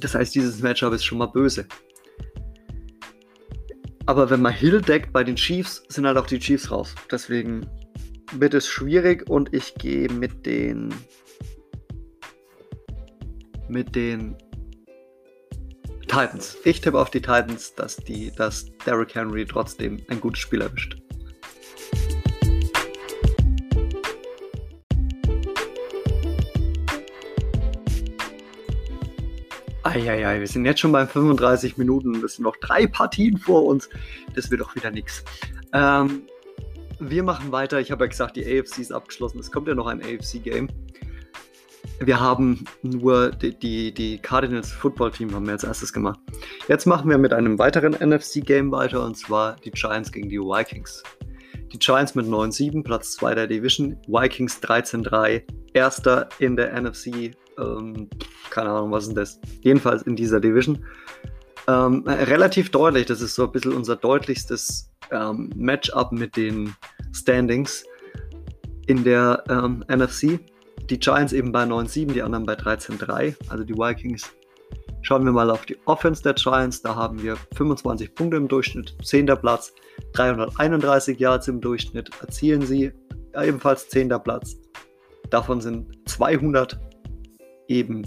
Das 0.00 0.14
heißt, 0.14 0.34
dieses 0.34 0.60
Matchup 0.60 0.92
ist 0.92 1.04
schon 1.04 1.18
mal 1.18 1.26
böse. 1.26 1.66
Aber 4.06 4.30
wenn 4.30 4.40
man 4.40 4.52
Hill 4.52 4.80
deckt 4.80 5.12
bei 5.12 5.22
den 5.22 5.36
Chiefs, 5.36 5.82
sind 5.88 6.06
halt 6.06 6.16
auch 6.16 6.26
die 6.26 6.38
Chiefs 6.38 6.70
raus. 6.70 6.94
Deswegen 7.10 7.66
wird 8.32 8.54
es 8.54 8.66
schwierig 8.66 9.28
und 9.28 9.54
ich 9.54 9.74
gehe 9.74 10.08
mit 10.08 10.46
den 10.46 10.94
mit 13.68 13.94
den 13.94 14.36
Titans. 16.08 16.56
Ich 16.64 16.80
tippe 16.80 16.98
auf 16.98 17.10
die 17.10 17.20
Titans, 17.20 17.74
dass 17.74 17.96
die, 17.96 18.32
dass 18.34 18.66
Derrick 18.86 19.14
Henry 19.14 19.44
trotzdem 19.46 20.02
ein 20.08 20.20
gutes 20.20 20.40
Spiel 20.40 20.62
erwischt. 20.62 20.96
Eieiei, 29.84 30.40
wir 30.40 30.46
sind 30.46 30.64
jetzt 30.64 30.80
schon 30.80 30.92
bei 30.92 31.06
35 31.06 31.76
Minuten 31.76 32.14
und 32.14 32.24
es 32.24 32.36
sind 32.36 32.44
noch 32.44 32.56
drei 32.56 32.86
Partien 32.86 33.38
vor 33.38 33.64
uns. 33.64 33.88
Das 34.34 34.50
wird 34.50 34.60
doch 34.60 34.74
wieder 34.74 34.90
nichts. 34.90 35.24
Ähm, 35.72 36.22
wir 36.98 37.22
machen 37.22 37.52
weiter. 37.52 37.80
Ich 37.80 37.90
habe 37.90 38.04
ja 38.04 38.08
gesagt, 38.08 38.36
die 38.36 38.44
AFC 38.44 38.78
ist 38.78 38.92
abgeschlossen. 38.92 39.38
Es 39.38 39.50
kommt 39.50 39.68
ja 39.68 39.74
noch 39.74 39.86
ein 39.86 40.02
AFC-Game. 40.02 40.68
Wir 42.00 42.20
haben 42.20 42.64
nur 42.82 43.30
die, 43.30 43.58
die, 43.58 43.92
die 43.92 44.18
Cardinals 44.18 44.70
Football 44.70 45.10
Team 45.10 45.34
haben 45.34 45.46
wir 45.46 45.52
als 45.52 45.64
erstes 45.64 45.92
gemacht. 45.92 46.18
Jetzt 46.68 46.86
machen 46.86 47.10
wir 47.10 47.18
mit 47.18 47.32
einem 47.32 47.58
weiteren 47.58 47.92
NFC-Game 47.92 48.70
weiter 48.70 49.04
und 49.04 49.16
zwar 49.16 49.56
die 49.56 49.70
Giants 49.70 50.12
gegen 50.12 50.28
die 50.28 50.38
Vikings. 50.38 51.02
Die 51.72 51.78
Giants 51.78 52.14
mit 52.14 52.26
9-7, 52.26 52.82
Platz 52.82 53.12
2 53.12 53.34
der 53.34 53.46
Division. 53.46 53.96
Vikings 54.06 54.62
13-3, 54.62 55.42
erster 55.74 56.28
in 56.38 56.56
der 56.56 56.80
NFC. 56.80 57.34
Ähm, 57.58 58.08
keine 58.50 58.70
Ahnung, 58.70 58.92
was 58.92 59.08
ist 59.08 59.16
das? 59.16 59.40
Jedenfalls 59.60 60.02
in 60.02 60.16
dieser 60.16 60.40
Division. 60.40 60.84
Ähm, 61.66 62.04
relativ 62.06 62.70
deutlich, 62.70 63.06
das 63.06 63.20
ist 63.20 63.34
so 63.34 63.44
ein 63.44 63.52
bisschen 63.52 63.72
unser 63.72 63.96
deutlichstes 63.96 64.90
ähm, 65.10 65.50
Matchup 65.54 66.12
mit 66.12 66.36
den 66.36 66.74
Standings 67.12 67.84
in 68.86 69.04
der 69.04 69.44
ähm, 69.50 69.84
NFC. 69.88 70.40
Die 70.90 70.98
Giants 70.98 71.32
eben 71.32 71.52
bei 71.52 71.64
9-7, 71.64 72.12
die 72.12 72.22
anderen 72.22 72.46
bei 72.46 72.54
13-3, 72.54 73.34
also 73.48 73.64
die 73.64 73.74
Vikings. 73.74 74.30
Schauen 75.02 75.24
wir 75.24 75.32
mal 75.32 75.50
auf 75.50 75.66
die 75.66 75.76
Offense 75.84 76.22
der 76.22 76.34
Giants. 76.34 76.82
Da 76.82 76.94
haben 76.94 77.22
wir 77.22 77.36
25 77.56 78.14
Punkte 78.14 78.36
im 78.36 78.48
Durchschnitt, 78.48 78.96
10. 79.02 79.26
Platz, 79.26 79.72
331 80.14 81.18
Yards 81.18 81.48
im 81.48 81.60
Durchschnitt 81.60 82.10
erzielen 82.20 82.62
sie, 82.62 82.92
ebenfalls 83.34 83.88
10. 83.88 84.08
Platz. 84.22 84.56
Davon 85.30 85.60
sind 85.60 85.98
200 86.08 86.78
eben 87.68 88.02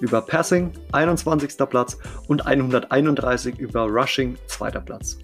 über 0.00 0.20
Passing, 0.20 0.72
21. 0.92 1.56
Platz 1.68 1.98
und 2.28 2.46
131 2.46 3.58
über 3.58 3.84
Rushing, 3.84 4.36
2. 4.46 4.70
Platz. 4.72 5.18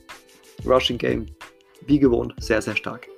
Rushing 0.64 0.98
Game, 0.98 1.26
wie 1.86 1.98
gewohnt, 1.98 2.34
sehr, 2.38 2.62
sehr 2.62 2.76
stark. 2.76 3.08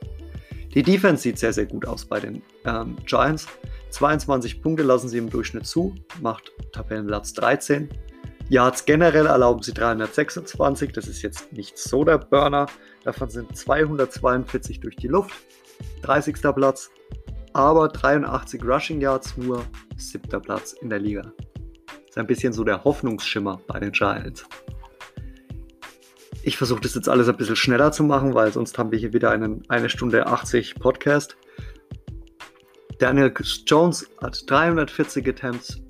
Die 0.74 0.82
Defense 0.82 1.22
sieht 1.22 1.38
sehr, 1.38 1.52
sehr 1.52 1.66
gut 1.66 1.86
aus 1.86 2.04
bei 2.04 2.18
den 2.18 2.42
ähm, 2.64 2.96
Giants. 3.06 3.46
22 3.94 4.60
Punkte 4.60 4.82
lassen 4.82 5.08
sie 5.08 5.18
im 5.18 5.30
Durchschnitt 5.30 5.66
zu, 5.66 5.94
macht 6.20 6.50
Tabellenplatz 6.72 7.32
13. 7.34 7.88
Yards 8.48 8.84
generell 8.84 9.26
erlauben 9.26 9.62
sie 9.62 9.72
326, 9.72 10.90
das 10.90 11.06
ist 11.06 11.22
jetzt 11.22 11.52
nicht 11.52 11.78
so 11.78 12.04
der 12.04 12.18
Burner. 12.18 12.66
Davon 13.04 13.30
sind 13.30 13.56
242 13.56 14.80
durch 14.80 14.96
die 14.96 15.06
Luft, 15.06 15.32
30. 16.02 16.34
Platz. 16.54 16.90
Aber 17.52 17.86
83 17.86 18.64
Rushing 18.64 19.00
Yards 19.00 19.36
nur, 19.36 19.64
7. 19.96 20.42
Platz 20.42 20.72
in 20.72 20.90
der 20.90 20.98
Liga. 20.98 21.32
Ist 22.08 22.18
ein 22.18 22.26
bisschen 22.26 22.52
so 22.52 22.64
der 22.64 22.82
Hoffnungsschimmer 22.82 23.60
bei 23.68 23.78
den 23.78 23.92
Giants. 23.92 24.44
Ich 26.42 26.56
versuche 26.56 26.80
das 26.80 26.96
jetzt 26.96 27.08
alles 27.08 27.28
ein 27.28 27.36
bisschen 27.36 27.54
schneller 27.54 27.92
zu 27.92 28.02
machen, 28.02 28.34
weil 28.34 28.52
sonst 28.52 28.76
haben 28.76 28.90
wir 28.90 28.98
hier 28.98 29.12
wieder 29.12 29.30
einen 29.30 29.62
eine 29.68 29.88
Stunde 29.88 30.26
80 30.26 30.74
Podcast. 30.74 31.36
Daniel 32.98 33.32
Jones 33.66 34.06
hat 34.22 34.48
340 34.48 35.28
Attempts 35.28 35.80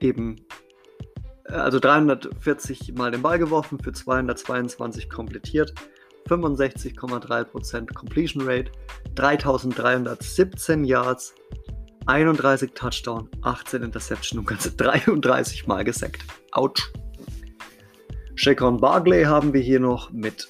eben, 0.00 0.36
äh, 1.44 1.54
also 1.54 1.78
340 1.78 2.94
Mal 2.94 3.10
den 3.10 3.22
Ball 3.22 3.38
geworfen, 3.38 3.78
für 3.82 3.92
222 3.92 5.08
komplettiert, 5.08 5.74
65,3% 6.28 7.92
Completion 7.94 8.42
Rate, 8.46 8.70
3317 9.14 10.84
Yards, 10.84 11.34
31 12.06 12.72
Touchdown, 12.74 13.28
18 13.42 13.82
Interception 13.82 14.38
und 14.38 14.46
ganze 14.46 14.72
33 14.72 15.66
Mal 15.66 15.84
gesackt. 15.84 16.24
Autsch. 16.52 16.90
Shaquan 18.34 18.78
Barkley 18.78 19.24
haben 19.24 19.52
wir 19.52 19.60
hier 19.60 19.80
noch 19.80 20.10
mit 20.12 20.48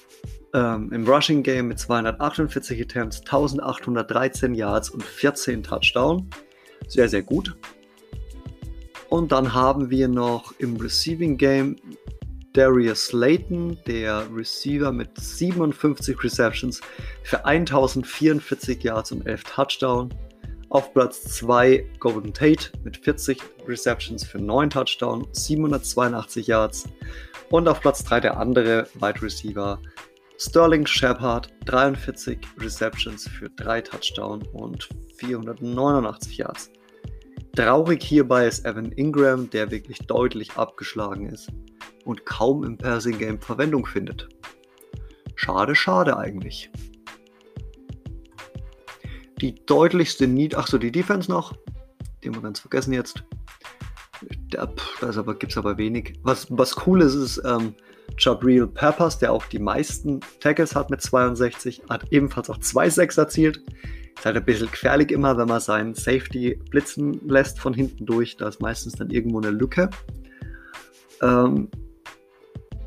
ähm, 0.53 0.91
im 0.91 1.07
Rushing 1.07 1.43
Game 1.43 1.67
mit 1.67 1.79
248 1.79 2.81
Attempts, 2.81 3.19
1813 3.19 4.53
Yards 4.53 4.89
und 4.89 5.03
14 5.03 5.63
Touchdown. 5.63 6.29
Sehr, 6.87 7.09
sehr 7.09 7.21
gut. 7.21 7.55
Und 9.09 9.31
dann 9.31 9.53
haben 9.53 9.89
wir 9.89 10.07
noch 10.07 10.53
im 10.59 10.77
Receiving 10.77 11.37
Game 11.37 11.75
Darius 12.53 13.07
Slayton, 13.07 13.77
der 13.85 14.27
Receiver 14.33 14.91
mit 14.91 15.09
57 15.19 16.23
Receptions 16.23 16.81
für 17.23 17.45
1044 17.45 18.83
Yards 18.83 19.11
und 19.11 19.25
11 19.25 19.43
Touchdown. 19.43 20.09
Auf 20.69 20.93
Platz 20.93 21.23
2 21.23 21.83
Golden 21.99 22.33
Tate 22.33 22.71
mit 22.83 22.97
40 22.97 23.39
Receptions 23.67 24.23
für 24.23 24.39
9 24.39 24.69
Touchdown, 24.69 25.27
782 25.31 26.47
Yards. 26.47 26.85
Und 27.49 27.67
auf 27.67 27.81
Platz 27.81 28.03
3 28.03 28.19
der 28.19 28.37
andere 28.37 28.87
Wide 28.95 29.21
Receiver 29.21 29.79
Sterling 30.41 30.85
Shepard, 30.85 31.49
43 31.65 32.39
Receptions 32.59 33.27
für 33.27 33.49
3 33.49 33.81
Touchdown 33.81 34.41
und 34.53 34.87
489 35.17 36.37
Yards. 36.37 36.71
Traurig 37.57 38.01
hierbei 38.01 38.47
ist 38.47 38.65
Evan 38.65 38.93
Ingram, 38.93 39.49
der 39.49 39.69
wirklich 39.69 39.97
deutlich 40.07 40.53
abgeschlagen 40.53 41.27
ist 41.27 41.51
und 42.05 42.25
kaum 42.25 42.63
im 42.63 42.77
Passing 42.77 43.17
Game 43.17 43.41
Verwendung 43.41 43.85
findet. 43.85 44.29
Schade, 45.35 45.75
schade 45.75 46.15
eigentlich. 46.15 46.71
Die 49.41 49.55
deutlichste 49.65 50.25
Need, 50.25 50.55
achso, 50.55 50.77
die 50.77 50.91
Defense 50.91 51.29
noch, 51.29 51.53
den 52.23 52.33
wir 52.33 52.41
ganz 52.41 52.61
vergessen 52.61 52.93
jetzt. 52.93 53.25
Da, 54.51 54.71
da 55.01 55.21
gibt 55.33 55.51
es 55.51 55.57
aber 55.57 55.77
wenig. 55.77 56.17
Was, 56.23 56.47
was 56.49 56.87
cool 56.87 57.01
ist, 57.01 57.15
ist, 57.15 57.41
ähm, 57.43 57.75
Jabril 58.17 58.67
Peppers, 58.67 59.19
der 59.19 59.31
auch 59.31 59.45
die 59.45 59.59
meisten 59.59 60.19
Tackles 60.39 60.75
hat 60.75 60.89
mit 60.89 61.01
62, 61.01 61.83
hat 61.89 62.05
ebenfalls 62.11 62.49
auch 62.49 62.59
zwei 62.59 62.89
Sacks 62.89 63.17
erzielt. 63.17 63.61
Ist 64.17 64.25
halt 64.25 64.35
ein 64.35 64.45
bisschen 64.45 64.69
gefährlich 64.69 65.11
immer, 65.11 65.37
wenn 65.37 65.47
man 65.47 65.61
seinen 65.61 65.93
Safety 65.95 66.59
blitzen 66.69 67.21
lässt 67.27 67.59
von 67.59 67.73
hinten 67.73 68.05
durch. 68.05 68.35
Da 68.37 68.49
ist 68.49 68.61
meistens 68.61 68.93
dann 68.93 69.09
irgendwo 69.09 69.39
eine 69.39 69.51
Lücke. 69.51 69.89
Ähm, 71.21 71.69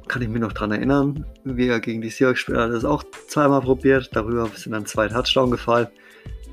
kann 0.08 0.20
ich 0.20 0.28
mich 0.28 0.42
noch 0.42 0.52
daran 0.52 0.72
erinnern, 0.72 1.24
wie 1.44 1.68
er 1.68 1.80
gegen 1.80 2.02
die 2.02 2.10
Seahawks 2.10 2.40
spielt, 2.40 2.58
hat 2.58 2.70
das 2.70 2.84
auch 2.84 3.02
zweimal 3.28 3.62
probiert. 3.62 4.10
Darüber 4.12 4.46
sind 4.54 4.72
dann 4.72 4.84
zwei 4.84 5.08
Touchdown 5.08 5.50
gefallen. 5.50 5.88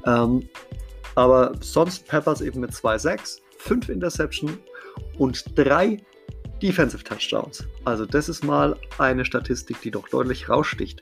Ähm, 0.06 0.48
aber 1.16 1.52
sonst 1.60 2.08
Peppers 2.08 2.40
eben 2.40 2.62
mit 2.62 2.74
zwei 2.74 2.98
Sacks, 2.98 3.42
fünf 3.58 3.90
Interception 3.90 4.58
und 5.18 5.44
drei 5.58 5.98
Defensive 6.62 7.04
Touchdowns. 7.04 7.66
Also 7.86 8.06
das 8.06 8.30
ist 8.30 8.44
mal 8.44 8.76
eine 8.98 9.26
Statistik, 9.26 9.82
die 9.82 9.92
doch 9.92 10.08
deutlich 10.10 10.50
raussticht. 10.50 11.02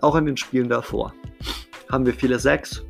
Auch 0.00 0.16
in 0.16 0.26
den 0.26 0.36
Spielen 0.36 0.68
davor. 0.68 1.14
Haben 1.90 2.06
wir 2.06 2.14
viele 2.14 2.38
Sacks? 2.38 2.84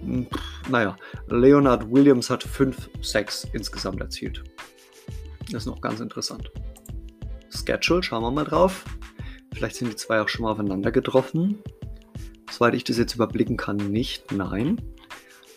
Hm, 0.00 0.26
naja, 0.68 0.96
Leonard 1.28 1.90
Williams 1.90 2.30
hat 2.30 2.42
5 2.42 2.90
Sacks 3.00 3.46
insgesamt 3.52 4.00
erzielt. 4.00 4.42
Das 5.50 5.62
ist 5.62 5.66
noch 5.66 5.80
ganz 5.80 6.00
interessant. 6.00 6.50
Schedule, 7.50 8.02
schauen 8.02 8.22
wir 8.22 8.30
mal 8.30 8.44
drauf. 8.44 8.84
Vielleicht 9.54 9.76
sind 9.76 9.90
die 9.90 9.96
zwei 9.96 10.20
auch 10.20 10.28
schon 10.28 10.44
mal 10.44 10.52
aufeinander 10.52 10.90
getroffen. 10.90 11.58
Soweit 12.50 12.74
ich 12.74 12.84
das 12.84 12.98
jetzt 12.98 13.14
überblicken 13.14 13.56
kann, 13.56 13.76
nicht. 13.76 14.32
Nein 14.32 14.80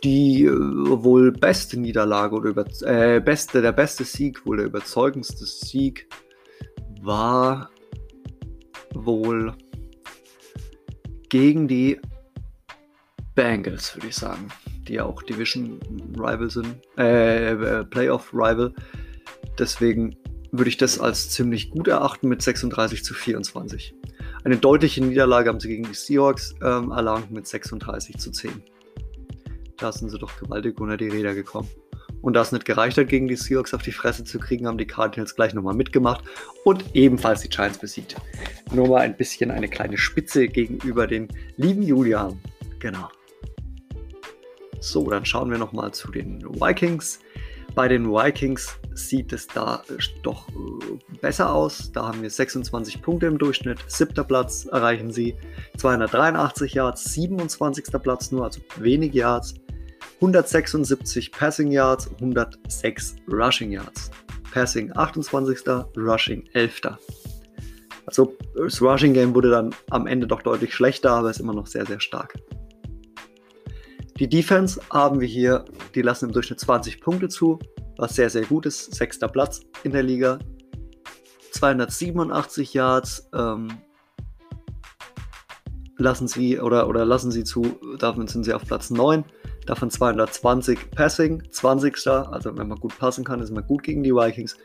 die 0.06 0.46
äh, 0.46 0.52
wohl 0.52 1.32
beste 1.32 1.80
Niederlage 1.80 2.36
oder 2.36 2.50
über, 2.52 2.66
äh, 2.84 3.20
beste, 3.20 3.62
der 3.62 3.72
beste 3.72 4.04
Sieg, 4.04 4.46
wohl 4.46 4.58
der 4.58 4.68
überzeugendste 4.68 5.46
Sieg 5.46 6.08
war 7.02 7.72
wohl 8.94 9.54
gegen 11.30 11.68
die 11.68 12.00
Bengals, 13.34 13.96
würde 13.96 14.08
ich 14.08 14.16
sagen, 14.16 14.48
die 14.88 14.94
ja 14.94 15.06
auch 15.06 15.24
Division 15.24 15.80
Rival 16.16 16.50
sind, 16.52 16.76
äh, 16.98 17.52
äh, 17.52 17.84
Playoff 17.84 18.32
Rival. 18.32 18.74
Deswegen 19.58 20.16
würde 20.52 20.70
ich 20.70 20.78
das 20.78 21.00
als 21.00 21.32
ziemlich 21.32 21.72
gut 21.72 21.88
erachten 21.88 22.30
mit 22.30 22.44
36 22.44 23.04
zu 23.04 23.14
24. 23.16 23.96
Eine 24.44 24.58
deutliche 24.58 25.04
Niederlage 25.04 25.50
haben 25.50 25.60
sie 25.60 25.68
gegen 25.68 25.84
die 25.84 25.96
Seahawks 25.96 26.54
ähm, 26.62 26.92
erlangt 26.92 27.32
mit 27.32 27.48
36 27.48 28.18
zu 28.18 28.32
10. 28.32 28.64
Da 29.78 29.92
sind 29.92 30.10
sie 30.10 30.18
doch 30.18 30.40
gewaltig 30.40 30.80
unter 30.80 30.98
die 30.98 31.10
Räder 31.10 31.34
gekommen. 31.34 31.70
Und 32.22 32.34
da 32.34 32.42
es 32.42 32.52
nicht 32.52 32.66
gereicht 32.66 32.98
hat, 32.98 33.10
gegen 33.10 33.28
die 33.28 33.36
Seahawks 33.36 33.74
auf 33.74 33.84
die 33.84 33.92
Fresse 33.92 34.24
zu 34.24 34.40
kriegen, 34.40 34.68
haben 34.68 34.78
die 34.78 34.88
Cardinals 34.88 35.36
gleich 35.36 35.54
nochmal 35.54 35.76
mitgemacht 35.76 36.24
und 36.64 36.84
ebenfalls 36.96 37.42
die 37.42 37.50
Giants 37.50 37.78
besiegt. 37.78 38.16
Nur 38.74 38.88
mal 38.88 39.02
ein 39.02 39.16
bisschen 39.16 39.52
eine 39.52 39.68
kleine 39.68 39.98
Spitze 39.98 40.48
gegenüber 40.48 41.08
den 41.08 41.28
lieben 41.58 41.84
Julian. 41.84 42.40
Genau. 42.80 43.10
So, 44.80 45.10
dann 45.10 45.26
schauen 45.26 45.52
wir 45.52 45.58
nochmal 45.58 45.94
zu 45.94 46.12
den 46.12 46.44
Vikings. 46.44 47.20
Bei 47.76 47.88
den 47.88 48.10
Vikings 48.10 48.80
sieht 48.94 49.34
es 49.34 49.48
da 49.48 49.84
doch 50.24 50.48
äh, 50.50 51.18
besser 51.22 51.54
aus. 51.54 51.92
Da 51.92 52.08
haben 52.08 52.22
wir 52.22 52.30
26 52.30 53.02
Punkte 53.02 53.26
im 53.26 53.38
Durchschnitt. 53.38 53.80
Siebter 53.88 54.24
Platz 54.24 54.66
erreichen 54.66 55.12
sie. 55.12 55.36
283 55.78 56.74
Yards, 56.74 57.14
27. 57.14 57.86
Platz 58.02 58.32
nur, 58.32 58.46
also 58.46 58.62
wenig 58.78 59.14
Yards. 59.14 59.56
176 60.16 61.32
Passing 61.32 61.72
Yards, 61.72 62.10
106 62.20 63.16
Rushing 63.28 63.72
Yards. 63.72 64.12
Passing 64.52 64.92
28. 64.96 65.68
Rushing 65.98 66.48
11. 66.54 66.82
Also 68.06 68.36
das 68.56 68.82
Rushing 68.82 69.14
Game 69.14 69.36
wurde 69.36 69.50
dann 69.50 69.76
am 69.90 70.08
Ende 70.08 70.28
doch 70.28 70.42
deutlich 70.42 70.74
schlechter, 70.74 71.12
aber 71.12 71.30
ist 71.30 71.40
immer 71.40 71.54
noch 71.54 71.68
sehr, 71.68 71.86
sehr 71.86 72.00
stark. 72.00 72.36
Die 74.18 74.30
Defense 74.30 74.80
haben 74.92 75.20
wir 75.20 75.28
hier, 75.28 75.66
die 75.94 76.02
lassen 76.02 76.28
im 76.28 76.32
Durchschnitt 76.32 76.60
20 76.62 77.02
Punkte 77.02 77.28
zu, 77.28 77.60
was 77.98 78.16
sehr, 78.16 78.30
sehr 78.30 78.46
gut 78.46 78.66
ist. 78.66 78.96
Sechster 78.96 79.28
Platz 79.28 79.62
in 79.84 79.92
der 79.92 80.04
Liga. 80.04 80.40
287 81.52 82.74
Yards 82.74 83.30
ähm, 83.34 83.70
lassen 85.98 86.28
sie 86.28 86.60
oder, 86.60 86.88
oder 86.88 87.06
lassen 87.06 87.32
sie 87.32 87.44
zu, 87.44 87.78
davon 88.00 88.28
sind 88.28 88.46
sie 88.46 88.54
auf 88.54 88.66
Platz 88.66 88.90
9. 88.90 89.26
Davon 89.66 89.90
220 89.90 90.92
Passing, 90.92 91.44
20. 91.50 92.08
Also 92.08 92.56
wenn 92.58 92.68
man 92.68 92.80
gut 92.80 92.98
passen 92.98 93.24
kann, 93.24 93.40
ist 93.40 93.52
man 93.52 93.66
gut 93.66 93.84
gegen 93.84 94.04
die 94.04 94.14
Vikings. 94.14 94.58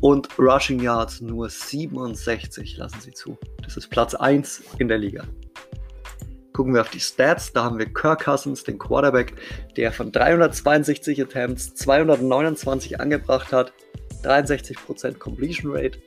Und 0.00 0.28
Rushing 0.38 0.80
Yards 0.80 1.20
nur 1.20 1.48
67 1.48 2.76
lassen 2.76 3.00
sie 3.00 3.12
zu. 3.12 3.38
Das 3.62 3.76
ist 3.76 3.88
Platz 3.88 4.14
1 4.14 4.62
in 4.78 4.88
der 4.88 4.98
Liga. 4.98 5.24
Gucken 6.52 6.74
wir 6.74 6.82
auf 6.82 6.90
die 6.90 7.00
Stats, 7.00 7.52
da 7.52 7.64
haben 7.64 7.78
wir 7.78 7.86
Kirk 7.86 8.24
Cousins, 8.24 8.62
den 8.62 8.78
Quarterback, 8.78 9.34
der 9.76 9.90
von 9.90 10.12
362 10.12 11.22
Attempts 11.22 11.74
229 11.76 13.00
angebracht 13.00 13.52
hat, 13.52 13.72
63% 14.22 15.18
Completion 15.18 15.74
Rate 15.74 15.98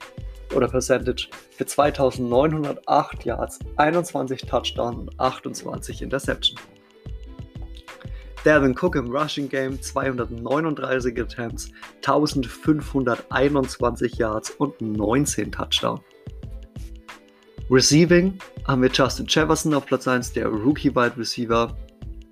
oder 0.54 0.68
Percentage 0.68 1.30
für 1.52 1.66
2908 1.66 3.26
Yards, 3.26 3.60
21 3.78 4.42
Touchdowns 4.42 4.98
und 5.00 5.20
28 5.20 6.04
Interception. 6.04 6.60
Devin 8.46 8.76
Cook 8.80 8.96
im 8.96 9.08
Rushing 9.08 9.50
Game 9.50 9.82
239 9.82 11.20
Attempts, 11.20 11.72
1521 12.06 14.18
Yards 14.18 14.52
und 14.52 14.80
19 14.80 15.52
Touchdowns. 15.52 16.02
Receiving 17.72 18.38
haben 18.68 18.84
wir 18.84 18.92
Justin 18.92 19.26
Jefferson 19.28 19.74
auf 19.74 19.88
Platz 19.88 20.08
1, 20.08 20.34
der 20.34 20.48
Rookie 20.48 20.96
Wide 20.96 21.18
Receiver 21.18 21.76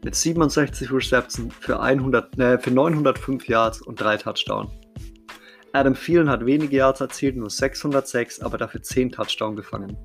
mit 0.04 0.14
67 0.14 0.92
Receptions 0.92 1.52
für, 1.60 1.80
100, 1.80 2.38
äh, 2.38 2.60
für 2.60 2.70
905 2.70 3.48
Yards 3.48 3.82
und 3.82 4.00
3 4.00 4.18
Touchdowns. 4.18 4.72
Adam 5.72 5.96
Thielen 5.96 6.30
hat 6.30 6.46
wenige 6.46 6.78
Yards 6.78 7.02
erzielt, 7.02 7.36
nur 7.36 7.50
606, 7.50 8.40
aber 8.42 8.60
dafür 8.60 8.84
10 8.84 9.14
Touchdowns 9.14 9.58
gefangen. 9.58 9.98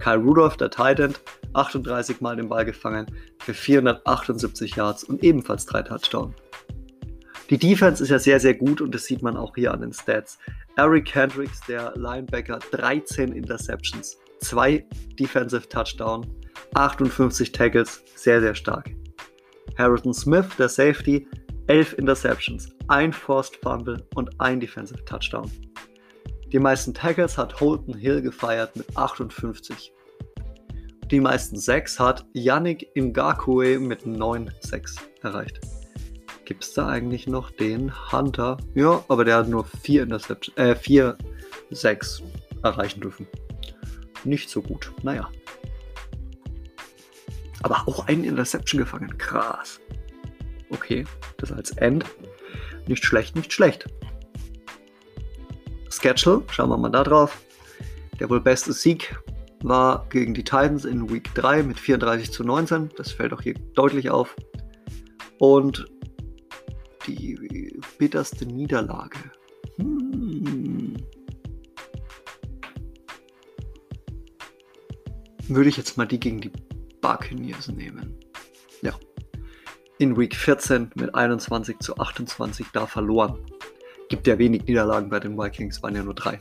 Kyle 0.00 0.18
Rudolph, 0.18 0.56
der 0.56 0.70
Tight 0.70 1.00
End, 1.00 1.20
38 1.54 2.20
Mal 2.20 2.36
den 2.36 2.48
Ball 2.48 2.64
gefangen 2.64 3.06
für 3.38 3.54
478 3.54 4.76
Yards 4.76 5.04
und 5.04 5.22
ebenfalls 5.22 5.66
3 5.66 5.82
Touchdowns. 5.82 6.34
Die 7.50 7.58
Defense 7.58 8.02
ist 8.02 8.08
ja 8.08 8.18
sehr, 8.18 8.40
sehr 8.40 8.54
gut 8.54 8.80
und 8.80 8.94
das 8.94 9.04
sieht 9.04 9.22
man 9.22 9.36
auch 9.36 9.54
hier 9.54 9.72
an 9.72 9.82
den 9.82 9.92
Stats. 9.92 10.38
Eric 10.76 11.14
Hendricks, 11.14 11.60
der 11.68 11.92
Linebacker, 11.94 12.58
13 12.70 13.32
Interceptions, 13.32 14.16
2 14.40 14.84
Defensive 15.18 15.68
Touchdown, 15.68 16.26
58 16.74 17.52
Tackles, 17.52 18.02
sehr, 18.14 18.40
sehr 18.40 18.54
stark. 18.54 18.90
Harrison 19.76 20.14
Smith, 20.14 20.46
der 20.58 20.68
Safety, 20.68 21.26
11 21.66 21.98
Interceptions, 21.98 22.70
1 22.88 23.14
Forced 23.14 23.56
Fumble 23.62 24.02
und 24.14 24.40
1 24.40 24.60
Defensive 24.60 25.04
Touchdown. 25.04 25.50
Die 26.54 26.60
meisten 26.60 26.94
Tackles 26.94 27.36
hat 27.36 27.58
Holton 27.58 27.96
Hill 27.96 28.22
gefeiert 28.22 28.76
mit 28.76 28.96
58. 28.96 29.92
Die 31.10 31.18
meisten 31.18 31.58
6 31.58 31.98
hat 31.98 32.24
Yannick 32.32 32.92
Ngakwe 32.96 33.80
mit 33.80 34.02
9-6 34.02 35.00
erreicht. 35.22 35.58
Gibt 36.44 36.62
es 36.62 36.72
da 36.72 36.86
eigentlich 36.86 37.26
noch 37.26 37.50
den 37.50 37.92
Hunter? 38.12 38.56
Ja, 38.76 39.04
aber 39.08 39.24
der 39.24 39.38
hat 39.38 39.48
nur 39.48 39.64
4 39.64 40.04
Interceptions, 40.04 40.56
äh, 40.56 40.76
4, 40.76 41.18
6 41.70 42.22
erreichen 42.62 43.00
dürfen. 43.00 43.26
Nicht 44.22 44.48
so 44.48 44.62
gut. 44.62 44.92
Naja. 45.02 45.28
Aber 47.64 47.82
auch 47.88 48.06
einen 48.06 48.22
Interception 48.22 48.78
gefangen. 48.78 49.18
Krass. 49.18 49.80
Okay, 50.70 51.04
das 51.36 51.50
als 51.50 51.72
End. 51.72 52.04
Nicht 52.86 53.04
schlecht, 53.04 53.34
nicht 53.34 53.52
schlecht. 53.52 53.86
Schedule, 56.04 56.42
schauen 56.50 56.68
wir 56.68 56.76
mal 56.76 56.90
da 56.90 57.02
drauf. 57.02 57.40
Der 58.20 58.28
wohl 58.28 58.42
beste 58.42 58.74
Sieg 58.74 59.16
war 59.62 60.06
gegen 60.10 60.34
die 60.34 60.44
Titans 60.44 60.84
in 60.84 61.10
Week 61.10 61.34
3 61.34 61.62
mit 61.62 61.80
34 61.80 62.30
zu 62.30 62.44
19. 62.44 62.90
Das 62.98 63.10
fällt 63.10 63.32
auch 63.32 63.40
hier 63.40 63.54
deutlich 63.72 64.10
auf. 64.10 64.36
Und 65.38 65.86
die 67.06 67.80
bitterste 67.96 68.44
Niederlage. 68.44 69.16
Hm. 69.78 70.94
Würde 75.48 75.68
ich 75.70 75.78
jetzt 75.78 75.96
mal 75.96 76.06
die 76.06 76.20
gegen 76.20 76.42
die 76.42 76.52
Buccaneers 77.00 77.68
nehmen. 77.68 78.14
Ja. 78.82 78.92
In 79.96 80.18
Week 80.18 80.36
14 80.36 80.90
mit 80.96 81.14
21 81.14 81.78
zu 81.78 81.96
28 81.96 82.66
da 82.74 82.86
verloren. 82.86 83.38
Gibt 84.14 84.28
ja 84.28 84.38
wenig 84.38 84.64
Niederlagen 84.66 85.08
bei 85.10 85.18
den 85.18 85.36
Vikings, 85.36 85.82
waren 85.82 85.96
ja 85.96 86.04
nur 86.04 86.14
drei. 86.14 86.38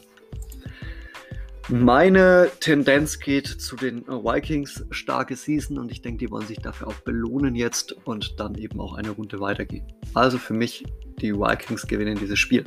Meine 1.70 2.52
Tendenz 2.60 3.18
geht 3.18 3.48
zu 3.48 3.76
den 3.76 4.06
Vikings, 4.06 4.86
starke 4.92 5.36
Season 5.36 5.80
und 5.80 5.92
ich 5.92 6.04
denke, 6.04 6.20
die 6.20 6.30
wollen 6.30 6.46
sich 6.46 6.60
dafür 6.60 6.90
auch 6.90 7.00
belohnen 7.00 7.56
jetzt 7.56 7.94
und 8.06 8.40
dann 8.40 8.54
eben 8.60 8.80
auch 8.80 8.94
eine 8.94 9.10
Runde 9.10 9.40
weitergehen. 9.40 9.88
Also 10.14 10.38
für 10.38 10.54
mich, 10.54 10.84
die 11.20 11.34
Vikings 11.34 11.88
gewinnen 11.88 12.16
dieses 12.16 12.38
Spiel. 12.38 12.64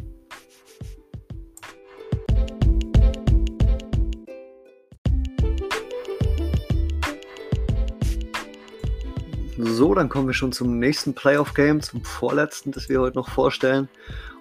So, 9.77 9.95
dann 9.95 10.09
kommen 10.09 10.27
wir 10.27 10.33
schon 10.33 10.53
zum 10.53 10.79
nächsten 10.79 11.13
Playoff-Game, 11.13 11.83
zum 11.83 12.03
vorletzten, 12.03 12.73
das 12.73 12.89
wir 12.89 12.99
heute 12.99 13.19
noch 13.19 13.29
vorstellen. 13.29 13.91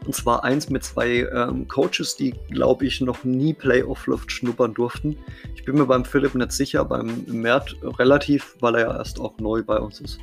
Und 0.06 0.16
zwar 0.16 0.46
eins 0.46 0.70
mit 0.70 0.86
zwei 0.86 1.28
ähm, 1.30 1.68
Coaches, 1.68 2.16
die, 2.16 2.34
glaube 2.52 2.86
ich, 2.86 3.02
noch 3.02 3.26
nie 3.26 3.54
Playoff-Luft 3.54 4.32
schnuppern 4.32 4.74
durften. 4.74 5.18
Ich 5.54 5.66
bin 5.66 5.76
mir 5.76 5.88
beim 5.88 6.06
Philipp 6.06 6.36
nicht 6.36 6.54
sicher, 6.54 6.86
beim 6.86 7.26
Mert 7.28 7.76
relativ, 8.00 8.56
weil 8.62 8.76
er 8.76 8.82
ja 8.82 8.98
erst 8.98 9.20
auch 9.20 9.38
neu 9.40 9.62
bei 9.62 9.78
uns 9.78 10.00
ist. 10.00 10.20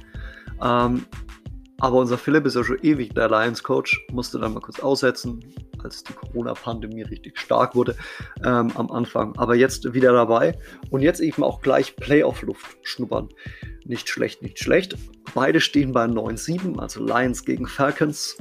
Ähm, 0.62 1.04
aber 1.78 1.96
unser 1.98 2.16
Philipp 2.16 2.46
ist 2.46 2.56
ja 2.56 2.64
schon 2.64 2.78
ewig 2.80 3.12
der 3.12 3.28
Lions-Coach, 3.28 4.06
musste 4.12 4.38
dann 4.38 4.54
mal 4.54 4.60
kurz 4.60 4.80
aussetzen, 4.80 5.44
als 5.84 6.04
die 6.04 6.12
Corona-Pandemie 6.12 7.02
richtig 7.02 7.38
stark 7.38 7.74
wurde 7.74 7.96
ähm, 8.44 8.72
am 8.74 8.90
Anfang. 8.90 9.36
Aber 9.36 9.54
jetzt 9.54 9.92
wieder 9.94 10.12
dabei 10.12 10.58
und 10.90 11.02
jetzt 11.02 11.20
eben 11.20 11.42
auch 11.42 11.60
gleich 11.60 11.96
Playoff-Luft 11.96 12.78
schnuppern. 12.82 13.28
Nicht 13.84 14.08
schlecht, 14.08 14.42
nicht 14.42 14.58
schlecht. 14.58 14.96
Beide 15.34 15.60
stehen 15.60 15.92
bei 15.92 16.04
9-7, 16.04 16.78
also 16.78 17.04
Lions 17.04 17.44
gegen 17.44 17.66
Falcons. 17.66 18.36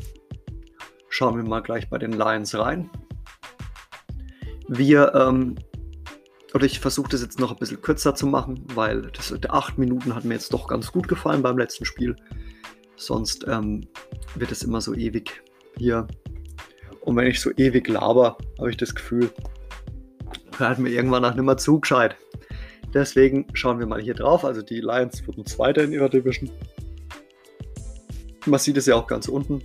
Schauen 1.09 1.37
wir 1.37 1.43
mal 1.43 1.61
gleich 1.61 1.89
bei 1.89 1.97
den 1.97 2.13
Lions 2.13 2.57
rein. 2.57 2.89
Wir, 4.67 5.13
ähm, 5.15 5.55
oder 6.53 6.65
ich 6.65 6.79
versuche 6.79 7.09
das 7.09 7.21
jetzt 7.21 7.39
noch 7.39 7.51
ein 7.51 7.57
bisschen 7.57 7.81
kürzer 7.81 8.15
zu 8.15 8.27
machen, 8.27 8.65
weil 8.73 9.01
das, 9.11 9.33
der 9.37 9.53
8 9.53 9.77
Minuten 9.77 10.15
hat 10.15 10.23
mir 10.23 10.35
jetzt 10.35 10.53
doch 10.53 10.67
ganz 10.67 10.91
gut 10.91 11.07
gefallen 11.07 11.41
beim 11.41 11.57
letzten 11.57 11.85
Spiel. 11.85 12.15
Sonst 12.95 13.45
ähm, 13.47 13.87
wird 14.35 14.51
es 14.51 14.63
immer 14.63 14.79
so 14.79 14.93
ewig 14.93 15.43
hier. 15.77 16.07
Und 17.02 17.16
wenn 17.16 17.28
ich 17.28 17.41
so 17.41 17.52
ewig 17.58 17.88
laber, 17.88 18.38
habe 18.58 18.70
ich 18.70 18.78
das 18.78 18.95
Gefühl, 18.95 19.30
hört 20.58 20.80
mir 20.80 20.89
irgendwann 20.89 21.24
nach 21.24 21.36
nicht 21.36 21.43
mehr 21.43 21.58
zu 21.58 21.80
gescheit. 21.80 22.16
Deswegen 22.93 23.47
schauen 23.54 23.80
wir 23.80 23.88
mal 23.88 24.02
hier 24.02 24.14
drauf. 24.14 24.45
Also 24.45 24.62
die 24.62 24.82
Lions 24.82 25.26
wurden 25.28 25.45
Zweiter 25.45 25.84
in 25.84 25.93
ihrer 25.93 26.10
Division. 26.10 26.49
Man 28.45 28.60
sieht 28.60 28.78
es 28.78 28.86
ja 28.86 28.95
auch 28.95 29.08
ganz 29.08 29.28
unten. 29.28 29.62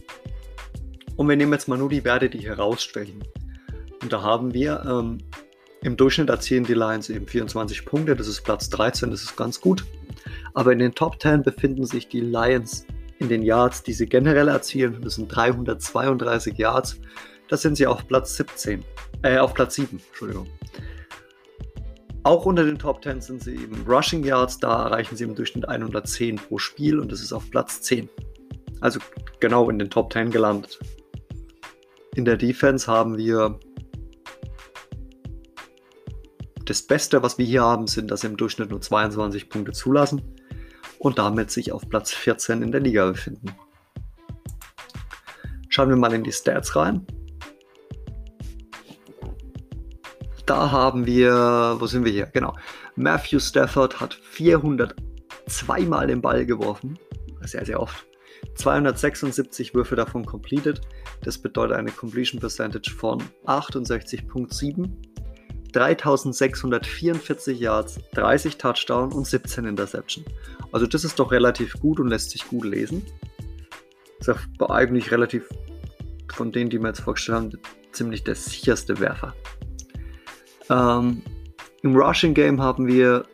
Und 1.17 1.29
wir 1.29 1.37
nehmen 1.37 1.53
jetzt 1.53 1.69
mal 1.69 1.79
nur 1.79 1.89
die 1.89 2.05
Werte, 2.05 2.29
die 2.29 2.39
hier 2.39 2.59
rausstechen. 2.59 3.25
Und 4.03 4.13
da 4.13 4.23
haben 4.23 4.53
wir 4.55 4.85
ähm, 4.87 5.19
im 5.83 5.97
Durchschnitt 5.97 6.29
erzielen 6.29 6.65
die 6.65 6.75
Lions 6.75 7.11
eben 7.11 7.27
24 7.27 7.85
Punkte. 7.85 8.17
Das 8.17 8.29
ist 8.29 8.43
Platz 8.43 8.69
13, 8.71 9.11
das 9.11 9.23
ist 9.23 9.37
ganz 9.37 9.61
gut. 9.61 9.85
Aber 10.55 10.73
in 10.73 10.79
den 10.79 10.95
Top 10.95 11.21
10 11.21 11.43
befinden 11.43 11.85
sich 11.85 12.09
die 12.09 12.21
Lions 12.21 12.87
in 13.19 13.29
den 13.29 13.43
Yards, 13.43 13.83
die 13.83 13.93
sie 13.93 14.07
generell 14.07 14.49
erzielen. 14.49 15.01
Das 15.03 15.15
sind 15.15 15.29
332 15.29 16.57
Yards. 16.59 17.01
Da 17.49 17.57
sind 17.57 17.77
sie 17.77 17.87
auf 17.87 18.07
Platz 18.07 18.37
17. 18.37 18.85
Äh, 19.23 19.39
auf 19.39 19.55
Platz 19.55 19.77
7, 19.77 20.01
Entschuldigung. 20.09 20.49
Auch 22.25 22.45
unter 22.45 22.65
den 22.65 22.79
Top 22.79 23.05
10 23.05 23.21
sind 23.21 23.45
sie 23.45 23.55
eben 23.55 23.85
Rushing 23.87 24.25
Yards, 24.25 24.59
da 24.59 24.87
erreichen 24.87 25.17
sie 25.17 25.25
im 25.25 25.37
Durchschnitt 25.37 25.69
110 25.69 26.37
pro 26.37 26.59
Spiel 26.59 26.99
und 26.99 27.13
das 27.13 27.21
ist 27.21 27.33
auf 27.33 27.49
Platz 27.51 27.81
10. 27.83 28.09
Also 28.81 28.99
genau 29.39 29.71
in 29.71 29.79
den 29.79 29.91
Top 29.91 30.13
10 30.13 30.33
gelandet. 30.33 30.81
In 32.17 32.25
der 32.25 32.37
Defense 32.37 32.91
haben 32.91 33.17
wir 33.17 33.61
das 36.65 36.83
Beste, 36.83 37.23
was 37.23 37.39
wir 37.39 37.47
hier 37.47 37.63
haben, 37.63 37.87
sind, 37.87 38.11
dass 38.11 38.23
sie 38.23 38.27
im 38.27 38.37
Durchschnitt 38.37 38.71
nur 38.71 38.81
22 38.81 39.49
Punkte 39.49 39.71
zulassen 39.71 40.36
und 40.99 41.19
damit 41.19 41.51
sich 41.51 41.73
auf 41.73 41.89
Platz 41.89 42.13
14 42.13 42.63
in 42.63 42.73
der 42.73 42.81
Liga 42.81 43.07
befinden. 43.07 43.55
Schauen 45.69 45.89
wir 45.91 45.97
mal 45.97 46.15
in 46.15 46.25
die 46.25 46.33
Stats 46.33 46.75
rein. 46.75 47.07
Da 50.47 50.71
haben 50.71 51.07
wir, 51.07 51.77
wo 51.79 51.87
sind 51.87 52.05
wir 52.05 52.13
hier? 52.13 52.27
Genau. 52.27 52.55
Matthew 52.95 53.41
Stafford 53.41 54.01
hat 54.01 54.15
402 54.15 55.81
Mal 55.83 56.07
den 56.07 56.23
Ball 56.23 56.47
geworfen. 56.47 56.99
Sehr, 57.43 57.67
sehr 57.67 57.81
oft. 57.81 58.07
276 58.55 59.75
Würfe 59.75 59.97
davon 59.97 60.25
completed. 60.25 60.81
Das 61.23 61.37
bedeutet 61.37 61.77
eine 61.77 61.91
Completion 61.91 62.41
Percentage 62.41 62.91
von 62.91 63.23
68,7. 63.45 64.89
3644 65.77 67.61
Yards, 67.61 68.01
30 68.15 68.57
Touchdown 68.57 69.13
und 69.13 69.27
17 69.27 69.67
Interception. 69.67 70.25
Also 70.73 70.87
das 70.87 71.05
ist 71.05 71.19
doch 71.19 71.31
relativ 71.31 71.75
gut 71.81 72.01
und 72.01 72.09
lässt 72.09 72.31
sich 72.31 72.49
gut 72.49 72.65
lesen. 72.65 73.05
Ist 74.19 74.29
ja 74.29 74.37
eigentlich 74.71 75.11
relativ 75.11 75.49
von 76.33 76.51
denen, 76.51 76.71
die 76.71 76.79
wir 76.79 76.89
jetzt 76.89 77.01
vorgestellt 77.01 77.37
haben, 77.37 77.53
ziemlich 77.93 78.25
der 78.25 78.35
sicherste 78.35 78.99
Werfer. 79.01 79.35
Ähm, 80.71 81.23
Im 81.83 81.95
Rushing 81.95 82.33
Game 82.33 82.61
haben 82.61 82.87
wir 82.87 83.27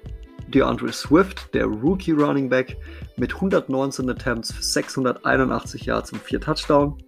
DeAndre 0.49 0.93
Swift, 0.93 1.55
der 1.55 1.67
Rookie 1.67 2.13
Running 2.13 2.49
Back, 2.49 2.77
mit 3.17 3.35
119 3.35 4.11
Attempts 4.11 4.53
für 4.53 4.63
681 4.63 5.87
Yards 5.87 6.13
und 6.13 6.21
4 6.23 6.41
Touchdown. 6.41 6.99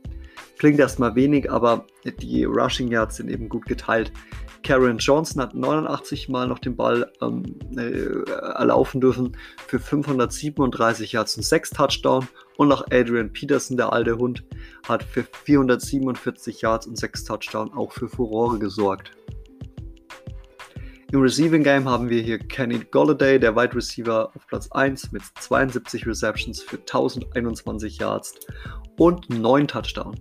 Klingt 0.58 0.78
erstmal 0.78 1.14
wenig, 1.16 1.50
aber 1.50 1.86
die 2.04 2.44
Rushing 2.44 2.88
Yards 2.88 3.16
sind 3.16 3.28
eben 3.28 3.48
gut 3.48 3.66
geteilt. 3.66 4.12
Karen 4.64 4.96
Johnson 4.96 5.42
hat 5.42 5.54
89 5.54 6.28
Mal 6.30 6.48
noch 6.48 6.58
den 6.58 6.74
Ball 6.74 7.12
ähm, 7.20 7.44
äh, 7.76 8.30
erlaufen 8.30 9.00
dürfen 9.00 9.36
für 9.66 9.78
537 9.78 11.12
Yards 11.12 11.36
und 11.36 11.42
6 11.44 11.70
Touchdown. 11.70 12.26
Und 12.56 12.72
auch 12.72 12.84
Adrian 12.90 13.32
Peterson, 13.32 13.76
der 13.76 13.92
alte 13.92 14.16
Hund, 14.16 14.42
hat 14.88 15.02
für 15.02 15.24
447 15.44 16.62
Yards 16.62 16.86
und 16.86 16.96
6 16.96 17.24
Touchdown 17.24 17.72
auch 17.74 17.92
für 17.92 18.08
Furore 18.08 18.58
gesorgt. 18.58 19.12
Im 21.12 21.20
Receiving 21.20 21.62
Game 21.62 21.88
haben 21.88 22.08
wir 22.08 22.22
hier 22.22 22.38
Kenny 22.38 22.80
Golladay, 22.90 23.38
der 23.38 23.54
Wide 23.54 23.76
Receiver 23.76 24.30
auf 24.34 24.46
Platz 24.46 24.68
1 24.72 25.12
mit 25.12 25.22
72 25.38 26.06
Receptions 26.06 26.62
für 26.62 26.78
1021 26.78 27.98
Yards 27.98 28.34
und 28.98 29.28
9 29.30 29.68
Touchdowns. 29.68 30.18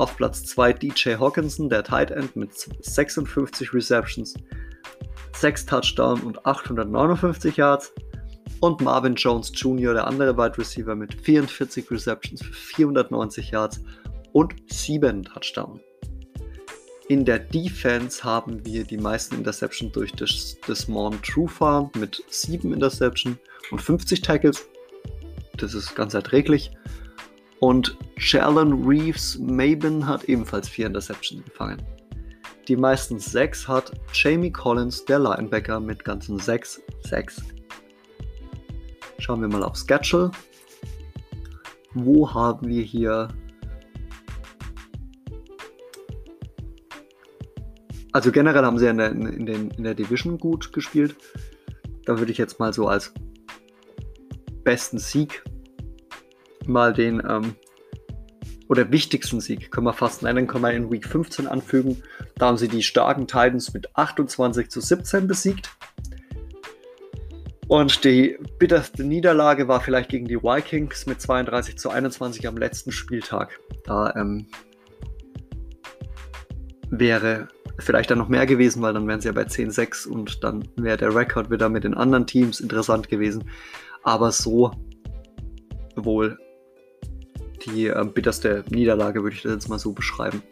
Auf 0.00 0.16
Platz 0.16 0.44
2 0.46 0.72
DJ 0.72 1.16
Hawkinson, 1.16 1.68
der 1.68 1.84
Tight 1.84 2.10
End 2.10 2.34
mit 2.34 2.54
56 2.54 3.74
Receptions, 3.74 4.32
6 5.36 5.66
Touchdowns 5.66 6.22
und 6.22 6.46
859 6.46 7.58
Yards. 7.58 7.92
Und 8.60 8.80
Marvin 8.80 9.14
Jones 9.14 9.52
Jr., 9.54 9.92
der 9.92 10.06
andere 10.06 10.38
Wide 10.38 10.56
Receiver 10.56 10.94
mit 10.94 11.12
44 11.12 11.90
Receptions 11.90 12.40
für 12.40 12.50
490 12.54 13.50
Yards 13.50 13.82
und 14.32 14.54
7 14.72 15.22
Touchdowns. 15.22 15.80
In 17.08 17.26
der 17.26 17.38
Defense 17.38 18.24
haben 18.24 18.64
wir 18.64 18.84
die 18.84 18.96
meisten 18.96 19.34
Interceptions 19.34 19.92
durch 19.92 20.12
Desmond 20.66 21.22
Trufant 21.22 21.94
mit 21.96 22.24
7 22.30 22.72
Interceptions 22.72 23.36
und 23.70 23.82
50 23.82 24.22
Tackles. 24.22 24.66
Das 25.58 25.74
ist 25.74 25.94
ganz 25.94 26.14
erträglich. 26.14 26.70
Und 27.60 27.96
Jalen 28.16 28.86
Reeves 28.86 29.38
Maben 29.38 30.06
hat 30.06 30.24
ebenfalls 30.24 30.68
vier 30.68 30.86
Interceptions 30.86 31.44
gefangen. 31.44 31.82
Die 32.68 32.76
meisten 32.76 33.18
sechs 33.18 33.66
hat 33.68 33.92
Jamie 34.12 34.50
Collins, 34.50 35.04
der 35.04 35.18
Linebacker, 35.18 35.80
mit 35.80 36.04
ganzen 36.04 36.38
sechs 36.38 36.80
Sacks. 37.02 37.42
Schauen 39.18 39.40
wir 39.42 39.48
mal 39.48 39.62
auf 39.62 39.76
Schedule. 39.76 40.30
Wo 41.94 42.32
haben 42.32 42.68
wir 42.68 42.82
hier 42.82 43.28
Also 48.12 48.32
generell 48.32 48.64
haben 48.64 48.78
sie 48.78 48.88
in 48.88 48.98
der, 48.98 49.12
in, 49.12 49.46
den, 49.46 49.70
in 49.70 49.84
der 49.84 49.94
Division 49.94 50.38
gut 50.38 50.72
gespielt. 50.72 51.14
Da 52.06 52.18
würde 52.18 52.32
ich 52.32 52.38
jetzt 52.38 52.58
mal 52.58 52.72
so 52.72 52.88
als 52.88 53.12
besten 54.64 54.98
Sieg 54.98 55.44
mal 56.70 56.92
den 56.92 57.22
ähm, 57.26 57.54
oder 58.68 58.92
wichtigsten 58.92 59.40
Sieg, 59.40 59.72
können 59.72 59.86
wir 59.86 59.92
fast 59.92 60.22
nennen, 60.22 60.46
können 60.46 60.62
wir 60.62 60.72
in 60.72 60.92
Week 60.92 61.04
15 61.04 61.48
anfügen. 61.48 62.02
Da 62.36 62.46
haben 62.46 62.56
sie 62.56 62.68
die 62.68 62.84
starken 62.84 63.26
Titans 63.26 63.74
mit 63.74 63.96
28 63.96 64.70
zu 64.70 64.80
17 64.80 65.26
besiegt. 65.26 65.70
Und 67.66 68.04
die 68.04 68.38
bitterste 68.58 69.04
Niederlage 69.04 69.66
war 69.66 69.80
vielleicht 69.80 70.10
gegen 70.10 70.26
die 70.26 70.42
Vikings 70.42 71.06
mit 71.06 71.20
32 71.20 71.78
zu 71.78 71.90
21 71.90 72.46
am 72.46 72.56
letzten 72.56 72.92
Spieltag. 72.92 73.58
Da 73.84 74.14
ähm, 74.14 74.46
wäre 76.90 77.48
vielleicht 77.78 78.10
dann 78.10 78.18
noch 78.18 78.28
mehr 78.28 78.46
gewesen, 78.46 78.82
weil 78.82 78.94
dann 78.94 79.08
wären 79.08 79.20
sie 79.20 79.28
ja 79.28 79.32
bei 79.32 79.42
10-6 79.42 80.06
und 80.06 80.44
dann 80.44 80.68
wäre 80.76 80.96
der 80.96 81.14
Rekord 81.14 81.50
wieder 81.50 81.68
mit 81.68 81.84
den 81.84 81.94
anderen 81.94 82.26
Teams 82.26 82.60
interessant 82.60 83.08
gewesen. 83.08 83.44
Aber 84.02 84.30
so 84.32 84.72
wohl 85.96 86.38
die 87.66 87.86
äh, 87.86 88.04
bitterste 88.04 88.64
Niederlage, 88.70 89.22
würde 89.22 89.36
ich 89.36 89.42
das 89.42 89.52
jetzt 89.52 89.68
mal 89.68 89.78
so 89.78 89.92
beschreiben. 89.92 90.42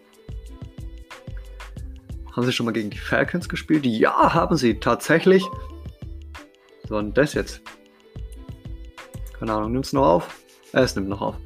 Haben 2.33 2.47
sie 2.47 2.53
schon 2.53 2.67
mal 2.67 2.73
gegen 2.73 2.91
die 2.91 2.99
Falcons 2.99 3.49
gespielt? 3.49 3.85
Ja, 3.85 4.35
haben 4.35 4.57
sie 4.57 4.79
tatsächlich. 4.79 5.45
Was 6.83 6.91
war 6.91 7.03
denn 7.03 7.15
das 7.15 7.35
jetzt? 7.35 7.63
Keine 9.39 9.53
Ahnung, 9.53 9.73
nimmt 9.73 9.87
es 9.87 9.93
noch 9.93 10.07
auf? 10.07 10.43
Äh, 10.73 10.81
es 10.81 10.95
nimmt 10.95 11.09
noch 11.09 11.21
auf. 11.21 11.37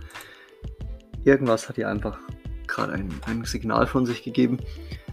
Irgendwas 1.25 1.69
hat 1.69 1.77
hier 1.77 1.89
einfach 1.89 2.19
gerade 2.67 2.93
ein, 2.93 3.09
ein 3.27 3.45
Signal 3.45 3.87
von 3.87 4.07
sich 4.07 4.23
gegeben. 4.23 4.59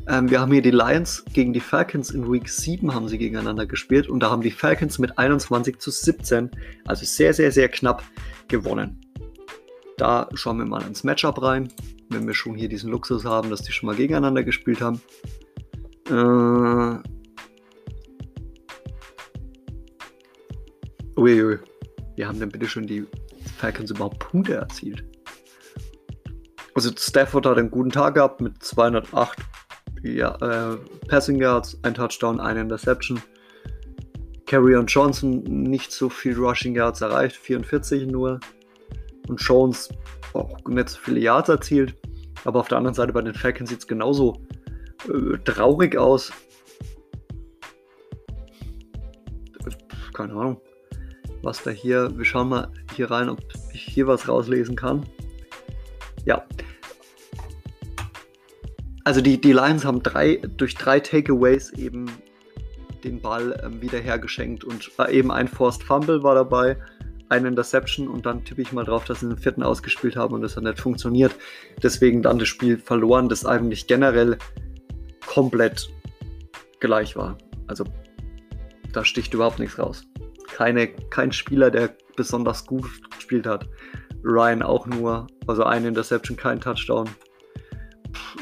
Ähm, 0.08 0.30
wir 0.30 0.41
haben 0.41 0.52
hier 0.52 0.62
die 0.62 0.72
Lions 0.72 1.24
gegen 1.34 1.54
die 1.54 1.60
Falcons 1.60 2.10
in 2.10 2.32
Week 2.32 2.50
7 2.50 2.93
haben 2.93 3.08
sie 3.08 3.18
gegeneinander 3.18 3.66
gespielt 3.66 4.10
und 4.10 4.22
da 4.22 4.32
haben 4.32 4.41
die 4.41 4.52
Falcons 4.52 4.97
mit 4.97 5.18
21 5.18 5.78
zu 5.78 5.91
17, 5.91 6.50
also 6.86 7.06
sehr, 7.06 7.34
sehr, 7.34 7.52
sehr 7.52 7.70
knapp 7.70 8.04
gewonnen. 8.47 8.99
Da 10.00 10.30
schauen 10.34 10.58
wir 10.60 10.66
mal 10.66 10.82
ins 10.88 11.04
Matchup 11.04 11.41
rein, 11.41 11.68
wenn 12.10 12.26
wir 12.26 12.34
schon 12.34 12.56
hier 12.56 12.70
diesen 12.70 12.89
Luxus 12.89 13.26
haben, 13.26 13.50
dass 13.50 13.64
die 13.64 13.74
schon 13.74 13.88
mal 13.88 13.97
gegeneinander 13.97 14.43
gespielt 14.43 14.80
haben. 14.80 15.02
Äh, 16.08 17.00
Uiui, 21.20 21.60
wie 22.16 22.26
haben 22.26 22.39
denn 22.39 22.47
bitte 22.47 22.66
schon 22.66 22.88
die 22.88 23.06
Falcons 23.58 23.91
überhaupt 23.91 24.20
Punkte 24.20 24.54
erzielt? 24.54 25.04
Also 26.76 26.91
Stafford 26.97 27.45
hat 27.45 27.58
einen 27.58 27.70
guten 27.70 27.89
Tag 27.89 28.14
gehabt 28.14 28.39
mit 28.39 28.64
208 28.64 29.38
ja, 30.04 30.34
äh, 30.36 30.78
Passing 31.10 31.41
Yards, 31.41 31.78
ein 31.84 31.93
Touchdown, 31.93 32.39
eine 32.39 32.62
Interception. 32.62 33.22
Carrion 34.45 34.86
Johnson 34.86 35.43
nicht 35.43 35.91
so 35.91 36.08
viel 36.08 36.38
Rushing 36.38 36.74
Yards 36.74 37.02
erreicht, 37.02 37.36
44 37.36 38.08
nur 38.08 38.39
und 39.30 39.42
Jones 39.42 39.90
auch 40.34 40.58
nicht 40.68 40.90
so 40.90 41.00
viele 41.00 41.20
Yards 41.20 41.50
erzielt. 41.50 41.96
Aber 42.46 42.60
auf 42.60 42.68
der 42.68 42.78
anderen 42.78 42.96
Seite 42.96 43.14
bei 43.14 43.22
den 43.22 43.34
Falcons 43.34 43.70
sieht 43.70 43.80
es 43.80 43.88
genauso 43.88 44.42
äh, 45.08 45.38
traurig 45.46 45.98
aus. 45.98 46.32
Keine 50.14 50.34
Ahnung, 50.34 50.62
was 51.42 51.64
da 51.64 51.72
hier. 51.72 52.12
Wir 52.18 52.26
schauen 52.26 52.50
mal 52.50 52.72
hier 52.96 53.10
rein, 53.10 53.30
ob 53.30 53.40
ich 53.74 53.82
hier 53.82 54.08
was 54.08 54.28
rauslesen 54.28 54.76
kann. 54.76 55.06
Ja. 56.26 56.46
Also 59.06 59.22
die, 59.22 59.40
die 59.40 59.54
Lions 59.54 59.86
haben 59.86 60.04
drei, 60.04 60.42
durch 60.58 60.76
drei 60.76 61.00
Takeaways 61.00 61.72
eben 61.74 62.06
den 63.04 63.22
Ball 63.22 63.60
ähm, 63.64 63.82
wieder 63.82 63.98
hergeschenkt 64.00 64.64
und 64.66 64.92
äh, 65.00 65.18
eben 65.18 65.32
ein 65.32 65.48
Forced 65.48 65.84
Fumble 65.84 66.22
war 66.22 66.36
dabei 66.36 66.78
eine 67.30 67.48
Interception 67.48 68.08
und 68.08 68.26
dann 68.26 68.44
tippe 68.44 68.62
ich 68.62 68.72
mal 68.72 68.86
drauf, 68.86 69.06
dass 69.06 69.22
sie 69.22 69.28
den 69.28 69.38
vierten 69.38 69.64
ausgespielt 69.64 70.16
haben 70.16 70.34
und 70.34 70.42
das 70.42 70.56
hat 70.56 70.64
nicht 70.64 70.80
funktioniert. 70.80 71.36
Deswegen 71.82 72.22
dann 72.22 72.40
das 72.40 72.48
Spiel 72.48 72.78
verloren, 72.78 73.30
das 73.30 73.46
eigentlich 73.46 73.88
generell 73.88 74.38
komplett 75.26 75.90
gleich 76.80 77.16
war. 77.16 77.38
Also 77.68 77.86
da 78.94 79.06
sticht 79.06 79.34
überhaupt 79.34 79.60
nichts 79.60 79.78
raus. 79.78 80.04
Keine, 80.48 80.88
kein 80.88 81.32
Spieler, 81.32 81.70
der 81.70 81.96
besonders 82.16 82.66
gut 82.66 82.86
gespielt 83.16 83.46
hat. 83.46 83.68
Ryan 84.24 84.64
auch 84.64 84.88
nur, 84.88 85.28
also 85.48 85.64
eine 85.64 85.88
Interception, 85.88 86.36
kein 86.36 86.60
Touchdown. 86.60 87.10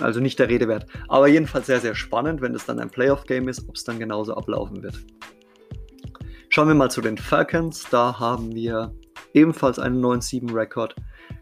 also 0.02 0.20
nicht 0.20 0.40
der 0.40 0.50
Rede 0.50 0.68
wert. 0.68 0.86
Aber 1.10 1.28
jedenfalls 1.28 1.66
sehr, 1.66 1.82
sehr 1.82 1.96
spannend, 1.96 2.42
wenn 2.42 2.56
es 2.56 2.66
dann 2.66 2.80
ein 2.80 2.90
Playoff-Game 2.90 3.48
ist, 3.50 3.68
ob 3.68 3.76
es 3.76 3.84
dann 3.84 4.00
genauso 4.00 4.36
ablaufen 4.36 4.82
wird. 4.82 4.96
Schauen 6.58 6.70
wir 6.70 6.74
mal 6.74 6.90
zu 6.90 7.02
den 7.02 7.20
Falcons. 7.20 7.86
Da 7.92 8.20
haben 8.20 8.56
wir 8.56 8.92
ebenfalls 9.36 9.78
einen 9.78 10.04
9-7-Rekord. 10.04 10.96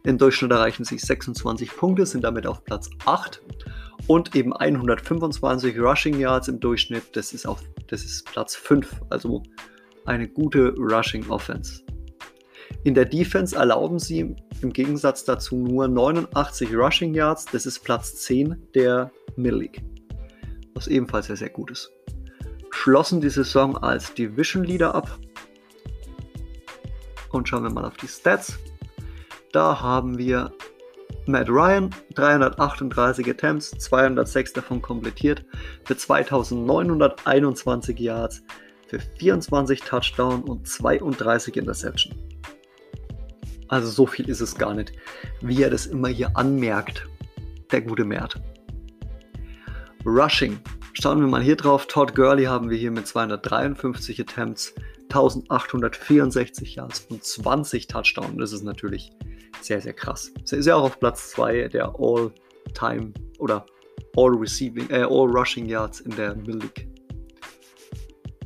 Im 0.04 0.18
Durchschnitt 0.18 0.52
erreichen 0.52 0.84
sie 0.84 0.98
26 0.98 1.74
Punkte, 1.78 2.06
sind 2.06 2.26
damit 2.26 2.46
auf 2.46 2.66
Platz 2.66 2.90
8 3.06 3.42
und 4.08 4.36
eben 4.36 4.52
125 4.52 5.80
Rushing 5.80 6.20
Yards 6.20 6.50
im 6.50 6.60
Durchschnitt. 6.60 7.16
Das 7.16 7.32
ist, 7.32 7.48
auf, 7.48 7.64
das 7.88 8.04
ist 8.04 8.26
Platz 8.26 8.58
5, 8.58 9.04
also 9.10 9.42
eine 10.04 10.28
gute 10.28 10.76
Rushing 10.78 11.30
Offense. 11.30 11.82
In 12.84 12.94
der 12.94 13.06
Defense 13.06 13.56
erlauben 13.56 14.00
sie 14.00 14.36
im 14.62 14.74
Gegensatz 14.74 15.24
dazu 15.24 15.56
nur 15.56 15.88
89 15.88 16.76
Rushing 16.76 17.14
Yards, 17.14 17.46
das 17.46 17.66
ist 17.66 17.86
Platz 17.86 18.18
10 18.18 18.68
der 18.76 19.14
Middle 19.38 19.60
League, 19.60 19.82
was 20.74 20.88
ebenfalls 20.88 21.28
sehr, 21.28 21.38
sehr 21.38 21.52
gut 21.52 21.72
ist. 21.72 21.90
Schlossen 22.76 23.22
die 23.22 23.30
Saison 23.30 23.78
als 23.78 24.14
Division 24.14 24.64
Leader 24.64 24.94
ab. 24.94 25.18
Und 27.32 27.48
schauen 27.48 27.64
wir 27.64 27.72
mal 27.72 27.86
auf 27.86 27.98
die 27.98 28.08
Stats. 28.08 28.60
Da 29.52 29.82
haben 29.82 30.20
wir 30.20 30.54
Matt 31.26 31.50
Ryan, 31.50 31.90
338 32.14 33.28
Attempts, 33.28 33.72
206 33.72 34.54
davon 34.54 34.80
komplettiert, 34.82 35.44
für 35.86 35.98
2921 35.98 37.98
Yards, 37.98 38.44
für 38.88 39.00
24 39.00 39.82
Touchdown 39.82 40.44
und 40.44 40.68
32 40.68 41.58
Interception. 41.58 42.16
Also 43.70 43.90
so 43.90 44.06
viel 44.06 44.30
ist 44.30 44.42
es 44.42 44.54
gar 44.54 44.76
nicht, 44.76 44.92
wie 45.42 45.64
er 45.64 45.72
das 45.72 45.88
immer 45.88 46.10
hier 46.10 46.38
anmerkt, 46.38 47.08
der 47.72 47.82
gute 47.82 48.06
Mert. 48.06 48.40
Rushing. 50.06 50.60
Schauen 51.02 51.20
wir 51.20 51.28
mal 51.28 51.42
hier 51.42 51.58
drauf. 51.58 51.88
Todd 51.88 52.16
Gurley 52.16 52.46
haben 52.46 52.70
wir 52.70 52.78
hier 52.78 52.90
mit 52.90 53.06
253 53.06 54.22
Attempts, 54.22 54.74
1864 55.10 56.76
Yards 56.76 57.06
und 57.10 57.22
20 57.22 57.88
Touchdowns. 57.88 58.38
Das 58.38 58.54
ist 58.54 58.64
natürlich 58.64 59.12
sehr, 59.60 59.82
sehr 59.82 59.92
krass. 59.92 60.32
Sie 60.46 60.56
ist 60.56 60.66
ja 60.66 60.76
auch 60.76 60.84
auf 60.84 61.00
Platz 61.00 61.32
2 61.32 61.68
der 61.68 61.94
All-Time 62.00 63.12
oder 63.40 63.66
All-Receiving, 64.16 64.90
äh, 64.90 65.02
All-Rushing 65.04 65.66
Yards 65.66 66.00
in 66.00 66.16
der 66.16 66.34
Middle 66.34 66.60
League. 66.60 66.88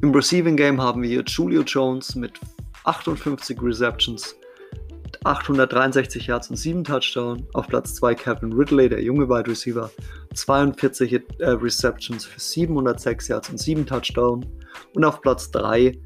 Im 0.01 0.11
Receiving 0.11 0.57
Game 0.57 0.81
haben 0.81 1.03
wir 1.03 1.21
Julio 1.21 1.61
Jones 1.61 2.15
mit 2.15 2.39
58 2.85 3.61
Receptions, 3.61 4.35
863 5.23 6.27
Yards 6.27 6.49
und 6.49 6.55
7 6.55 6.83
Touchdowns. 6.83 7.43
Auf 7.53 7.67
Platz 7.67 7.95
2 7.95 8.15
Kevin 8.15 8.53
Ridley, 8.53 8.89
der 8.89 9.01
junge 9.01 9.27
Wide 9.27 9.49
Receiver, 9.49 9.89
42 10.33 11.13
äh, 11.13 11.21
Receptions 11.39 12.25
für 12.25 12.39
706 12.39 13.27
Yards 13.27 13.49
und 13.49 13.57
7 13.57 13.85
Touchdowns. 13.85 14.45
Und 14.93 15.03
auf 15.03 15.21
Platz 15.21 15.51
3 15.51 15.99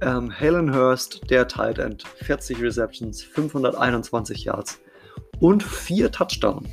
ähm, 0.00 0.30
Helen 0.30 0.74
Hurst, 0.74 1.28
der 1.30 1.48
Tight 1.48 1.78
End, 1.78 2.04
40 2.22 2.60
Receptions, 2.60 3.22
521 3.22 4.44
Yards 4.44 4.80
und 5.40 5.62
4 5.62 6.10
Touchdowns. 6.10 6.68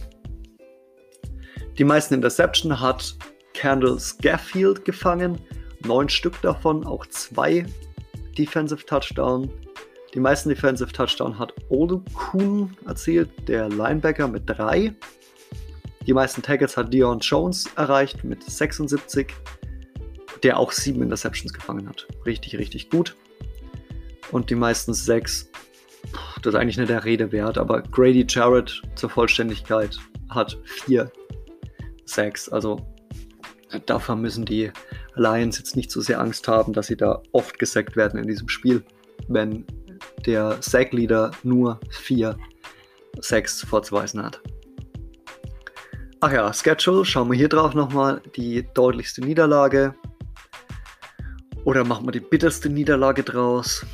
Die 1.78 1.84
meisten 1.84 2.14
Interception 2.14 2.80
hat 2.80 3.16
Candle 3.54 4.00
Scaffield 4.00 4.86
gefangen, 4.86 5.40
9 5.86 6.10
Stück 6.10 6.42
davon, 6.42 6.86
auch 6.86 7.06
2 7.06 7.66
Defensive 8.38 8.86
Touchdowns. 8.86 9.50
Die 10.14 10.20
meisten 10.20 10.50
Defensive 10.50 10.92
Touchdowns 10.92 11.40
hat 11.40 11.54
Kuhn 11.70 12.76
erzielt, 12.86 13.30
der 13.48 13.70
Linebacker 13.70 14.28
mit 14.28 14.44
3. 14.46 14.94
Die 16.06 16.14
meisten 16.14 16.42
Tackles 16.42 16.76
hat 16.76 16.94
Dion 16.94 17.20
Jones 17.20 17.70
erreicht 17.76 18.24
mit 18.24 18.44
76 18.44 19.34
der 20.44 20.58
auch 20.58 20.72
sieben 20.72 21.02
Interceptions 21.02 21.54
gefangen 21.54 21.88
hat. 21.88 22.08
Richtig, 22.26 22.58
richtig 22.58 22.90
gut. 22.90 23.16
Und 24.32 24.50
die 24.50 24.56
meisten 24.56 24.94
sechs, 24.94 25.50
das 26.42 26.54
ist 26.54 26.60
eigentlich 26.60 26.78
nicht 26.78 26.90
der 26.90 27.06
Rede 27.06 27.32
wert, 27.32 27.58
aber 27.58 27.82
Grady 27.82 28.26
Jarrett 28.28 28.82
zur 28.96 29.10
Vollständigkeit 29.10 29.98
hat 30.30 30.58
vier 30.64 31.12
Sacks. 32.06 32.50
Also 32.50 32.86
davon 33.86 34.22
müssen 34.22 34.46
die 34.46 34.72
Lions 35.16 35.58
jetzt 35.58 35.76
nicht 35.76 35.92
so 35.92 36.02
sehr 36.02 36.20
Angst 36.20 36.48
haben, 36.48 36.74
dass 36.74 36.88
sie 36.88 36.98
da 36.98 37.22
oft 37.34 37.60
gesackt 37.60 37.96
werden 37.96 38.20
in 38.20 38.28
diesem 38.28 38.48
Spiel, 38.48 38.84
wenn 39.28 39.66
der 40.26 40.58
Sack-Leader 40.62 41.32
nur 41.44 41.80
vier 41.90 42.38
Sacks 43.20 43.62
vorzuweisen 43.64 44.24
hat. 44.24 44.42
Ach 46.20 46.32
ja, 46.32 46.54
Schedule, 46.54 47.04
schauen 47.04 47.32
wir 47.32 47.38
hier 47.38 47.50
drauf 47.50 47.74
nochmal. 47.74 48.22
Die 48.36 48.68
deutlichste 48.74 49.22
Niederlage 49.22 49.96
oder 51.64 51.84
machen 51.84 52.08
wir 52.08 52.12
die 52.12 52.20
bitterste 52.20 52.70
Niederlage 52.70 53.24
draus? 53.24 53.86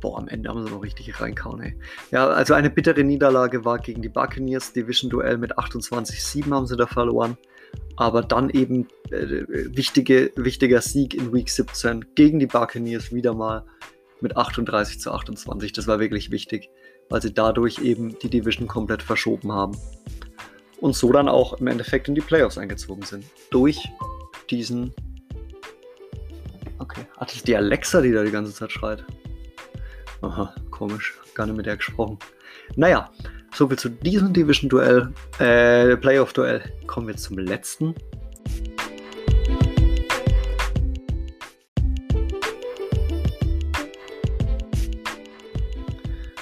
Boah, 0.00 0.18
am 0.18 0.28
Ende 0.28 0.48
haben 0.48 0.64
sie 0.64 0.72
noch 0.72 0.82
richtig 0.82 1.20
reinkauen, 1.20 1.60
ey. 1.60 1.78
Ja, 2.10 2.28
also 2.28 2.54
eine 2.54 2.70
bittere 2.70 3.02
Niederlage 3.04 3.64
war 3.64 3.78
gegen 3.78 4.00
die 4.00 4.08
Buccaneers. 4.08 4.72
Division-Duell 4.72 5.38
mit 5.38 5.58
28-7 5.58 6.54
haben 6.54 6.66
sie 6.66 6.76
da 6.76 6.86
verloren. 6.86 7.36
Aber 7.96 8.22
dann 8.22 8.48
eben 8.50 8.86
äh, 9.10 9.44
wichtige, 9.76 10.32
wichtiger 10.36 10.80
Sieg 10.80 11.14
in 11.14 11.32
Week 11.32 11.50
17 11.50 12.14
gegen 12.14 12.38
die 12.38 12.46
Buccaneers 12.46 13.12
wieder 13.12 13.34
mal 13.34 13.64
mit 14.20 14.36
38 14.36 15.00
zu 15.00 15.12
28. 15.12 15.72
Das 15.72 15.86
war 15.86 16.00
wirklich 16.00 16.30
wichtig, 16.30 16.70
weil 17.08 17.22
sie 17.22 17.32
dadurch 17.32 17.78
eben 17.78 18.18
die 18.18 18.30
Division 18.30 18.68
komplett 18.68 19.02
verschoben 19.02 19.52
haben. 19.52 19.76
Und 20.80 20.94
so 20.94 21.12
dann 21.12 21.28
auch 21.28 21.54
im 21.54 21.66
Endeffekt 21.66 22.08
in 22.08 22.14
die 22.14 22.20
Playoffs 22.20 22.58
eingezogen 22.58 23.02
sind. 23.02 23.24
Durch 23.50 23.88
diesen 24.50 24.94
Okay. 26.78 27.06
Ach, 27.16 27.26
das 27.26 27.42
die 27.42 27.56
Alexa, 27.56 28.00
die 28.00 28.12
da 28.12 28.22
die 28.22 28.30
ganze 28.30 28.52
Zeit 28.52 28.72
schreit. 28.72 29.04
Aha, 30.22 30.54
komisch. 30.70 31.18
Gar 31.34 31.46
nicht 31.46 31.56
mit 31.56 31.66
der 31.66 31.76
gesprochen. 31.76 32.18
Naja, 32.76 33.10
soviel 33.52 33.78
zu 33.78 33.88
diesem 33.88 34.32
Division-Duell, 34.32 35.12
äh, 35.38 35.96
Playoff-Duell. 35.96 36.62
Kommen 36.86 37.08
wir 37.08 37.16
zum 37.16 37.38
letzten. 37.38 37.94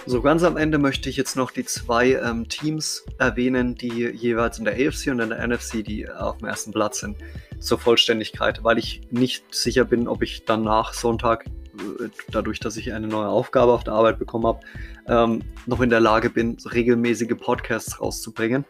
So, 0.09 0.23
ganz 0.23 0.45
am 0.45 0.57
Ende 0.57 0.79
möchte 0.79 1.11
ich 1.11 1.17
jetzt 1.17 1.35
noch 1.35 1.51
die 1.51 1.65
zwei 1.65 2.13
ähm, 2.13 2.49
Teams 2.49 3.05
erwähnen, 3.19 3.75
die 3.75 4.05
jeweils 4.05 4.57
in 4.57 4.65
der 4.65 4.75
AFC 4.75 5.09
und 5.09 5.19
in 5.19 5.31
der 5.31 5.45
NFC, 5.45 5.85
die 5.85 6.09
auf 6.09 6.39
dem 6.39 6.47
ersten 6.47 6.71
Platz 6.71 7.01
sind, 7.01 7.17
zur 7.59 7.81
Vollständigkeit, 7.81 8.63
weil 8.63 8.79
ich 8.79 9.01
nicht 9.11 9.53
sicher 9.53 9.85
bin, 9.85 10.07
ob 10.07 10.23
ich 10.23 10.45
dann 10.45 10.63
nach 10.63 10.93
Sonntag, 10.93 11.47
äh, 11.47 12.09
dadurch, 12.31 12.61
dass 12.61 12.77
ich 12.77 12.93
eine 12.93 13.09
neue 13.09 13.27
Aufgabe 13.27 13.73
auf 13.73 13.83
der 13.83 13.95
Arbeit 13.95 14.21
bekommen 14.21 14.47
habe, 14.47 14.61
ähm, 15.09 15.43
noch 15.67 15.81
in 15.81 15.91
der 15.91 16.01
Lage 16.01 16.31
bin, 16.31 16.57
regelmäßige 16.73 17.37
Podcasts 17.37 18.01
rauszubringen. 18.01 18.65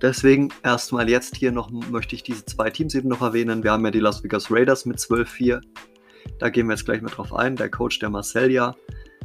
Deswegen 0.00 0.48
erstmal 0.64 1.10
jetzt 1.10 1.36
hier 1.36 1.52
noch 1.52 1.70
möchte 1.70 2.14
ich 2.14 2.22
diese 2.22 2.46
zwei 2.46 2.70
Teams 2.70 2.94
eben 2.94 3.10
noch 3.10 3.20
erwähnen. 3.20 3.62
Wir 3.62 3.72
haben 3.72 3.84
ja 3.84 3.90
die 3.90 4.00
Las 4.00 4.24
Vegas 4.24 4.50
Raiders 4.50 4.86
mit 4.86 4.96
12-4. 4.96 5.60
Da 6.38 6.48
gehen 6.48 6.66
wir 6.66 6.76
jetzt 6.76 6.86
gleich 6.86 7.02
mal 7.02 7.10
drauf 7.10 7.34
ein. 7.34 7.56
Der 7.56 7.70
Coach, 7.70 7.98
der 7.98 8.08
Marcel 8.08 8.50
ja 8.50 8.74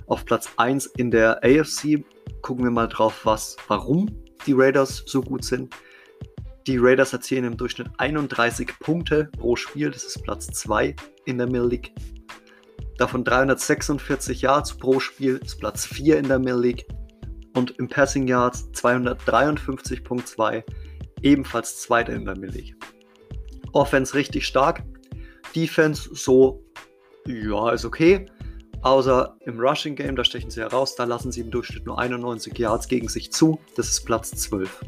auf 0.08 0.26
Platz 0.26 0.50
1 0.58 0.88
in 0.98 1.12
der 1.12 1.44
AFC. 1.44 2.04
Gucken 2.42 2.66
wir 2.66 2.72
mal 2.72 2.88
drauf, 2.88 3.22
was, 3.26 3.56
warum 3.68 4.08
die 4.46 4.54
Raiders 4.54 5.04
so 5.06 5.22
gut 5.22 5.44
sind. 5.44 5.74
Die 6.68 6.78
Raiders 6.78 7.12
erzielen 7.12 7.44
im 7.44 7.58
Durchschnitt 7.58 7.90
31 7.98 8.72
Punkte 8.80 9.30
pro 9.38 9.56
Spiel, 9.56 9.92
das 9.92 10.04
ist 10.04 10.24
Platz 10.24 10.48
2 10.48 10.96
in 11.26 11.38
der 11.38 11.48
Middle 11.48 11.68
League. 11.68 11.92
Davon 12.98 13.24
346 13.24 14.42
Yards 14.42 14.78
pro 14.78 15.00
Spiel 15.00 15.40
ist 15.44 15.60
Platz 15.60 15.86
4 15.86 16.20
in 16.20 16.28
der 16.28 16.40
Middle 16.40 16.62
League. 16.62 16.86
Und 17.56 17.72
im 17.80 17.88
Passing 17.88 18.28
Yards 18.28 18.70
253.2, 18.74 20.64
ebenfalls 21.22 21.82
zweiter 21.82 22.14
in 22.14 22.26
der 22.26 22.38
Middle 22.38 22.58
League. 22.58 22.76
Offense 23.74 24.14
richtig 24.14 24.48
stark. 24.48 24.84
Defense 25.56 26.10
so, 26.14 26.64
ja, 27.28 27.72
ist 27.72 27.86
okay. 27.86 28.26
Außer 28.84 29.38
im 29.46 29.60
Rushing 29.60 29.96
Game, 29.96 30.16
da 30.18 30.24
stechen 30.26 30.52
sie 30.52 30.60
heraus, 30.60 30.96
da 30.96 31.06
lassen 31.06 31.32
sie 31.32 31.40
im 31.40 31.50
Durchschnitt 31.50 31.86
nur 31.86 31.98
91 31.98 32.58
Yards 32.58 32.90
gegen 32.90 33.08
sich 33.08 33.32
zu. 33.32 33.58
Das 33.78 33.88
ist 33.88 34.06
Platz 34.06 34.32
12. 34.32 34.84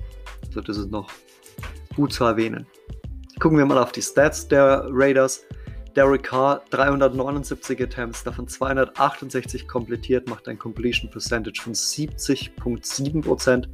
Also 0.47 0.61
das 0.61 0.77
ist 0.77 0.91
noch 0.91 1.09
gut 1.95 2.11
zu 2.11 2.25
erwähnen. 2.25 2.67
Gucken 3.39 3.57
wir 3.57 3.65
mal 3.65 3.77
auf 3.77 3.93
die 3.93 4.01
Stats 4.01 4.47
der 4.49 4.85
Raiders. 4.89 5.45
Derek 5.95 6.23
Carr 6.23 6.61
379 6.71 7.81
Attempts, 7.81 8.21
davon 8.25 8.49
268 8.49 9.65
komplettiert, 9.65 10.27
macht 10.27 10.49
ein 10.49 10.59
Completion 10.59 11.09
Percentage 11.09 11.61
von 11.61 11.73
70,7% 11.73 13.67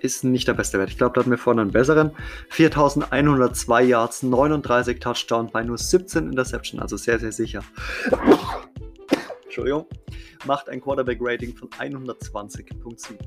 ist 0.00 0.24
nicht 0.24 0.48
der 0.48 0.54
beste 0.54 0.78
Wert. 0.78 0.90
Ich 0.90 0.98
glaube, 0.98 1.14
da 1.14 1.20
hatten 1.20 1.30
wir 1.30 1.38
vorne 1.38 1.62
einen 1.62 1.70
besseren. 1.70 2.12
4102 2.50 3.82
Yards, 3.82 4.22
39 4.22 5.00
Touchdown 5.00 5.48
bei 5.52 5.62
nur 5.62 5.78
17 5.78 6.26
Interception, 6.26 6.80
also 6.80 6.96
sehr, 6.96 7.18
sehr 7.18 7.32
sicher. 7.32 7.62
Entschuldigung. 9.44 9.86
Macht 10.46 10.68
ein 10.68 10.80
Quarterback-Rating 10.80 11.56
von 11.56 11.68
120.7. 11.70 13.18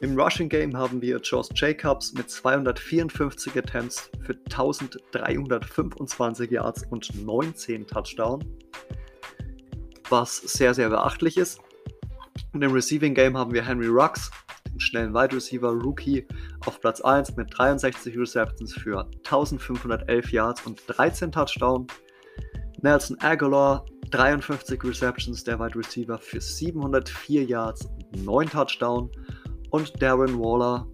Im 0.00 0.18
Rushing 0.18 0.48
Game 0.48 0.76
haben 0.76 1.02
wir 1.02 1.18
Josh 1.18 1.48
Jacobs 1.54 2.12
mit 2.12 2.30
254 2.30 3.56
Attempts 3.56 4.08
für 4.24 4.34
1325 4.34 6.52
Yards 6.52 6.84
und 6.90 7.26
19 7.26 7.84
Touchdowns, 7.84 8.44
was 10.08 10.36
sehr, 10.36 10.72
sehr 10.74 10.90
beachtlich 10.90 11.36
ist. 11.36 11.58
Und 12.52 12.62
im 12.62 12.70
Receiving 12.70 13.14
Game 13.14 13.36
haben 13.36 13.52
wir 13.52 13.66
Henry 13.66 13.88
Rux, 13.88 14.30
den 14.78 14.80
schnellen 14.80 15.14
Wide 15.14 15.34
Receiver 15.34 15.70
Rookie, 15.70 16.26
auf 16.66 16.80
Platz 16.80 17.00
1 17.00 17.36
mit 17.36 17.48
63 17.56 18.16
Receptions 18.16 18.72
für 18.72 19.04
1511 19.24 20.32
Yards 20.32 20.66
und 20.66 20.80
13 20.86 21.32
Touchdowns. 21.32 21.92
Nelson 22.80 23.18
Aguilar, 23.20 23.84
53 24.10 24.82
Receptions, 24.84 25.42
der 25.42 25.58
Wide 25.58 25.76
Receiver 25.76 26.16
für 26.18 26.40
704 26.40 27.44
Yards 27.44 27.86
und 27.86 28.24
9 28.24 28.48
Touchdowns. 28.48 29.10
Und 29.70 30.00
Darren 30.00 30.38
Waller 30.38 30.86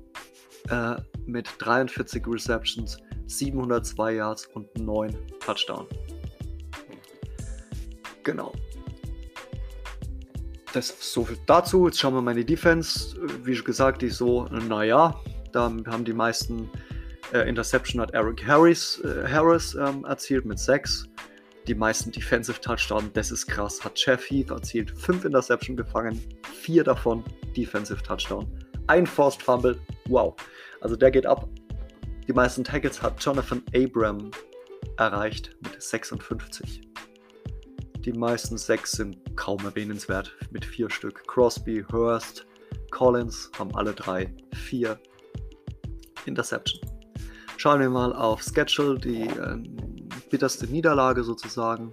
äh, 0.70 1.00
mit 1.26 1.48
43 1.58 2.26
Receptions, 2.26 2.96
702 3.26 4.14
Yards 4.14 4.46
und 4.54 4.66
9 4.78 5.14
Touchdowns. 5.40 5.88
Genau. 8.24 8.52
Das 10.74 10.94
so 10.98 11.24
viel 11.24 11.38
dazu. 11.46 11.86
Jetzt 11.86 12.00
schauen 12.00 12.14
wir 12.14 12.20
mal 12.20 12.32
in 12.32 12.38
die 12.38 12.44
Defense. 12.44 13.16
Wie 13.44 13.54
gesagt, 13.54 14.02
die 14.02 14.06
ist 14.06 14.18
so, 14.18 14.46
naja, 14.46 15.14
da 15.52 15.72
haben 15.86 16.04
die 16.04 16.12
meisten 16.12 16.68
äh, 17.32 17.48
Interception 17.48 18.00
hat 18.00 18.12
Eric 18.12 18.46
Harris, 18.46 19.00
äh, 19.00 19.28
Harris 19.28 19.74
ähm, 19.74 20.04
erzielt 20.04 20.44
mit 20.44 20.58
6. 20.58 21.08
Die 21.66 21.74
meisten 21.74 22.10
Defensive 22.10 22.60
Touchdowns, 22.60 23.10
das 23.14 23.30
ist 23.30 23.46
krass, 23.46 23.82
hat 23.82 23.92
Jeff 23.96 24.28
Heath 24.28 24.50
erzielt. 24.50 24.90
5 24.90 25.24
Interception 25.24 25.76
gefangen, 25.76 26.20
4 26.60 26.84
davon 26.84 27.24
Defensive 27.56 28.02
Touchdown. 28.02 28.46
Ein 28.88 29.06
Forced 29.06 29.42
Fumble, 29.42 29.78
wow. 30.06 30.34
Also 30.80 30.96
der 30.96 31.10
geht 31.10 31.24
ab. 31.24 31.48
Die 32.28 32.32
meisten 32.32 32.64
Tackles 32.64 33.00
hat 33.00 33.22
Jonathan 33.24 33.62
Abram 33.74 34.30
erreicht 34.98 35.56
mit 35.62 35.80
56. 35.80 36.82
Die 38.04 38.12
meisten 38.12 38.58
sechs 38.58 38.92
sind 38.92 39.34
kaum 39.34 39.64
erwähnenswert 39.64 40.30
mit 40.50 40.62
vier 40.62 40.90
Stück. 40.90 41.26
Crosby, 41.26 41.86
Hurst, 41.90 42.46
Collins 42.90 43.50
haben 43.58 43.74
alle 43.74 43.94
drei 43.94 44.30
vier 44.52 44.98
Interception. 46.26 46.82
Schauen 47.56 47.80
wir 47.80 47.88
mal 47.88 48.12
auf 48.12 48.42
Schedule, 48.42 48.98
die 48.98 49.22
äh, 49.22 49.56
bitterste 50.28 50.66
Niederlage 50.66 51.24
sozusagen. 51.24 51.90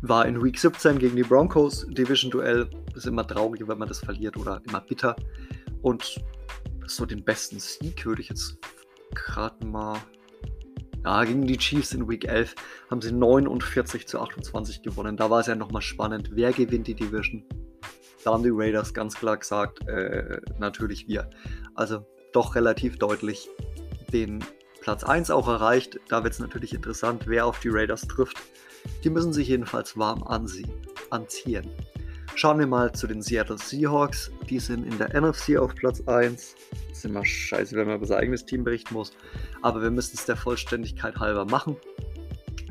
War 0.00 0.24
in 0.24 0.42
Week 0.42 0.58
17 0.58 0.98
gegen 0.98 1.16
die 1.16 1.22
Broncos. 1.22 1.86
Division-Duell 1.90 2.70
ist 2.94 3.06
immer 3.06 3.26
traurig, 3.26 3.68
wenn 3.68 3.76
man 3.76 3.88
das 3.88 3.98
verliert 3.98 4.38
oder 4.38 4.62
immer 4.66 4.80
bitter. 4.80 5.14
Und 5.82 6.18
so 6.86 7.04
den 7.04 7.22
besten 7.22 7.60
Sieg 7.60 8.06
würde 8.06 8.22
ich 8.22 8.30
jetzt 8.30 8.56
gerade 9.14 9.66
mal 9.66 9.98
ja, 11.04 11.24
gegen 11.24 11.46
die 11.46 11.56
Chiefs 11.56 11.92
in 11.92 12.08
Week 12.08 12.24
11 12.24 12.54
haben 12.90 13.00
sie 13.00 13.12
49 13.12 14.06
zu 14.06 14.20
28 14.20 14.82
gewonnen. 14.82 15.16
Da 15.16 15.30
war 15.30 15.40
es 15.40 15.46
ja 15.46 15.54
nochmal 15.54 15.82
spannend, 15.82 16.30
wer 16.32 16.52
gewinnt 16.52 16.86
die 16.86 16.94
Division. 16.94 17.44
Da 18.24 18.32
haben 18.32 18.44
die 18.44 18.52
Raiders 18.52 18.94
ganz 18.94 19.14
klar 19.14 19.36
gesagt, 19.36 19.86
äh, 19.88 20.40
natürlich 20.58 21.08
wir. 21.08 21.28
Also 21.74 22.06
doch 22.32 22.54
relativ 22.54 22.98
deutlich 22.98 23.48
den 24.12 24.44
Platz 24.80 25.02
1 25.02 25.30
auch 25.30 25.48
erreicht. 25.48 25.98
Da 26.08 26.22
wird 26.22 26.34
es 26.34 26.38
natürlich 26.38 26.72
interessant, 26.72 27.24
wer 27.26 27.46
auf 27.46 27.58
die 27.60 27.68
Raiders 27.68 28.02
trifft. 28.02 28.36
Die 29.04 29.10
müssen 29.10 29.32
sich 29.32 29.48
jedenfalls 29.48 29.96
warm 29.96 30.22
anziehen. 30.22 31.70
Schauen 32.34 32.58
wir 32.58 32.66
mal 32.66 32.90
zu 32.92 33.06
den 33.06 33.22
Seattle 33.22 33.58
Seahawks. 33.58 34.30
Die 34.48 34.58
sind 34.58 34.86
in 34.86 34.98
der 34.98 35.20
NFC 35.20 35.56
auf 35.56 35.74
Platz 35.74 36.00
1. 36.06 36.54
Das 36.88 36.98
ist 36.98 37.04
immer 37.04 37.24
scheiße, 37.24 37.76
wenn 37.76 37.86
man 37.86 37.96
über 37.96 38.06
sein 38.06 38.18
eigenes 38.18 38.44
Team 38.44 38.64
berichten 38.64 38.94
muss. 38.94 39.12
Aber 39.60 39.82
wir 39.82 39.90
müssen 39.90 40.16
es 40.16 40.24
der 40.24 40.36
Vollständigkeit 40.36 41.16
halber 41.16 41.44
machen. 41.44 41.76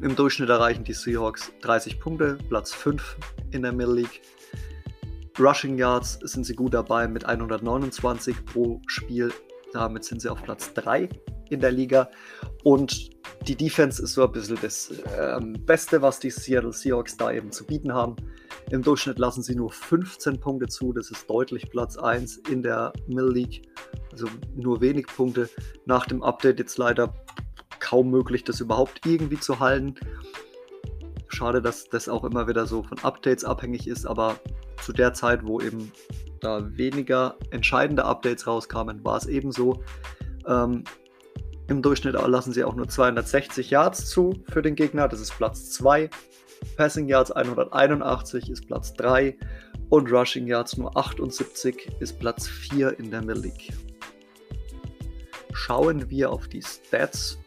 Im 0.02 0.16
Durchschnitt 0.16 0.50
erreichen 0.50 0.84
die 0.84 0.94
Seahawks 0.94 1.52
30 1.62 2.00
Punkte, 2.00 2.40
Platz 2.50 2.74
5 2.74 3.18
in 3.52 3.62
der 3.62 3.72
Middle 3.72 3.94
League. 3.94 4.22
Rushing 5.40 5.78
Yards 5.78 6.20
sind 6.24 6.46
sie 6.46 6.56
gut 6.56 6.74
dabei 6.74 7.08
mit 7.08 7.26
129 7.26 8.46
pro 8.46 8.82
Spiel. 8.88 9.32
Damit 9.74 10.04
sind 10.04 10.22
sie 10.22 10.30
auf 10.30 10.42
Platz 10.42 10.74
3 10.74 11.08
in 11.50 11.60
der 11.60 11.72
Liga. 11.72 12.10
Und 12.64 13.12
die 13.48 13.56
Defense 13.56 14.02
ist 14.02 14.14
so 14.14 14.24
ein 14.24 14.32
bisschen 14.32 14.58
das 14.62 14.94
ähm, 15.18 15.54
Beste, 15.66 16.02
was 16.02 16.20
die 16.20 16.30
Seattle 16.30 16.74
Seahawks 16.74 17.18
da 17.18 17.32
eben 17.32 17.52
zu 17.52 17.66
bieten 17.66 17.94
haben. 17.94 18.16
Im 18.70 18.84
Durchschnitt 18.84 19.18
lassen 19.18 19.42
sie 19.42 19.56
nur 19.56 19.72
15 19.72 20.40
Punkte 20.40 20.68
zu. 20.68 20.94
Das 20.94 21.10
ist 21.10 21.30
deutlich 21.30 21.70
Platz 21.70 21.98
1 21.98 22.38
in 22.50 22.62
der 22.62 22.94
Mill 23.08 23.32
League. 23.32 23.68
Also 24.12 24.28
nur 24.56 24.82
wenig 24.82 25.08
Punkte. 25.08 25.50
Nach 25.86 26.06
dem 26.06 26.22
Update 26.22 26.60
jetzt 26.60 26.78
leider 26.78 27.14
kaum 27.80 28.12
möglich, 28.12 28.44
das 28.44 28.62
überhaupt 28.62 29.06
irgendwie 29.06 29.40
zu 29.40 29.60
halten. 29.60 29.96
Schade, 31.28 31.62
dass 31.62 31.90
das 31.90 32.08
auch 32.08 32.24
immer 32.24 32.48
wieder 32.48 32.68
so 32.68 32.84
von 32.84 33.00
Updates 33.00 33.44
abhängig 33.44 33.88
ist, 33.88 34.06
aber 34.06 34.40
zu 34.84 34.94
der 34.94 35.14
Zeit, 35.14 35.46
wo 35.46 35.60
eben 35.60 35.92
da 36.42 36.66
weniger 36.78 37.36
entscheidende 37.50 38.06
Updates 38.06 38.46
rauskamen, 38.46 39.04
war 39.04 39.18
es 39.18 39.26
eben 39.26 39.52
so. 39.52 39.84
Ähm, 40.46 40.84
Im 41.72 41.82
Durchschnitt 41.82 42.16
lassen 42.16 42.52
sie 42.52 42.66
auch 42.66 42.76
nur 42.76 42.90
260 42.90 43.70
Yards 43.70 44.10
zu 44.10 44.44
für 44.52 44.62
den 44.62 44.76
Gegner, 44.76 45.08
das 45.08 45.22
ist 45.22 45.38
Platz 45.38 45.72
2. 45.72 46.10
Passing 46.76 47.08
Yards 47.08 47.32
181 47.32 48.50
ist 48.50 48.68
Platz 48.68 48.94
3 48.96 49.38
und 49.88 50.12
Rushing 50.12 50.48
Yards 50.48 50.76
nur 50.76 50.98
78 50.98 51.96
ist 52.02 52.20
Platz 52.20 52.46
4 52.46 53.00
in 53.00 53.10
der 53.10 53.22
Middle 53.22 53.44
League. 53.44 53.72
Schauen 55.54 56.10
wir 56.10 56.30
auf 56.30 56.50
die 56.50 56.62
Stats. 56.62 57.38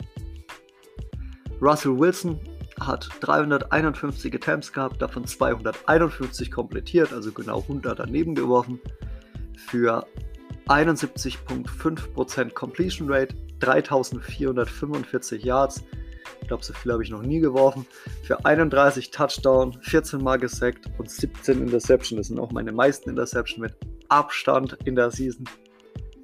Russell 1.60 1.98
Wilson 1.98 2.40
hat 2.80 3.10
351 3.20 4.34
Attempts 4.34 4.72
gehabt, 4.72 5.02
davon 5.02 5.26
251 5.26 6.50
komplettiert, 6.50 7.12
also 7.12 7.30
genau 7.30 7.60
100 7.60 7.98
daneben 7.98 8.34
geworfen. 8.34 8.80
Für 9.68 10.06
71,5% 10.66 12.54
Completion 12.54 13.12
Rate, 13.12 13.36
3445 13.61 15.44
Yards, 15.44 15.84
ich 16.40 16.48
glaube, 16.48 16.64
so 16.64 16.72
viel 16.74 16.92
habe 16.92 17.02
ich 17.02 17.11
noch 17.11 17.22
nie 17.22 17.40
geworfen. 17.40 17.86
Für 18.22 18.44
31 18.44 19.11
Touchdown, 19.11 19.78
14 19.80 20.22
Mal 20.22 20.38
gesackt 20.38 20.90
und 20.98 21.11
17 21.11 21.61
Interception. 21.62 22.18
Das 22.18 22.28
sind 22.28 22.38
auch 22.38 22.52
meine 22.52 22.72
meisten 22.72 23.09
Interception 23.11 23.62
mit 23.62 23.74
Abstand 24.09 24.76
in 24.84 24.94
der 24.94 25.11
Season. 25.11 25.44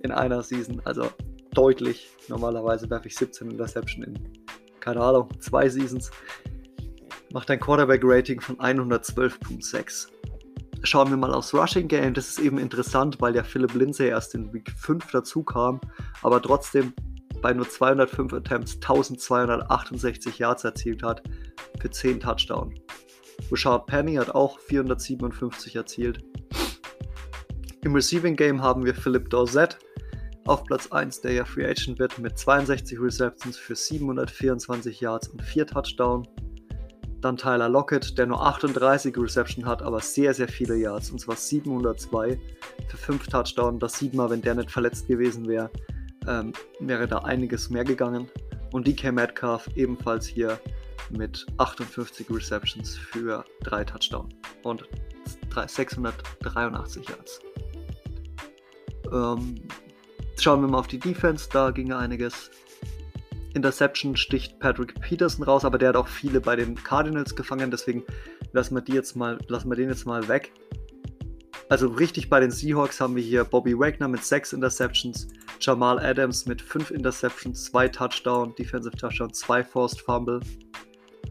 In 0.03 0.13
einer 0.13 0.43
Season. 0.43 0.83
Also 0.85 1.09
deutlich. 1.53 2.11
Normalerweise 2.29 2.89
werfe 2.91 3.09
ich 3.09 3.17
17 3.17 3.51
Interception 3.51 4.05
in, 4.05 4.19
keine 4.81 5.01
Ahnung, 5.01 5.29
zwei 5.41 5.69
Seasons. 5.69 6.11
Macht 7.33 7.51
ein 7.51 7.61
Quarterback-Rating 7.61 8.41
von 8.41 8.57
112,6. 8.59 10.09
Schauen 10.83 11.11
wir 11.11 11.17
mal 11.17 11.33
aufs 11.33 11.55
Rushing 11.55 11.89
Game. 11.89 12.15
Das 12.15 12.29
ist 12.29 12.41
eben 12.41 12.59
interessant, 12.59 13.21
weil 13.21 13.33
der 13.33 13.45
Philip 13.45 13.73
Lindsay 13.75 14.09
erst 14.09 14.35
in 14.35 14.53
Week 14.53 14.71
5 14.71 15.11
dazu 15.11 15.43
kam, 15.43 15.81
aber 16.23 16.43
trotzdem 16.43 16.93
bei 17.41 17.53
nur 17.53 17.69
205 17.69 18.33
Attempts 18.33 18.75
1268 18.77 20.39
Yards 20.39 20.65
erzielt 20.65 21.03
hat 21.03 21.23
für 21.81 21.91
10 21.91 22.21
Touchdowns. 22.21 22.75
Richard 23.51 23.87
Penny 23.87 24.15
hat 24.15 24.35
auch 24.35 24.59
457 24.61 25.77
erzielt. 25.77 26.23
Im 27.83 27.95
Receiving 27.95 28.37
Game 28.37 28.63
haben 28.63 28.85
wir 28.85 28.95
Philip 28.95 29.29
Dorsett 29.31 29.79
auf 30.47 30.65
Platz 30.65 30.91
1, 30.91 31.23
der 31.23 31.33
ja 31.33 31.45
Free 31.45 31.67
Agent 31.67 31.99
wird, 31.99 32.19
mit 32.19 32.39
62 32.39 33.01
Receptions 33.01 33.57
für 33.57 33.75
724 33.75 35.01
Yards 35.01 35.29
und 35.29 35.43
4 35.43 35.67
Touchdowns. 35.67 36.29
Dann 37.21 37.37
Tyler 37.37 37.69
Lockett, 37.69 38.17
der 38.17 38.27
nur 38.27 38.45
38 38.45 39.17
Reception 39.17 39.67
hat, 39.67 39.83
aber 39.83 40.01
sehr, 40.01 40.33
sehr 40.33 40.49
viele 40.49 40.77
Yards, 40.77 41.11
und 41.11 41.21
zwar 41.21 41.37
702 41.37 42.39
für 42.89 42.97
5 42.97 43.27
Touchdowns. 43.29 43.79
Das 43.79 43.99
sieht 43.99 44.15
man, 44.15 44.31
wenn 44.31 44.43
der 44.43 44.55
nicht 44.55 44.71
verletzt 44.71 45.07
gewesen 45.07 45.47
wäre, 45.47 45.71
ähm, 46.31 46.53
wäre 46.79 47.07
da 47.07 47.19
einiges 47.19 47.71
mehr 47.71 47.85
gegangen. 47.85 48.29
Und 48.73 48.87
DK 48.87 49.13
Metcalf 49.13 49.69
ebenfalls 49.75 50.27
hier 50.27 50.59
mit 51.11 51.45
58 51.59 52.31
Receptions 52.31 52.97
für 52.97 53.45
3 53.65 53.85
Touchdowns 53.85 54.33
und 54.63 54.89
683 55.67 57.09
Yards. 57.09 57.41
Ähm, 59.13 59.57
schauen 60.39 60.61
wir 60.63 60.69
mal 60.69 60.79
auf 60.79 60.87
die 60.87 61.01
Defense, 61.01 61.49
da 61.53 61.71
ging 61.73 61.93
einiges. 61.93 62.51
Interception 63.55 64.17
sticht 64.17 64.61
Patrick 64.61 65.01
Peterson 65.01 65.45
raus, 65.45 65.65
aber 65.65 65.77
der 65.77 65.89
hat 65.89 65.97
auch 65.97 66.07
viele 66.07 66.41
bei 66.41 66.55
den 66.55 66.77
Cardinals 66.77 67.35
gefangen, 67.35 67.73
deswegen 67.73 68.05
lassen 68.53 68.77
wir, 68.77 68.83
die 68.83 68.93
jetzt 68.93 69.17
mal, 69.17 69.39
lassen 69.49 69.69
wir 69.69 69.75
den 69.75 69.89
jetzt 69.89 70.07
mal 70.07 70.29
weg. 70.29 70.53
Also 71.71 71.87
richtig 71.87 72.29
bei 72.29 72.41
den 72.41 72.51
Seahawks 72.51 73.01
haben 73.01 73.17
wir 73.17 73.23
hier 73.23 73.45
Bobby 73.45 73.79
Wagner 73.79 74.09
mit 74.09 74.23
6 74.25 74.53
Interceptions, 74.53 75.29
Jamal 75.61 75.99
Adams 76.01 76.45
mit 76.45 76.61
5 76.61 76.91
Interceptions, 76.91 77.65
2 77.67 77.89
Touchdown, 77.89 78.55
Defensive 78.57 78.97
Touchdown, 78.97 79.33
2 79.33 79.65
Forced 79.65 80.01
Fumble. 80.03 80.41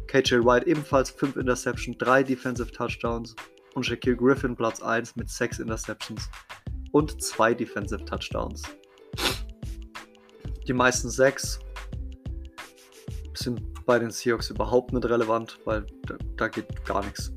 KJ 0.07 0.35
White 0.37 0.65
ebenfalls 0.65 1.11
5 1.11 1.35
Interceptions, 1.35 1.97
3 1.99 2.23
Defensive 2.23 2.71
Touchdowns. 2.71 3.35
Und 3.75 3.85
Shaquille 3.85 4.15
Griffin 4.15 4.55
Platz 4.55 4.81
1 4.81 5.15
mit 5.17 5.29
6 5.29 5.59
Interceptions 5.59 6.29
und 6.91 7.21
zwei 7.21 7.53
Defensive 7.53 8.03
Touchdowns. 8.05 8.63
Die 10.67 10.73
meisten 10.73 11.09
sechs 11.09 11.59
sind 13.33 13.61
bei 13.85 13.99
den 13.99 14.11
Seahawks 14.11 14.49
überhaupt 14.49 14.93
nicht 14.93 15.05
relevant, 15.05 15.59
weil 15.65 15.85
da, 16.05 16.15
da 16.35 16.47
geht 16.47 16.85
gar 16.85 17.03
nichts. 17.03 17.31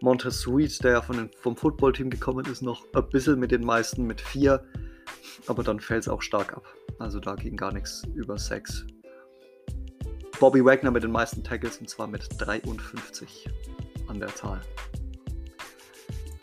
Montez 0.00 0.40
Sweet, 0.40 0.82
der 0.84 0.92
ja 0.92 1.02
von 1.02 1.16
den, 1.16 1.30
vom 1.40 1.56
Footballteam 1.56 2.10
gekommen 2.10 2.44
ist, 2.46 2.62
noch 2.62 2.84
ein 2.94 3.08
bisschen 3.08 3.38
mit 3.38 3.50
den 3.50 3.64
meisten 3.64 4.06
mit 4.06 4.20
vier, 4.20 4.64
aber 5.46 5.62
dann 5.62 5.80
fällt 5.80 6.02
es 6.02 6.08
auch 6.08 6.22
stark 6.22 6.56
ab. 6.56 6.64
Also 6.98 7.20
da 7.20 7.34
ging 7.34 7.56
gar 7.56 7.72
nichts 7.72 8.02
über 8.14 8.38
sechs. 8.38 8.86
Bobby 10.38 10.64
Wagner 10.64 10.90
mit 10.90 11.02
den 11.02 11.12
meisten 11.12 11.42
Tackles 11.42 11.78
und 11.78 11.88
zwar 11.88 12.06
mit 12.06 12.28
53 12.38 13.48
an 14.08 14.20
der 14.20 14.34
Zahl. 14.34 14.60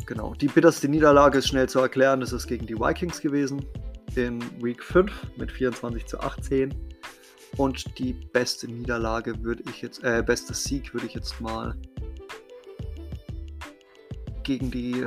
Genau, 0.06 0.34
die 0.34 0.48
bitterste 0.48 0.90
Niederlage 0.90 1.38
ist 1.38 1.48
schnell 1.48 1.70
zu 1.70 1.80
erklären, 1.80 2.20
das 2.20 2.34
ist 2.34 2.48
gegen 2.48 2.66
die 2.66 2.76
Vikings 2.76 3.22
gewesen 3.22 3.66
in 4.16 4.42
Week 4.62 4.84
5 4.84 5.12
mit 5.38 5.52
24 5.52 6.06
zu 6.06 6.20
18. 6.20 6.74
Und 7.58 8.00
die 8.00 8.14
beste 8.14 8.68
Niederlage 8.68 9.44
würde 9.44 9.64
ich 9.70 9.82
jetzt, 9.82 10.04
äh, 10.04 10.24
beste 10.26 10.54
Sieg 10.54 10.94
würde 10.94 11.06
ich 11.06 11.14
jetzt 11.14 11.40
mal 11.40 11.76
gegen 14.44 14.72
die 14.72 15.06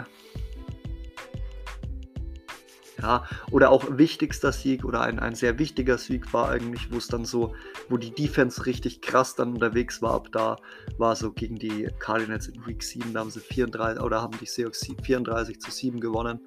ja, 3.00 3.24
oder 3.50 3.70
auch 3.70 3.98
wichtigster 3.98 4.52
Sieg 4.52 4.84
oder 4.84 5.02
ein, 5.02 5.18
ein 5.18 5.34
sehr 5.34 5.58
wichtiger 5.58 5.98
Sieg 5.98 6.32
war 6.32 6.48
eigentlich, 6.48 6.90
wo 6.90 6.96
es 6.96 7.08
dann 7.08 7.24
so, 7.24 7.54
wo 7.88 7.98
die 7.98 8.10
Defense 8.10 8.64
richtig 8.64 9.02
krass 9.02 9.34
dann 9.34 9.52
unterwegs 9.52 10.00
war. 10.00 10.14
Ab 10.14 10.28
da 10.32 10.56
war 10.96 11.14
so 11.14 11.32
gegen 11.32 11.56
die 11.56 11.88
Cardinals 11.98 12.48
in 12.48 12.66
Week 12.66 12.82
7, 12.82 13.12
da 13.12 13.20
haben 13.20 13.30
sie 13.30 13.40
34 13.40 14.02
oder 14.02 14.22
haben 14.22 14.38
die 14.40 14.46
Seahawks 14.46 14.86
34 15.02 15.60
zu 15.60 15.70
7 15.70 16.00
gewonnen. 16.00 16.40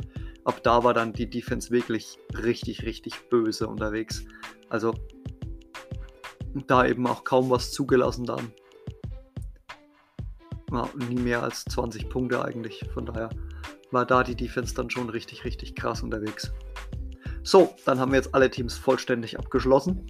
Ab 0.44 0.64
da 0.64 0.84
war 0.84 0.94
dann 0.94 1.14
die 1.14 1.30
Defense 1.30 1.70
wirklich 1.70 2.18
richtig, 2.44 2.84
richtig 2.84 3.30
böse 3.30 3.68
unterwegs. 3.68 4.24
Also 4.70 4.96
da 6.68 6.86
eben 6.86 7.06
auch 7.06 7.24
kaum 7.24 7.50
was 7.52 7.72
zugelassen 7.72 8.26
dann. 8.26 8.52
Ja, 10.72 10.88
nie 10.98 11.16
mehr 11.16 11.42
als 11.42 11.66
20 11.66 12.10
Punkte 12.10 12.46
eigentlich. 12.46 12.86
Von 12.94 13.06
daher 13.06 13.30
war 13.92 14.06
da 14.06 14.24
die 14.24 14.36
Defense 14.36 14.76
dann 14.76 14.90
schon 14.90 15.10
richtig, 15.10 15.44
richtig 15.44 15.76
krass 15.76 16.04
unterwegs. 16.04 16.52
So, 17.42 17.76
dann 17.86 18.00
haben 18.00 18.12
wir 18.12 18.18
jetzt 18.18 18.36
alle 18.36 18.52
Teams 18.52 18.78
vollständig 18.78 19.40
abgeschlossen. 19.40 20.06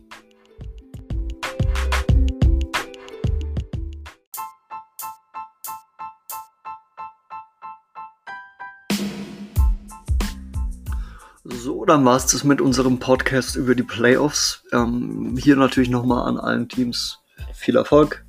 So, 11.46 11.86
dann 11.86 12.04
war 12.04 12.18
es 12.18 12.26
das 12.26 12.44
mit 12.44 12.60
unserem 12.60 13.00
Podcast 13.00 13.56
über 13.56 13.76
die 13.76 13.84
Playoffs. 13.84 14.66
Ähm, 14.74 15.38
hier 15.42 15.56
natürlich 15.56 15.90
nochmal 15.90 16.28
an 16.28 16.38
allen 16.38 16.68
Teams 16.68 17.20
viel 17.54 17.78
Erfolg. 17.78 18.26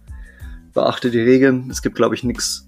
Beachte 0.81 1.11
die 1.11 1.21
Regeln. 1.21 1.69
Es 1.71 1.83
gibt, 1.83 1.95
glaube 1.95 2.15
ich, 2.15 2.25
nichts 2.25 2.67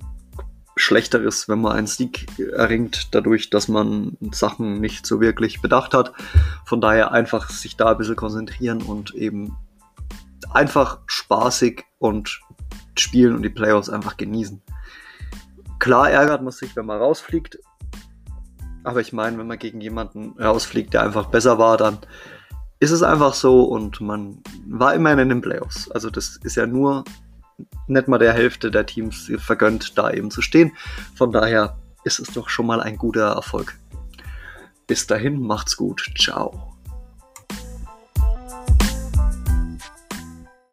Schlechteres, 0.77 1.49
wenn 1.49 1.63
man 1.63 1.73
einen 1.73 1.87
Sieg 1.87 2.27
erringt, 2.39 3.09
dadurch, 3.15 3.49
dass 3.49 3.69
man 3.69 4.19
Sachen 4.33 4.83
nicht 4.83 5.07
so 5.07 5.19
wirklich 5.19 5.63
bedacht 5.63 5.95
hat. 5.95 6.13
Von 6.67 6.83
daher 6.83 7.13
einfach 7.13 7.49
sich 7.49 7.75
da 7.75 7.93
ein 7.93 7.97
bisschen 7.97 8.17
konzentrieren 8.17 8.83
und 8.83 9.15
eben 9.15 9.57
einfach 10.53 10.99
spaßig 11.07 11.85
und 12.01 12.39
spielen 12.99 13.35
und 13.35 13.43
die 13.45 13.49
Playoffs 13.49 13.89
einfach 13.89 14.19
genießen. 14.19 14.61
Klar 15.79 16.11
ärgert 16.11 16.43
man 16.43 16.53
sich, 16.53 16.77
wenn 16.77 16.85
man 16.85 16.99
rausfliegt, 16.99 17.61
aber 18.85 19.01
ich 19.01 19.15
meine, 19.15 19.39
wenn 19.39 19.47
man 19.47 19.59
gegen 19.59 19.81
jemanden 19.81 20.39
rausfliegt, 20.39 20.93
der 20.93 21.03
einfach 21.03 21.29
besser 21.29 21.57
war, 21.59 21.79
dann 21.79 21.97
ist 22.79 22.91
es 22.91 23.03
einfach 23.03 23.33
so 23.33 23.63
und 23.63 24.03
man 24.03 24.43
war 24.69 24.93
immerhin 24.93 25.21
in 25.21 25.29
den 25.31 25.41
Playoffs. 25.41 25.91
Also 25.91 26.11
das 26.11 26.39
ist 26.43 26.57
ja 26.57 26.67
nur 26.67 27.05
nicht 27.87 28.09
mal 28.09 28.19
der 28.19 28.33
Hälfte 28.33 28.71
der 28.71 28.87
Teams 28.87 29.31
vergönnt, 29.39 29.97
da 29.99 30.11
eben 30.11 30.31
zu 30.31 30.43
stehen. 30.43 30.73
Von 31.15 31.33
daher 31.33 31.79
ist 32.05 32.19
es 32.19 32.29
doch 32.29 32.49
schon 32.49 32.67
mal 32.67 32.81
ein 32.81 32.97
guter 32.97 33.33
Erfolg. 33.33 33.79
Bis 34.87 35.07
dahin, 35.07 35.41
macht's 35.41 35.77
gut. 35.77 36.05
Ciao. 36.19 36.72